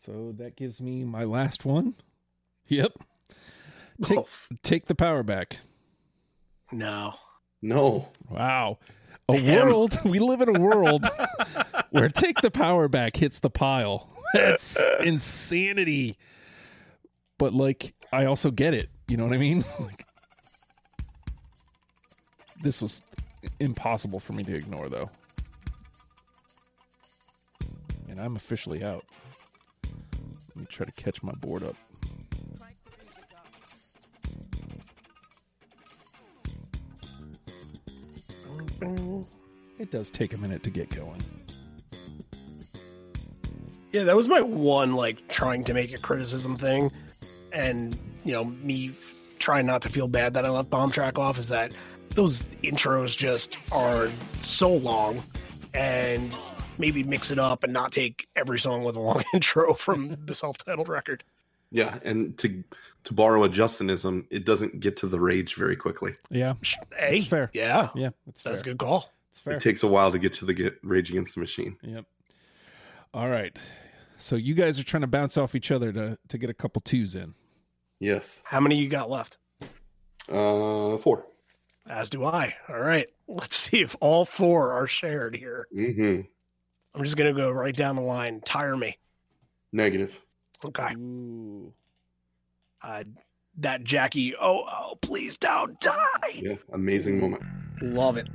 So 0.06 0.34
that 0.38 0.56
gives 0.56 0.82
me 0.82 1.04
my 1.04 1.24
last 1.24 1.66
one. 1.66 1.96
Yep. 2.68 2.94
Take 4.04 4.18
Oh, 4.20 4.28
take 4.64 4.86
the 4.86 4.96
power 4.96 5.24
back. 5.24 5.60
no. 6.72 7.14
No. 7.62 8.08
Wow. 8.30 8.80
A 9.28 9.34
Damn. 9.40 9.68
world 9.68 10.00
we 10.06 10.18
live 10.20 10.40
in 10.42 10.56
a 10.56 10.60
world 10.60 11.06
where 11.92 12.08
take 12.08 12.40
the 12.42 12.50
power 12.50 12.88
back 12.88 13.18
hits 13.18 13.40
the 13.40 13.50
pile. 13.50 14.10
That's 14.34 14.78
insanity. 15.02 16.18
But 17.38 17.54
like 17.54 17.94
I 18.14 18.26
also 18.26 18.50
get 18.50 18.74
it. 18.74 18.90
You 19.10 19.18
know 19.18 19.26
what 19.26 19.34
I 19.34 19.38
mean? 19.38 19.66
Like 19.80 20.06
this 22.64 22.82
was 22.82 23.02
impossible 23.60 24.20
for 24.22 24.32
me 24.34 24.44
to 24.46 24.56
ignore 24.56 24.88
though. 24.88 25.10
I'm 28.20 28.36
officially 28.36 28.84
out. 28.84 29.06
Let 29.84 30.56
me 30.56 30.66
try 30.70 30.86
to 30.86 30.92
catch 30.92 31.24
my 31.24 31.34
board 31.34 31.64
up. 31.64 31.76
It 39.78 39.92
does 39.92 40.10
take 40.10 40.34
a 40.34 40.38
minute 40.38 40.64
to 40.64 40.70
get 40.70 40.90
going. 40.90 41.24
Yeah, 43.92 44.04
that 44.04 44.16
was 44.16 44.28
my 44.28 44.42
one 44.42 44.94
like 44.94 45.28
trying 45.30 45.64
to 45.66 45.74
make 45.74 45.94
a 45.94 45.98
criticism 45.98 46.58
thing, 46.58 46.92
and 47.52 47.98
you 48.24 48.34
know 48.34 48.46
me 48.46 48.92
trying 49.40 49.66
not 49.66 49.82
to 49.84 49.90
feel 49.90 50.08
bad 50.08 50.34
that 50.36 50.46
I 50.46 50.50
left 50.50 50.70
bomb 50.70 50.92
track 50.92 51.18
off 51.18 51.40
is 51.40 51.48
that 51.48 51.74
those 52.14 52.44
intros 52.64 53.18
just 53.18 53.56
are 53.72 54.10
so 54.42 54.72
long, 54.74 55.24
and 55.74 56.38
maybe 56.80 57.04
mix 57.04 57.30
it 57.30 57.38
up 57.38 57.64
and 57.64 57.72
not 57.72 57.92
take 57.92 58.28
every 58.36 58.58
song 58.58 58.84
with 58.84 58.96
a 58.96 59.00
long 59.00 59.24
intro 59.34 59.74
from 59.76 60.18
the 60.26 60.34
self-titled 60.34 60.90
record. 60.90 61.24
Yeah, 61.72 62.00
and 62.04 62.36
to 62.40 62.64
to 63.04 63.14
borrow 63.14 63.44
a 63.44 63.50
Justinism, 63.50 64.26
it 64.32 64.44
doesn't 64.46 64.80
get 64.80 64.98
to 64.98 65.08
the 65.08 65.20
rage 65.20 65.54
very 65.56 65.76
quickly. 65.76 66.14
Yeah, 66.32 66.56
Hey, 66.98 67.18
That's 67.18 67.28
fair. 67.28 67.52
Yeah, 67.54 67.90
yeah, 67.94 68.10
that's 68.26 68.42
fair. 68.42 68.54
that's 68.54 68.62
a 68.64 68.66
good 68.66 68.80
call. 68.80 69.12
It's 69.32 69.40
fair. 69.42 69.54
It 69.54 69.62
takes 69.62 69.84
a 69.84 69.88
while 69.88 70.12
to 70.12 70.18
get 70.18 70.34
to 70.34 70.46
the 70.46 70.54
get 70.56 70.80
Rage 70.84 71.12
Against 71.12 71.36
the 71.36 71.42
Machine. 71.42 71.78
Yep. 71.84 72.06
All 73.14 73.30
right. 73.30 73.56
So 74.18 74.36
you 74.36 74.54
guys 74.56 74.80
are 74.80 74.84
trying 74.84 75.02
to 75.02 75.08
bounce 75.08 75.38
off 75.38 75.54
each 75.54 75.70
other 75.70 75.94
to 75.94 76.18
to 76.30 76.38
get 76.40 76.50
a 76.50 76.54
couple 76.56 76.82
twos 76.82 77.14
in. 77.16 77.36
Yes. 78.00 78.42
How 78.44 78.60
many 78.60 78.76
you 78.76 78.90
got 78.90 79.10
left? 79.10 79.38
Uh, 80.28 80.98
four. 80.98 81.26
As 81.88 82.10
do 82.10 82.24
I. 82.26 82.56
All 82.68 82.80
right, 82.80 83.08
let's 83.28 83.56
see 83.56 83.82
if 83.82 83.96
all 84.00 84.26
four 84.26 84.72
are 84.74 84.88
shared 84.88 85.36
here. 85.36 85.68
Mm-hmm. 85.76 86.22
I'm 86.96 87.04
just 87.04 87.18
gonna 87.18 87.34
go 87.34 87.52
right 87.52 87.76
down 87.76 87.96
the 87.96 88.02
line. 88.02 88.42
Tire 88.42 88.76
me. 88.76 88.98
Negative. 89.72 90.20
Okay. 90.66 90.94
Ooh. 90.96 91.74
Uh, 92.82 93.04
that 93.58 93.84
Jackie. 93.84 94.36
Oh, 94.36 94.66
oh, 94.68 94.96
please 95.02 95.38
don't 95.38 95.80
die. 95.80 96.34
Yeah, 96.36 96.56
amazing 96.74 97.20
moment. 97.20 97.44
Love 97.82 98.18
it. 98.18 98.28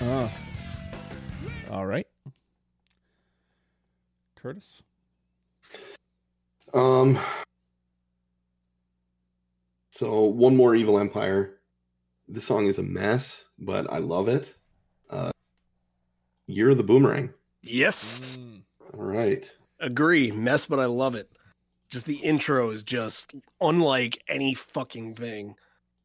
Uh. 0.00 0.28
All 1.70 1.86
right. 1.86 2.06
Curtis. 4.34 4.82
Um. 6.72 7.18
So 9.90 10.24
one 10.24 10.56
more 10.56 10.74
Evil 10.74 10.98
Empire. 10.98 11.60
This 12.26 12.44
song 12.44 12.66
is 12.66 12.78
a 12.78 12.82
mess, 12.82 13.44
but 13.60 13.86
I 13.92 13.98
love 13.98 14.26
it. 14.26 14.52
Uh, 15.08 15.30
Year 16.48 16.70
of 16.70 16.78
the 16.78 16.82
Boomerang. 16.82 17.32
Yes. 17.62 18.38
Mm. 18.38 18.62
All 18.92 19.04
right. 19.04 19.48
Agree. 19.78 20.32
Mess, 20.32 20.66
but 20.66 20.80
I 20.80 20.86
love 20.86 21.14
it. 21.14 21.30
Just 21.90 22.06
the 22.06 22.16
intro 22.16 22.70
is 22.70 22.82
just 22.82 23.34
unlike 23.60 24.22
any 24.28 24.54
fucking 24.54 25.14
thing 25.14 25.54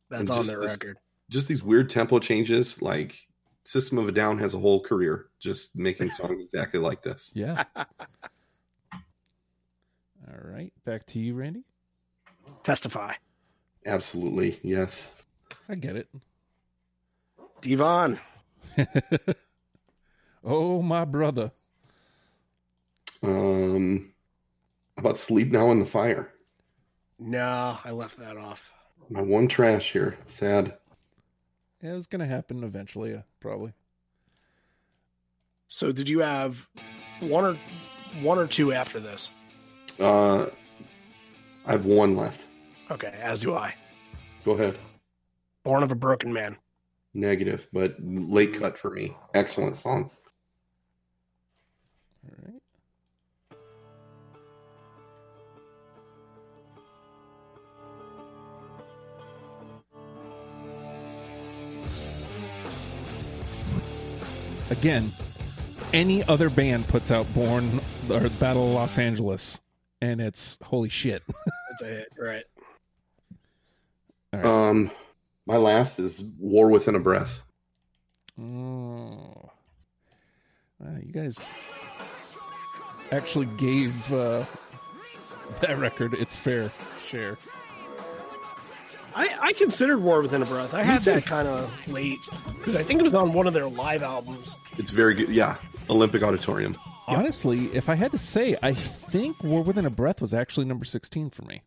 that's 0.10 0.30
on 0.30 0.40
just 0.40 0.48
their 0.50 0.60
this- 0.62 0.72
record. 0.72 0.98
Just 1.30 1.48
these 1.48 1.62
weird 1.64 1.90
tempo 1.90 2.18
changes. 2.20 2.82
Like 2.82 3.16
System 3.64 3.98
of 4.00 4.08
a 4.08 4.12
Down 4.12 4.40
has 4.40 4.56
a 4.56 4.60
whole 4.60 4.82
career 4.82 5.28
just 5.40 5.76
making 5.76 6.10
songs 6.12 6.40
exactly 6.42 6.80
like 6.80 7.04
this. 7.04 7.32
Yeah. 7.36 7.66
All 7.76 7.86
right. 10.44 10.72
Back 10.86 11.06
to 11.08 11.20
you, 11.20 11.34
Randy. 11.34 11.64
Testify. 12.64 13.14
Absolutely. 13.86 14.60
Yes. 14.64 15.12
I 15.68 15.76
get 15.76 15.96
it. 15.96 16.08
Devon. 17.62 18.20
oh, 20.44 20.82
my 20.82 21.06
brother. 21.06 21.52
Um. 23.24 24.14
How 25.00 25.02
about 25.02 25.18
Sleep 25.18 25.50
Now 25.50 25.72
in 25.72 25.80
the 25.80 25.86
Fire? 25.86 26.34
No, 27.20 27.78
I 27.86 27.92
left 27.92 28.18
that 28.18 28.36
off. 28.36 28.74
My 29.10 29.22
one 29.22 29.48
trash 29.48 29.94
here. 29.94 30.18
Sad. 30.28 30.78
Yeah, 31.82 31.94
it 31.94 31.96
was 31.96 32.06
going 32.06 32.20
to 32.20 32.26
happen 32.26 32.66
eventually, 32.66 33.16
uh, 33.16 33.22
probably. 33.40 33.72
So 35.70 35.94
did 35.94 36.10
you 36.10 36.20
have 36.20 36.68
one 37.22 37.46
or 37.46 37.58
one 38.22 38.38
or 38.38 38.46
two 38.46 38.74
after 38.74 39.00
this? 39.00 39.32
Uh, 40.02 40.48
I 41.66 41.72
have 41.72 41.86
one 41.86 42.18
left. 42.18 42.46
Okay, 42.92 43.18
as 43.22 43.40
do 43.40 43.54
I. 43.54 43.74
Go 44.44 44.52
ahead. 44.52 44.78
Born 45.64 45.82
of 45.82 45.94
a 45.94 45.96
Broken 45.96 46.34
Man. 46.34 46.58
Negative, 47.14 47.66
but 47.72 47.96
late 48.02 48.60
cut 48.60 48.78
for 48.78 48.92
me. 48.92 49.16
Excellent 49.34 49.78
song. 49.78 50.12
All 52.26 52.36
right. 52.46 52.59
Again, 64.70 65.12
any 65.94 66.24
other 66.26 66.50
band 66.50 66.88
puts 66.88 67.12
out 67.12 67.32
Born 67.34 67.80
or 68.12 68.30
Battle 68.40 68.68
of 68.68 68.74
Los 68.74 68.98
Angeles, 68.98 69.60
and 70.02 70.22
it's 70.22 70.58
holy 70.62 70.90
shit. 70.90 71.24
That's 71.28 71.82
a 71.82 71.86
hit, 71.86 72.08
right? 72.18 72.44
All 74.34 74.40
right. 74.40 74.46
Um, 74.46 74.92
my 75.48 75.58
last 75.58 76.00
is 76.00 76.22
War 76.38 76.70
Within 76.70 76.96
a 76.96 77.00
Breath. 77.00 77.42
Oh. 78.40 79.50
Wow, 80.80 80.98
you 81.04 81.12
guys 81.12 81.38
actually 83.12 83.48
gave 83.58 84.14
uh, 84.14 84.46
that 85.62 85.78
record 85.78 86.14
its 86.14 86.36
fair 86.36 86.70
share. 87.08 87.38
I, 89.20 89.38
I 89.42 89.54
considered 89.54 89.98
War 89.98 90.22
Within 90.22 90.42
a 90.42 90.46
Breath. 90.46 90.74
I 90.74 90.82
had 90.82 91.02
that 91.04 91.26
kind 91.26 91.46
of 91.48 91.92
late 91.92 92.20
because 92.58 92.76
I 92.78 92.84
think 92.84 93.02
it 93.02 93.04
was 93.04 93.14
on 93.14 93.34
one 93.34 93.48
of 93.48 93.54
their 93.54 93.68
live 93.68 94.02
albums. 94.02 94.56
It's 94.78 94.92
very 94.92 95.14
good. 95.14 95.28
Yeah, 95.30 95.58
Olympic 95.90 96.24
Auditorium. 96.24 96.78
Honestly, 97.06 97.66
if 97.74 97.90
I 97.90 97.96
had 97.96 98.12
to 98.14 98.18
say, 98.18 98.56
I 98.64 98.74
think 98.74 99.44
War 99.44 99.62
Within 99.62 99.86
a 99.86 99.90
Breath 99.90 100.22
was 100.22 100.34
actually 100.34 100.68
number 100.68 100.86
16 100.86 101.32
for 101.32 101.42
me. 101.44 101.64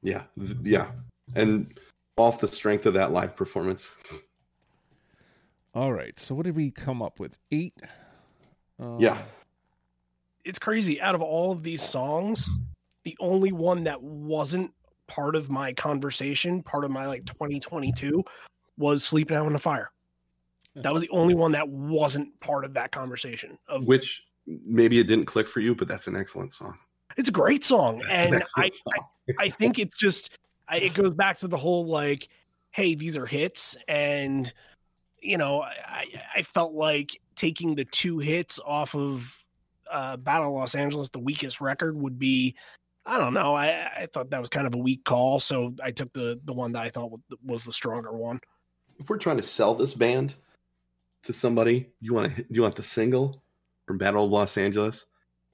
Yeah, 0.00 0.22
th- 0.38 0.56
yeah, 0.62 0.92
and 1.36 1.78
off 2.16 2.38
the 2.38 2.48
strength 2.48 2.86
of 2.86 2.94
that 2.94 3.12
live 3.12 3.36
performance. 3.36 3.96
All 5.74 5.92
right. 5.92 6.18
So 6.18 6.34
what 6.34 6.46
did 6.46 6.56
we 6.56 6.70
come 6.70 7.02
up 7.02 7.20
with? 7.20 7.36
Eight? 7.52 7.74
Um, 8.80 8.98
Yeah, 9.00 9.18
It's 10.44 10.58
crazy. 10.58 11.00
Out 11.00 11.14
of 11.14 11.20
all 11.20 11.52
of 11.52 11.62
these 11.62 11.82
songs, 11.82 12.48
the 13.04 13.16
only 13.20 13.52
one 13.52 13.84
that 13.84 14.02
wasn't 14.02 14.72
part 15.08 15.34
of 15.34 15.50
my 15.50 15.72
conversation, 15.72 16.62
part 16.62 16.84
of 16.84 16.90
my 16.90 17.06
like 17.06 17.24
2022, 17.26 18.22
was 18.76 19.02
sleeping 19.02 19.36
out 19.36 19.46
in 19.46 19.52
the 19.52 19.58
Fire." 19.58 19.90
That 20.76 20.92
was 20.92 21.02
the 21.02 21.10
only 21.10 21.34
one 21.34 21.52
that 21.52 21.68
wasn't 21.68 22.38
part 22.40 22.64
of 22.64 22.74
that 22.74 22.92
conversation. 22.92 23.58
Of 23.66 23.86
which 23.86 24.22
maybe 24.46 24.98
it 24.98 25.08
didn't 25.08 25.24
click 25.26 25.48
for 25.48 25.60
you, 25.60 25.74
but 25.74 25.88
that's 25.88 26.06
an 26.06 26.16
excellent 26.16 26.54
song. 26.54 26.78
it's 27.16 27.28
a 27.28 27.32
great 27.32 27.64
song, 27.64 27.98
That's 27.98 28.10
an 28.10 28.34
and 28.34 28.34
I, 28.56 28.66
excellent 28.66 28.74
song. 28.74 29.08
I 29.38 29.50
think 29.50 29.78
it's 29.78 29.96
just 29.96 30.30
I, 30.68 30.78
it 30.78 30.94
goes 30.94 31.10
back 31.10 31.38
to 31.38 31.48
the 31.48 31.56
whole 31.56 31.86
like, 31.86 32.28
hey, 32.70 32.94
these 32.94 33.16
are 33.16 33.26
hits, 33.26 33.76
and 33.88 34.50
you 35.20 35.36
know, 35.36 35.62
I, 35.62 36.04
I 36.36 36.42
felt 36.42 36.74
like 36.74 37.20
taking 37.34 37.74
the 37.74 37.84
two 37.84 38.18
hits 38.18 38.60
off 38.64 38.94
of 38.94 39.34
uh, 39.90 40.16
Battle 40.16 40.48
of 40.48 40.54
Los 40.54 40.74
Angeles, 40.74 41.10
the 41.10 41.18
weakest 41.18 41.60
record, 41.60 41.96
would 41.96 42.18
be. 42.18 42.54
I 43.08 43.16
don't 43.16 43.32
know. 43.32 43.54
I, 43.54 44.02
I 44.02 44.06
thought 44.12 44.30
that 44.30 44.40
was 44.40 44.50
kind 44.50 44.66
of 44.66 44.74
a 44.74 44.78
weak 44.78 45.04
call, 45.04 45.40
so 45.40 45.74
I 45.82 45.90
took 45.90 46.12
the 46.12 46.38
the 46.44 46.52
one 46.52 46.72
that 46.72 46.82
I 46.82 46.90
thought 46.90 47.10
was 47.44 47.64
the 47.64 47.72
stronger 47.72 48.12
one. 48.12 48.38
if 48.98 49.08
we're 49.08 49.16
trying 49.16 49.38
to 49.38 49.42
sell 49.42 49.74
this 49.74 49.94
band 49.94 50.34
to 51.22 51.32
somebody, 51.32 51.88
you 52.00 52.12
want 52.12 52.36
to 52.36 52.42
do 52.42 52.48
you 52.50 52.62
want 52.62 52.76
the 52.76 52.82
single 52.82 53.42
from 53.86 53.96
Battle 53.96 54.26
of 54.26 54.30
Los 54.30 54.58
Angeles, 54.58 55.06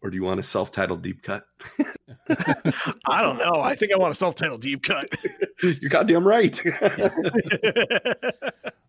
or 0.02 0.10
do 0.10 0.16
you 0.16 0.24
want 0.24 0.40
a 0.40 0.42
self-titled 0.42 1.02
deep 1.02 1.22
cut? 1.22 1.46
I 2.28 3.22
don't 3.22 3.38
know. 3.38 3.62
I 3.62 3.76
think 3.76 3.92
I 3.92 3.98
want 3.98 4.10
a 4.10 4.16
self 4.16 4.34
titled 4.34 4.60
deep 4.60 4.82
cut. 4.82 5.08
You're 5.62 5.90
goddamn 5.90 6.26
right. 6.26 6.60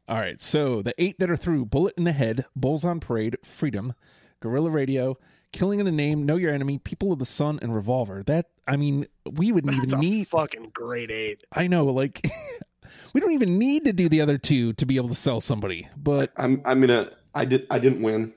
All 0.08 0.18
right. 0.18 0.42
So 0.42 0.82
the 0.82 0.96
eight 0.98 1.18
that 1.20 1.30
are 1.30 1.38
through 1.38 1.66
Bullet 1.66 1.94
in 1.98 2.04
the 2.04 2.12
Head, 2.12 2.46
Bulls 2.56 2.84
on 2.84 3.00
Parade, 3.00 3.38
Freedom, 3.44 3.94
Guerrilla 4.40 4.72
Radio, 4.72 5.18
Killing 5.56 5.80
in 5.80 5.86
the 5.86 5.92
Name, 5.94 6.26
Know 6.26 6.36
Your 6.36 6.54
Enemy, 6.54 6.80
People 6.80 7.14
of 7.14 7.20
the 7.20 7.26
Sun, 7.26 7.60
and 7.62 7.74
Revolver. 7.74 8.24
That, 8.24 8.48
I 8.68 8.76
mean, 8.76 9.08
we 9.26 9.54
wouldn't 9.54 9.72
That's 9.74 9.94
even 9.94 10.00
a 10.00 10.02
need. 10.02 10.28
fucking 10.28 10.72
great 10.74 11.10
eight. 11.10 11.46
I 11.54 11.68
know, 11.68 11.86
like, 11.86 12.30
we 13.14 13.22
don't 13.22 13.32
even 13.32 13.58
need 13.58 13.86
to 13.86 13.94
do 13.94 14.10
the 14.10 14.20
other 14.20 14.38
two 14.38 14.74
to 14.74 14.86
be 14.86 14.98
able 14.98 15.08
to 15.08 15.16
sell 15.16 15.40
somebody. 15.40 15.88
But 15.96 16.34
I'm 16.36 16.62
I'm 16.66 16.82
gonna 16.82 17.12
I 17.34 17.46
did 17.46 17.68
I 17.72 17.80
didn't 17.80 18.02
win. 18.02 18.34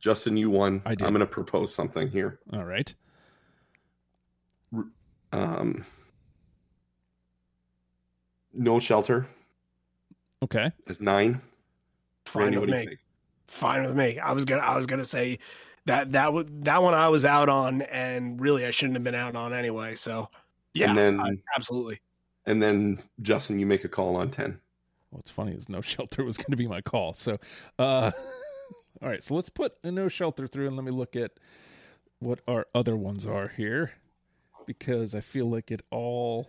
Justin, 0.00 0.36
you 0.36 0.50
won. 0.50 0.82
I 0.84 0.96
did. 0.96 1.06
I'm 1.06 1.12
gonna 1.12 1.24
propose 1.24 1.72
something 1.72 2.08
here. 2.08 2.40
all 2.52 2.64
right. 2.64 2.92
um, 5.32 5.84
no 8.52 8.80
shelter 8.80 9.24
Okay. 10.42 10.72
is 10.88 11.00
nine. 11.00 11.40
Fine 12.24 12.42
Randy, 12.42 12.58
with 12.58 12.70
what 12.70 12.74
do 12.76 12.82
you 12.82 12.90
me. 12.90 12.96
Fine 13.46 13.82
with 13.84 13.94
me. 13.94 14.18
I 14.18 14.32
was 14.32 14.44
gonna 14.44 14.62
I 14.62 14.74
was 14.74 14.86
gonna 14.86 15.04
say 15.04 15.38
that 15.90 16.12
that 16.12 16.24
w- 16.26 16.46
that 16.62 16.82
one 16.82 16.94
I 16.94 17.08
was 17.08 17.24
out 17.24 17.48
on, 17.48 17.82
and 17.82 18.40
really 18.40 18.64
I 18.66 18.70
shouldn't 18.70 18.96
have 18.96 19.04
been 19.04 19.14
out 19.14 19.36
on 19.36 19.52
anyway. 19.52 19.96
So 19.96 20.28
yeah, 20.74 20.90
and 20.90 20.98
then 20.98 21.20
I- 21.20 21.36
absolutely. 21.54 22.00
and 22.46 22.62
then 22.62 23.00
Justin, 23.22 23.58
you 23.60 23.66
make 23.66 23.84
a 23.84 23.88
call 23.88 24.16
on 24.16 24.30
ten. 24.30 24.60
What's 25.10 25.30
funny 25.30 25.52
is 25.52 25.68
no 25.68 25.80
shelter 25.82 26.24
was 26.24 26.36
going 26.36 26.50
to 26.50 26.56
be 26.56 26.66
my 26.68 26.80
call. 26.80 27.14
So, 27.14 27.38
uh, 27.78 28.12
all 29.02 29.08
right. 29.08 29.22
So 29.22 29.34
let's 29.34 29.50
put 29.50 29.74
a 29.82 29.90
no 29.90 30.08
shelter 30.08 30.46
through 30.46 30.68
and 30.68 30.76
let 30.76 30.84
me 30.84 30.92
look 30.92 31.16
at 31.16 31.32
what 32.20 32.40
our 32.46 32.66
other 32.74 32.96
ones 32.96 33.26
are 33.26 33.48
here 33.48 33.92
because 34.66 35.14
I 35.14 35.20
feel 35.20 35.50
like 35.50 35.70
it 35.70 35.82
all. 35.90 36.46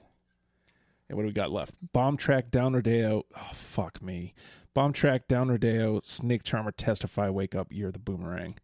And 1.09 1.17
what 1.17 1.23
do 1.23 1.27
we 1.27 1.33
got 1.33 1.51
left? 1.51 1.73
Bomb 1.91 2.15
track, 2.17 2.51
down 2.51 2.73
Rodeo. 2.73 3.23
Oh, 3.35 3.49
fuck 3.53 4.01
me. 4.01 4.33
Bomb 4.73 4.93
track, 4.93 5.27
down 5.27 5.49
Rodeo, 5.49 5.99
Snake 6.05 6.43
Charmer, 6.43 6.71
Testify, 6.71 7.29
Wake 7.29 7.53
Up, 7.55 7.67
You're 7.69 7.91
the 7.91 7.99
Boomerang. 7.99 8.55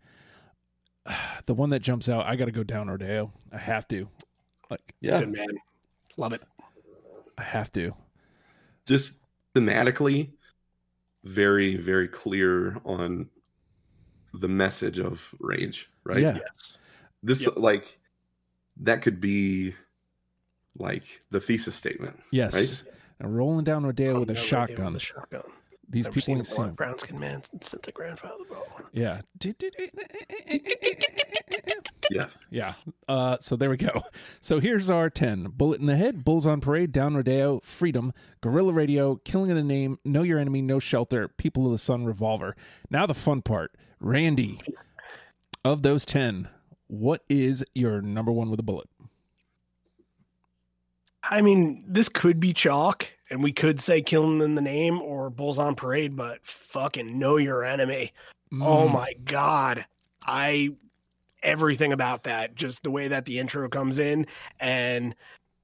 The 1.45 1.53
one 1.53 1.69
that 1.69 1.79
jumps 1.79 2.09
out, 2.09 2.25
I 2.25 2.35
got 2.35 2.45
to 2.45 2.51
go 2.51 2.63
down 2.63 2.89
Rodeo. 2.89 3.31
I 3.53 3.57
have 3.57 3.87
to. 3.87 4.09
Like, 4.69 4.93
Yeah, 4.99 5.21
Good 5.21 5.31
man. 5.31 5.47
Love 6.17 6.33
it. 6.33 6.41
I 7.37 7.43
have 7.43 7.71
to. 7.73 7.93
just 8.85 9.13
thematically, 9.55 10.29
very 11.23 11.75
very 11.77 12.07
clear 12.07 12.77
on 12.85 13.29
the 14.33 14.47
message 14.47 14.99
of 14.99 15.27
rage. 15.39 15.89
Right. 16.03 16.19
Yeah. 16.21 16.37
Yes. 16.45 16.77
This 17.23 17.41
Yep. 17.41 17.53
like 17.57 17.97
that 18.81 19.01
could 19.01 19.19
be 19.21 19.73
like 20.77 21.03
the 21.31 21.39
thesis 21.39 21.75
statement. 21.75 22.19
Yes. 22.31 22.83
And 23.19 23.35
rolling 23.35 23.63
down 23.63 23.83
Rodeo 23.85 24.19
with 24.19 24.29
a 24.29 24.33
no, 24.33 24.39
shotgun. 24.39 24.93
With 24.93 25.01
a 25.01 25.05
shotgun. 25.05 25.43
These 25.89 26.05
Never 26.05 26.13
people 26.15 26.25
seen 26.25 26.35
a 26.35 26.39
ain't 26.39 26.47
seen. 26.47 26.69
brown 26.71 26.99
skin 26.99 27.17
man 27.19 27.43
since 27.61 27.75
the 27.83 27.91
grandfather 27.93 28.43
bone. 28.49 28.63
Yeah. 28.91 29.21
Yes. 32.09 32.45
Yeah. 32.49 32.73
Uh, 33.07 33.37
so 33.39 33.55
there 33.55 33.69
we 33.69 33.77
go. 33.77 34.01
So 34.41 34.59
here's 34.59 34.89
our 34.89 35.09
10 35.09 35.51
Bullet 35.55 35.79
in 35.79 35.87
the 35.87 35.95
Head, 35.97 36.23
Bulls 36.23 36.45
on 36.45 36.61
Parade, 36.61 36.91
Down 36.91 37.15
Rodeo, 37.15 37.59
Freedom, 37.63 38.13
Guerrilla 38.41 38.73
Radio, 38.73 39.15
Killing 39.17 39.51
of 39.51 39.57
the 39.57 39.63
Name, 39.63 39.97
Know 40.05 40.23
Your 40.23 40.39
Enemy, 40.39 40.61
No 40.61 40.79
Shelter, 40.79 41.27
People 41.27 41.65
of 41.65 41.71
the 41.73 41.77
Sun, 41.77 42.05
Revolver. 42.05 42.55
Now 42.89 43.05
the 43.05 43.13
fun 43.13 43.41
part. 43.41 43.71
Randy, 43.99 44.59
of 45.65 45.81
those 45.83 46.05
10, 46.05 46.47
what 46.87 47.23
is 47.27 47.63
your 47.73 48.01
number 48.01 48.31
one 48.31 48.49
with 48.49 48.59
a 48.59 48.63
bullet? 48.63 48.87
I 51.23 51.41
mean, 51.41 51.83
this 51.87 52.07
could 52.07 52.39
be 52.39 52.53
chalk, 52.53 53.11
and 53.29 53.43
we 53.43 53.51
could 53.51 53.79
say 53.79 54.01
killing 54.01 54.41
in 54.41 54.55
the 54.55 54.61
name 54.61 55.01
or 55.01 55.29
bulls 55.29 55.59
on 55.59 55.75
parade, 55.75 56.15
but 56.15 56.45
fucking 56.45 57.17
know 57.17 57.37
your 57.37 57.63
enemy. 57.63 58.13
Oh 58.61 58.87
Mm, 58.87 58.93
my 58.93 59.13
god. 59.25 59.85
I 60.25 60.69
everything 61.43 61.93
about 61.93 62.23
that, 62.23 62.55
just 62.55 62.83
the 62.83 62.91
way 62.91 63.07
that 63.09 63.25
the 63.25 63.39
intro 63.39 63.69
comes 63.69 63.99
in 63.99 64.25
and 64.59 65.15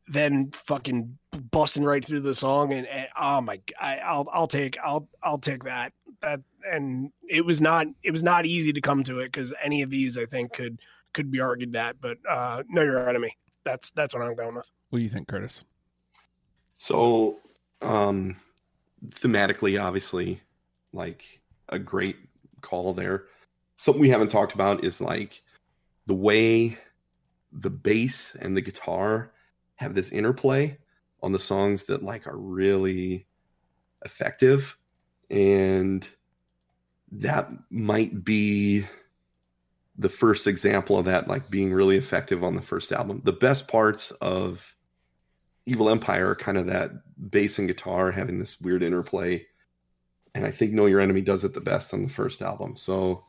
then 0.08 0.52
fucking 0.52 1.18
busting 1.52 1.84
right 1.84 2.04
through 2.04 2.20
the 2.20 2.36
song 2.36 2.74
and, 2.74 2.86
and 2.88 3.08
oh 3.20 3.40
my 3.42 3.58
g- 3.58 3.74
I, 3.80 3.98
I'll 4.00 4.28
I'll 4.32 4.48
take 4.48 4.78
I'll 4.84 5.08
I'll 5.24 5.40
take 5.40 5.64
that. 5.64 5.94
That 6.22 6.42
and 6.70 7.12
it 7.28 7.46
was 7.46 7.62
not 7.62 7.88
it 8.04 8.12
was 8.12 8.22
not 8.24 8.46
easy 8.46 8.74
to 8.74 8.82
come 8.82 9.04
to 9.06 9.20
it 9.20 9.32
cuz 9.34 9.54
any 9.64 9.82
of 9.82 9.90
these 9.90 10.18
I 10.18 10.26
think 10.26 10.54
could 10.54 10.80
could 11.14 11.32
be 11.32 11.40
argued 11.40 11.74
that, 11.74 12.02
but 12.02 12.18
uh 12.30 12.64
know 12.68 12.84
your 12.84 13.08
enemy. 13.10 13.36
That's 13.64 13.92
that's 13.92 14.14
what 14.14 14.24
I'm 14.24 14.36
going 14.36 14.56
with. 14.56 14.70
What 14.90 15.00
do 15.00 15.04
you 15.04 15.10
think, 15.10 15.28
Curtis? 15.28 15.64
So, 16.78 17.38
um, 17.84 18.36
thematically, 19.10 19.82
obviously, 19.82 20.42
like 20.92 21.24
a 21.70 21.80
great 21.80 22.18
call 22.62 22.94
there. 22.94 23.26
Something 23.76 24.02
we 24.02 24.10
haven't 24.10 24.30
talked 24.30 24.54
about 24.54 24.84
is 24.84 25.02
like 25.02 25.42
the 26.06 26.14
way 26.14 26.78
the 27.52 27.70
bass 27.70 28.36
and 28.40 28.58
the 28.58 28.62
guitar 28.62 29.32
have 29.76 29.96
this 29.96 30.12
interplay 30.12 30.78
on 31.22 31.32
the 31.32 31.40
songs 31.40 31.84
that 31.84 32.04
like 32.04 32.28
are 32.28 32.38
really 32.38 33.26
effective 34.06 34.76
and 35.30 36.08
that 37.12 37.50
might 37.70 38.24
be 38.24 38.86
the 39.98 40.10
first 40.10 40.48
example 40.48 40.98
of 40.98 41.06
that 41.06 41.28
like 41.28 41.50
being 41.50 41.72
really 41.72 41.96
effective 41.96 42.44
on 42.44 42.56
the 42.56 42.62
first 42.62 42.92
album 42.92 43.22
the 43.24 43.32
best 43.32 43.68
parts 43.68 44.12
of 44.20 44.76
evil 45.66 45.90
empire 45.90 46.36
kind 46.36 46.58
of 46.58 46.68
that 46.68 46.92
bass 47.32 47.58
and 47.60 47.68
guitar 47.68 48.12
having 48.12 48.40
this 48.40 48.60
weird 48.60 48.84
interplay 48.84 49.46
and 50.36 50.46
i 50.46 50.52
think 50.52 50.74
know 50.74 50.86
your 50.88 51.00
enemy 51.00 51.22
does 51.22 51.44
it 51.44 51.54
the 51.54 51.62
best 51.62 51.94
on 51.94 52.04
the 52.04 52.10
first 52.10 52.42
album 52.42 52.76
so 52.76 53.24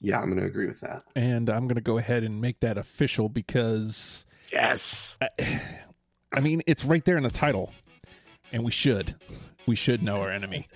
yeah 0.00 0.18
i'm 0.20 0.26
going 0.26 0.38
to 0.40 0.46
agree 0.46 0.66
with 0.66 0.80
that 0.80 1.02
And 1.16 1.48
I'm 1.48 1.66
going 1.66 1.76
to 1.76 1.80
go 1.80 1.96
ahead 1.98 2.22
and 2.24 2.40
make 2.40 2.60
that 2.60 2.76
official 2.78 3.28
because, 3.28 4.24
Yes. 4.52 5.16
I, 5.20 5.60
I 6.32 6.40
mean, 6.40 6.62
it's 6.66 6.84
right 6.84 7.04
there 7.04 7.16
in 7.16 7.22
the 7.22 7.30
title. 7.30 7.72
And 8.52 8.64
we 8.64 8.72
should. 8.72 9.14
We 9.66 9.76
should 9.76 10.02
know 10.02 10.20
our 10.22 10.30
enemy. 10.30 10.68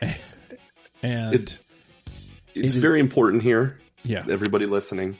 And 1.02 1.34
It- 1.34 1.58
it's 2.54 2.56
It 2.56 2.64
is- 2.64 2.74
very 2.76 3.00
important 3.00 3.42
here 3.42 3.78
yeah. 4.04 4.24
everybody 4.28 4.66
listening 4.66 5.16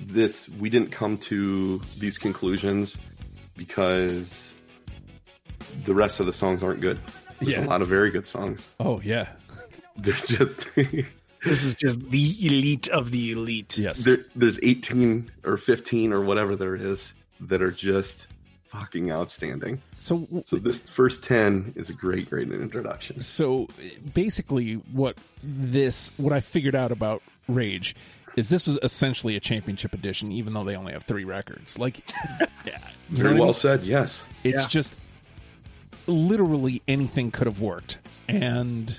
this 0.00 0.48
we 0.48 0.70
didn't 0.70 0.90
come 0.92 1.18
to 1.18 1.80
these 1.98 2.18
conclusions 2.18 2.96
because 3.58 4.54
the 5.84 5.92
rest 5.94 6.20
of 6.20 6.26
the 6.26 6.32
songs 6.32 6.62
aren't 6.62 6.80
good 6.80 6.98
there's 7.40 7.52
Yeah. 7.52 7.64
a 7.64 7.68
lot 7.68 7.82
of 7.82 7.88
very 7.88 8.10
good 8.10 8.26
songs 8.26 8.66
Oh, 8.80 9.00
yeah. 9.04 9.28
there's 9.96 10.22
just 10.22 10.66
This 11.44 11.62
is 11.62 11.74
just 11.74 12.00
the 12.10 12.34
elite 12.44 12.88
of 12.88 13.12
the 13.12 13.30
elite. 13.30 13.78
Yes. 13.78 14.04
there, 14.04 14.18
there's 14.34 14.58
18 14.62 15.30
or 15.44 15.56
15 15.56 16.12
or 16.12 16.20
whatever 16.22 16.56
there 16.56 16.74
is 16.74 17.14
that 17.40 17.62
are 17.62 17.70
just 17.70 18.26
fucking 18.68 19.10
outstanding 19.10 19.80
so 20.00 20.26
so 20.44 20.56
this 20.56 20.78
first 20.90 21.22
10 21.24 21.72
is 21.74 21.88
a 21.88 21.94
great 21.94 22.28
great 22.28 22.50
introduction 22.52 23.18
so 23.22 23.66
basically 24.12 24.74
what 24.92 25.16
this 25.42 26.10
what 26.18 26.34
i 26.34 26.40
figured 26.40 26.74
out 26.74 26.92
about 26.92 27.22
rage 27.48 27.96
is 28.36 28.48
this 28.48 28.66
was 28.66 28.78
essentially 28.82 29.36
a 29.36 29.40
championship 29.40 29.92
edition 29.94 30.30
even 30.32 30.52
though 30.54 30.64
they 30.64 30.76
only 30.76 30.92
have 30.92 31.02
three 31.04 31.24
records. 31.24 31.78
Like 31.78 32.00
yeah, 32.66 32.78
very 33.08 33.30
what 33.30 33.36
I 33.36 33.38
well 33.38 33.46
mean? 33.48 33.54
said 33.54 33.82
yes. 33.82 34.24
It's 34.44 34.62
Yeah. 34.62 34.68
just 34.68 34.96
literally 36.06 36.82
anything 36.88 37.30
could 37.30 37.46
have 37.46 37.60
worked. 37.60 37.98
And 38.28 38.98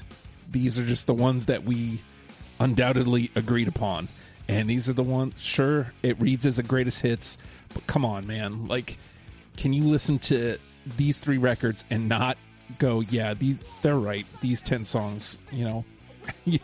these 0.51 0.80
are 0.80 0.86
just 0.86 1.07
the 1.07 1.13
ones 1.13 1.45
that 1.45 1.63
we 1.63 2.01
undoubtedly 2.59 3.32
agreed 3.36 3.67
upon. 3.67 4.07
And 4.47 4.69
these 4.69 4.89
are 4.89 4.93
the 4.93 5.03
ones 5.03 5.34
sure 5.41 5.93
it 6.01 6.19
reads 6.19 6.45
as 6.45 6.57
a 6.59 6.63
greatest 6.63 7.01
hits 7.01 7.38
but 7.73 7.86
come 7.88 8.03
on 8.03 8.25
man. 8.27 8.67
Like 8.67 8.97
can 9.57 9.73
you 9.73 9.84
listen 9.84 10.19
to 10.19 10.57
these 10.97 11.17
three 11.17 11.38
records 11.38 11.86
and 11.89 12.07
not 12.09 12.38
go 12.77 13.01
yeah 13.01 13.34
these 13.34 13.57
they're 13.82 13.97
right. 13.97 14.25
These 14.41 14.61
10 14.61 14.86
songs 14.86 15.39
you 15.51 15.65
know 15.65 15.86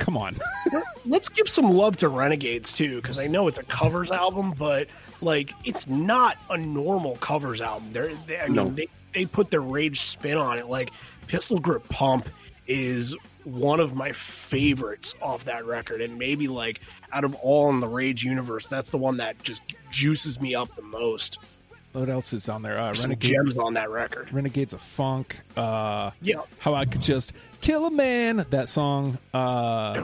come 0.00 0.16
on 0.16 0.36
Let's 1.06 1.28
give 1.28 1.48
some 1.48 1.70
love 1.72 1.96
to 1.98 2.08
Renegades 2.08 2.72
too, 2.72 2.96
because 2.96 3.18
I 3.18 3.26
know 3.26 3.48
it's 3.48 3.58
a 3.58 3.62
covers 3.62 4.10
album, 4.10 4.52
but 4.58 4.88
like 5.20 5.52
it's 5.64 5.86
not 5.88 6.36
a 6.50 6.56
normal 6.58 7.16
covers 7.16 7.60
album. 7.60 7.92
They're, 7.92 8.12
they, 8.26 8.38
I 8.38 8.46
mean, 8.46 8.54
No. 8.56 8.68
they 8.68 8.88
they 9.12 9.26
put 9.26 9.50
their 9.50 9.62
rage 9.62 10.00
spin 10.02 10.36
on 10.36 10.58
it. 10.58 10.66
Like 10.68 10.90
Pistol 11.26 11.58
Grip 11.58 11.88
Pump 11.88 12.28
is 12.66 13.16
one 13.44 13.80
of 13.80 13.94
my 13.94 14.12
favorites 14.12 15.14
off 15.22 15.44
that 15.46 15.64
record, 15.64 16.00
and 16.02 16.18
maybe 16.18 16.46
like 16.48 16.80
out 17.12 17.24
of 17.24 17.34
all 17.36 17.70
in 17.70 17.80
the 17.80 17.88
Rage 17.88 18.22
universe, 18.24 18.66
that's 18.66 18.90
the 18.90 18.98
one 18.98 19.16
that 19.16 19.42
just 19.42 19.62
juices 19.90 20.40
me 20.40 20.54
up 20.54 20.74
the 20.76 20.82
most. 20.82 21.38
What 21.92 22.08
else 22.08 22.32
is 22.32 22.48
on 22.48 22.62
there 22.62 22.78
uh, 22.78 22.94
Some 22.94 23.10
renegade 23.10 23.32
gems 23.32 23.58
on 23.58 23.74
that 23.74 23.90
record. 23.90 24.32
renegades 24.32 24.72
of 24.74 24.80
funk 24.80 25.40
uh 25.56 26.10
Yeah. 26.22 26.42
how 26.58 26.74
i 26.74 26.84
could 26.84 27.02
just 27.02 27.32
kill 27.60 27.86
a 27.86 27.90
man 27.90 28.46
that 28.50 28.68
song 28.68 29.18
uh 29.34 30.00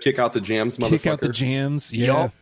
kick 0.00 0.18
out 0.18 0.32
the 0.32 0.40
jams 0.40 0.76
motherfucker 0.76 0.90
kick 0.90 1.06
out 1.06 1.20
the 1.20 1.28
jams 1.30 1.92
yeah 1.92 2.06
Yup. 2.06 2.32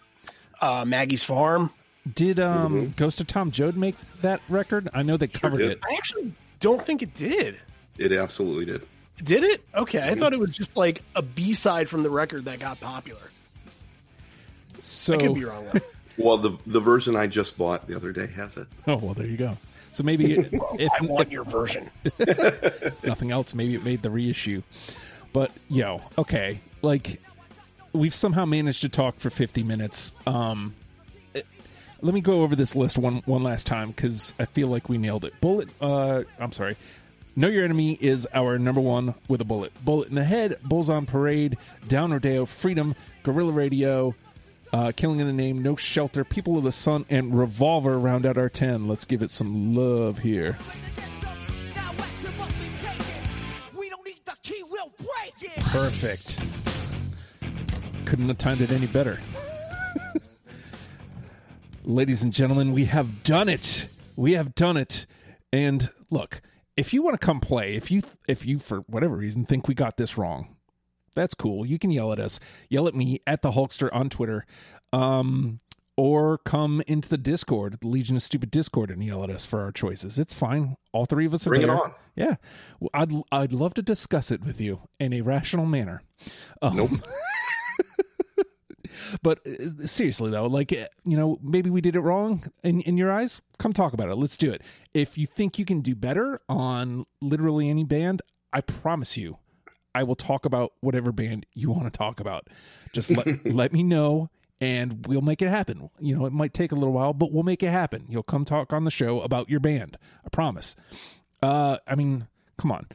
Uh, 0.60 0.84
Maggie's 0.84 1.24
Farm. 1.24 1.70
Did 2.14 2.38
um 2.38 2.92
Ghost 2.96 3.20
of 3.20 3.26
Tom 3.26 3.50
Joad 3.50 3.76
make 3.76 3.96
that 4.20 4.40
record? 4.48 4.88
I 4.94 5.02
know 5.02 5.16
they 5.16 5.26
covered 5.26 5.58
did. 5.58 5.70
it. 5.72 5.80
I 5.90 5.94
actually 5.96 6.32
don't 6.60 6.80
think 6.84 7.02
it 7.02 7.14
did. 7.16 7.56
it 7.98 8.12
absolutely 8.12 8.66
did 8.66 8.86
Did 9.24 9.42
it? 9.42 9.64
Okay, 9.74 10.00
I 10.00 10.14
thought 10.14 10.32
it 10.32 10.38
was 10.38 10.50
just 10.52 10.76
like 10.76 11.02
a 11.16 11.22
B 11.22 11.52
side 11.54 11.88
from 11.88 12.04
the 12.04 12.10
record 12.10 12.44
that 12.44 12.60
got 12.60 12.78
popular. 12.80 13.18
So 14.78 15.14
I 15.14 15.16
could 15.18 15.34
be 15.34 15.44
wrong. 15.44 15.66
Though. 16.18 16.24
Well, 16.24 16.38
the 16.38 16.56
the 16.66 16.80
version 16.80 17.16
I 17.16 17.26
just 17.26 17.56
bought 17.58 17.86
the 17.86 17.96
other 17.96 18.12
day 18.12 18.26
has 18.28 18.56
it. 18.56 18.66
oh 18.86 18.96
well, 18.96 19.14
there 19.14 19.26
you 19.26 19.36
go. 19.36 19.56
So 19.92 20.02
maybe 20.02 20.32
if, 20.78 20.90
I 21.00 21.04
want 21.04 21.26
if 21.26 21.32
your 21.32 21.44
version. 21.44 21.90
nothing 23.04 23.30
else, 23.30 23.54
maybe 23.54 23.74
it 23.74 23.84
made 23.84 24.02
the 24.02 24.10
reissue. 24.10 24.62
But 25.32 25.50
yo, 25.68 26.00
okay, 26.18 26.60
like 26.82 27.20
we've 27.92 28.14
somehow 28.14 28.44
managed 28.44 28.80
to 28.82 28.88
talk 28.88 29.18
for 29.20 29.30
fifty 29.30 29.62
minutes. 29.62 30.12
Um, 30.26 30.74
it- 31.34 31.46
let 32.00 32.14
me 32.14 32.20
go 32.20 32.42
over 32.42 32.56
this 32.56 32.74
list 32.74 32.98
one 32.98 33.22
one 33.26 33.42
last 33.42 33.66
time 33.66 33.90
because 33.90 34.32
I 34.38 34.44
feel 34.46 34.68
like 34.68 34.88
we 34.88 34.98
nailed 34.98 35.24
it. 35.24 35.34
Bullet. 35.40 35.68
Uh, 35.80 36.22
I'm 36.38 36.52
sorry. 36.52 36.76
Know 37.34 37.48
Your 37.48 37.64
Enemy 37.64 37.96
is 37.98 38.28
our 38.34 38.58
number 38.58 38.80
one 38.82 39.14
with 39.26 39.40
a 39.40 39.44
bullet. 39.44 39.72
Bullet 39.82 40.10
in 40.10 40.16
the 40.16 40.24
Head, 40.24 40.58
Bulls 40.62 40.90
on 40.90 41.06
Parade, 41.06 41.56
Down 41.88 42.12
Rodeo, 42.12 42.44
Freedom, 42.44 42.94
Guerrilla 43.22 43.52
Radio, 43.52 44.14
uh, 44.72 44.92
Killing 44.96 45.20
in 45.20 45.26
the 45.26 45.32
Name, 45.32 45.62
No 45.62 45.76
Shelter, 45.76 46.24
People 46.24 46.56
of 46.56 46.64
the 46.64 46.72
Sun, 46.72 47.06
and 47.10 47.38
Revolver 47.38 47.98
round 47.98 48.24
out 48.24 48.38
our 48.38 48.48
10. 48.48 48.88
Let's 48.88 49.04
give 49.04 49.22
it 49.22 49.30
some 49.30 49.74
love 49.74 50.18
here. 50.18 50.56
Perfect. 55.72 56.38
Couldn't 58.04 58.28
have 58.28 58.38
timed 58.38 58.60
it 58.60 58.70
any 58.70 58.86
better. 58.86 59.18
Ladies 61.84 62.22
and 62.22 62.32
gentlemen, 62.32 62.72
we 62.72 62.84
have 62.86 63.22
done 63.24 63.48
it. 63.48 63.86
We 64.14 64.34
have 64.34 64.54
done 64.54 64.76
it. 64.76 65.06
And 65.52 65.90
look, 66.10 66.42
if 66.76 66.92
you 66.92 67.02
want 67.02 67.18
to 67.18 67.24
come 67.24 67.40
play, 67.40 67.74
if 67.74 67.90
you 67.90 68.02
if 68.28 68.46
you 68.46 68.58
for 68.58 68.80
whatever 68.80 69.16
reason 69.16 69.44
think 69.44 69.66
we 69.66 69.74
got 69.74 69.96
this 69.96 70.18
wrong, 70.18 70.56
that's 71.14 71.34
cool. 71.34 71.64
You 71.66 71.78
can 71.78 71.90
yell 71.90 72.12
at 72.12 72.18
us. 72.18 72.40
Yell 72.68 72.88
at 72.88 72.94
me 72.94 73.20
at 73.26 73.42
the 73.42 73.52
Hulkster 73.52 73.88
on 73.92 74.10
Twitter. 74.10 74.44
Um 74.92 75.58
or 75.94 76.38
come 76.38 76.82
into 76.86 77.06
the 77.06 77.18
Discord, 77.18 77.76
the 77.82 77.86
Legion 77.86 78.16
of 78.16 78.22
Stupid 78.22 78.50
Discord, 78.50 78.90
and 78.90 79.04
yell 79.04 79.22
at 79.24 79.28
us 79.30 79.44
for 79.44 79.60
our 79.60 79.70
choices. 79.70 80.18
It's 80.18 80.32
fine. 80.32 80.76
All 80.92 81.04
three 81.04 81.26
of 81.26 81.34
us 81.34 81.46
are 81.46 81.50
Bring 81.50 81.62
it 81.62 81.68
on. 81.70 81.92
Yeah, 82.16 82.36
Well, 82.80 82.90
I'd 82.94 83.12
I'd 83.30 83.52
love 83.52 83.74
to 83.74 83.82
discuss 83.82 84.30
it 84.30 84.42
with 84.44 84.60
you 84.60 84.80
in 84.98 85.12
a 85.12 85.20
rational 85.20 85.66
manner. 85.66 86.02
Um, 86.62 86.76
Nope. 86.76 86.90
but 89.22 89.40
uh, 89.46 89.86
seriously 89.86 90.30
though, 90.30 90.46
like 90.46 90.72
uh, 90.72 90.86
you 91.04 91.16
know, 91.16 91.38
maybe 91.42 91.70
we 91.70 91.80
did 91.80 91.96
it 91.96 92.00
wrong 92.00 92.44
in 92.62 92.80
in 92.82 92.96
your 92.96 93.12
eyes. 93.12 93.40
Come 93.58 93.72
talk 93.72 93.92
about 93.92 94.08
it. 94.08 94.16
Let's 94.16 94.36
do 94.36 94.50
it. 94.50 94.62
If 94.94 95.16
you 95.16 95.26
think 95.26 95.58
you 95.58 95.64
can 95.64 95.80
do 95.80 95.94
better 95.94 96.40
on 96.48 97.04
literally 97.20 97.68
any 97.68 97.84
band, 97.84 98.22
I 98.52 98.60
promise 98.60 99.16
you, 99.16 99.38
I 99.94 100.02
will 100.02 100.16
talk 100.16 100.44
about 100.44 100.72
whatever 100.80 101.12
band 101.12 101.46
you 101.54 101.70
want 101.70 101.84
to 101.84 101.90
talk 101.90 102.20
about. 102.20 102.48
Just 102.92 103.10
let 103.10 103.46
let 103.52 103.72
me 103.72 103.82
know. 103.82 104.30
And 104.60 105.04
we'll 105.08 105.22
make 105.22 105.42
it 105.42 105.48
happen. 105.48 105.90
You 105.98 106.16
know, 106.16 106.24
it 106.24 106.32
might 106.32 106.54
take 106.54 106.70
a 106.70 106.76
little 106.76 106.92
while, 106.92 107.12
but 107.12 107.32
we'll 107.32 107.42
make 107.42 107.64
it 107.64 107.70
happen. 107.70 108.06
You'll 108.08 108.22
come 108.22 108.44
talk 108.44 108.72
on 108.72 108.84
the 108.84 108.92
show 108.92 109.20
about 109.20 109.50
your 109.50 109.58
band. 109.58 109.98
I 110.24 110.28
promise. 110.28 110.76
Uh, 111.42 111.78
I 111.84 111.96
mean, 111.96 112.28
come 112.58 112.70
on. 112.70 112.86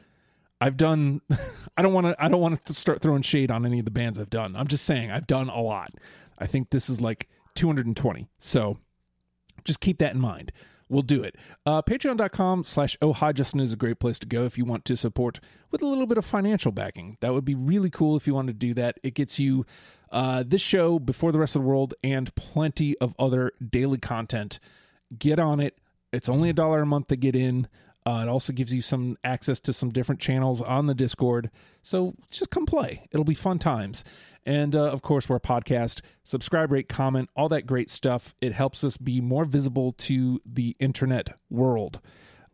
I've 0.62 0.78
done. 0.78 1.20
I 1.76 1.82
don't 1.82 1.92
want 1.92 2.06
to. 2.06 2.16
I 2.18 2.28
don't 2.28 2.40
want 2.40 2.64
to 2.64 2.74
start 2.74 3.02
throwing 3.02 3.22
shade 3.22 3.50
on 3.50 3.66
any 3.66 3.78
of 3.80 3.84
the 3.84 3.90
bands 3.90 4.18
I've 4.18 4.30
done. 4.30 4.56
I'm 4.56 4.66
just 4.66 4.84
saying 4.84 5.10
I've 5.10 5.26
done 5.26 5.50
a 5.50 5.60
lot. 5.60 5.92
I 6.38 6.46
think 6.46 6.70
this 6.70 6.88
is 6.88 7.00
like 7.00 7.28
220. 7.54 8.28
So 8.38 8.78
just 9.64 9.80
keep 9.80 9.98
that 9.98 10.14
in 10.14 10.20
mind. 10.20 10.52
We'll 10.88 11.02
do 11.02 11.22
it. 11.22 11.36
Uh, 11.66 11.82
Patreon.com 11.82 12.64
slash 12.64 12.96
Oh 13.02 13.12
Hi 13.12 13.32
Justin 13.32 13.60
is 13.60 13.72
a 13.72 13.76
great 13.76 13.98
place 13.98 14.18
to 14.20 14.26
go 14.26 14.44
if 14.44 14.56
you 14.56 14.64
want 14.64 14.84
to 14.86 14.96
support 14.96 15.40
with 15.70 15.82
a 15.82 15.86
little 15.86 16.06
bit 16.06 16.18
of 16.18 16.24
financial 16.24 16.72
backing. 16.72 17.18
That 17.20 17.34
would 17.34 17.44
be 17.44 17.54
really 17.54 17.90
cool 17.90 18.16
if 18.16 18.26
you 18.26 18.34
want 18.34 18.48
to 18.48 18.54
do 18.54 18.74
that. 18.74 18.98
It 19.02 19.14
gets 19.14 19.38
you 19.38 19.66
uh, 20.10 20.44
this 20.46 20.62
show 20.62 20.98
before 20.98 21.32
the 21.32 21.38
rest 21.38 21.56
of 21.56 21.62
the 21.62 21.68
world 21.68 21.94
and 22.02 22.34
plenty 22.34 22.96
of 22.98 23.14
other 23.18 23.52
daily 23.70 23.98
content. 23.98 24.58
Get 25.18 25.38
on 25.38 25.60
it. 25.60 25.78
It's 26.12 26.28
only 26.28 26.48
a 26.48 26.54
dollar 26.54 26.80
a 26.80 26.86
month 26.86 27.08
to 27.08 27.16
get 27.16 27.36
in. 27.36 27.68
Uh, 28.08 28.22
it 28.22 28.28
also 28.28 28.54
gives 28.54 28.72
you 28.72 28.80
some 28.80 29.18
access 29.22 29.60
to 29.60 29.70
some 29.70 29.90
different 29.90 30.18
channels 30.18 30.62
on 30.62 30.86
the 30.86 30.94
Discord. 30.94 31.50
So 31.82 32.14
just 32.30 32.48
come 32.48 32.64
play. 32.64 33.06
It'll 33.10 33.22
be 33.22 33.34
fun 33.34 33.58
times. 33.58 34.02
And 34.46 34.74
uh, 34.74 34.84
of 34.84 35.02
course, 35.02 35.28
we're 35.28 35.36
a 35.36 35.40
podcast. 35.40 36.00
Subscribe, 36.24 36.72
rate, 36.72 36.88
comment, 36.88 37.28
all 37.36 37.50
that 37.50 37.66
great 37.66 37.90
stuff. 37.90 38.34
It 38.40 38.54
helps 38.54 38.82
us 38.82 38.96
be 38.96 39.20
more 39.20 39.44
visible 39.44 39.92
to 39.92 40.40
the 40.46 40.74
internet 40.80 41.36
world. 41.50 42.00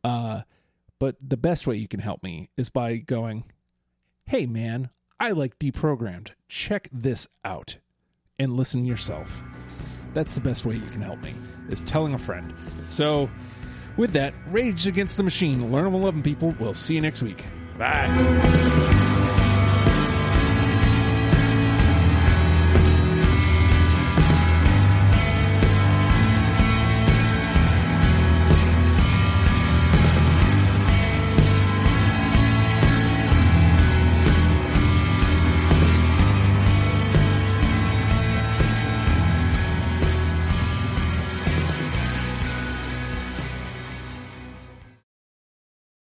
Uh, 0.03 0.41
but 0.99 1.15
the 1.21 1.37
best 1.37 1.69
way 1.69 1.77
you 1.77 1.87
can 1.87 2.01
help 2.01 2.25
me 2.25 2.51
is 2.57 2.69
by 2.69 2.97
going, 2.97 3.45
hey, 4.27 4.47
man, 4.47 4.91
I 5.21 5.31
like 5.31 5.61
deprogrammed. 5.61 6.33
Check 6.49 6.89
this 6.93 7.29
out 7.45 7.77
and 8.41 8.55
listen 8.55 8.85
yourself. 8.85 9.41
That's 10.15 10.35
the 10.35 10.41
best 10.41 10.67
way 10.67 10.75
you 10.75 10.91
can 10.91 11.03
help 11.03 11.23
me, 11.23 11.33
is 11.71 11.81
telling 11.83 12.15
a 12.15 12.19
friend. 12.19 12.53
So, 12.89 13.31
with 13.97 14.13
that, 14.13 14.35
Rage 14.51 14.87
Against 14.87 15.17
the 15.17 15.23
Machine, 15.23 15.73
learn 15.73 15.85
them 15.85 15.95
and 15.95 16.05
love 16.05 16.15
them, 16.15 16.23
people. 16.23 16.55
We'll 16.59 16.75
see 16.75 16.95
you 16.95 17.01
next 17.01 17.23
week. 17.23 17.47
Bye. 17.79 19.04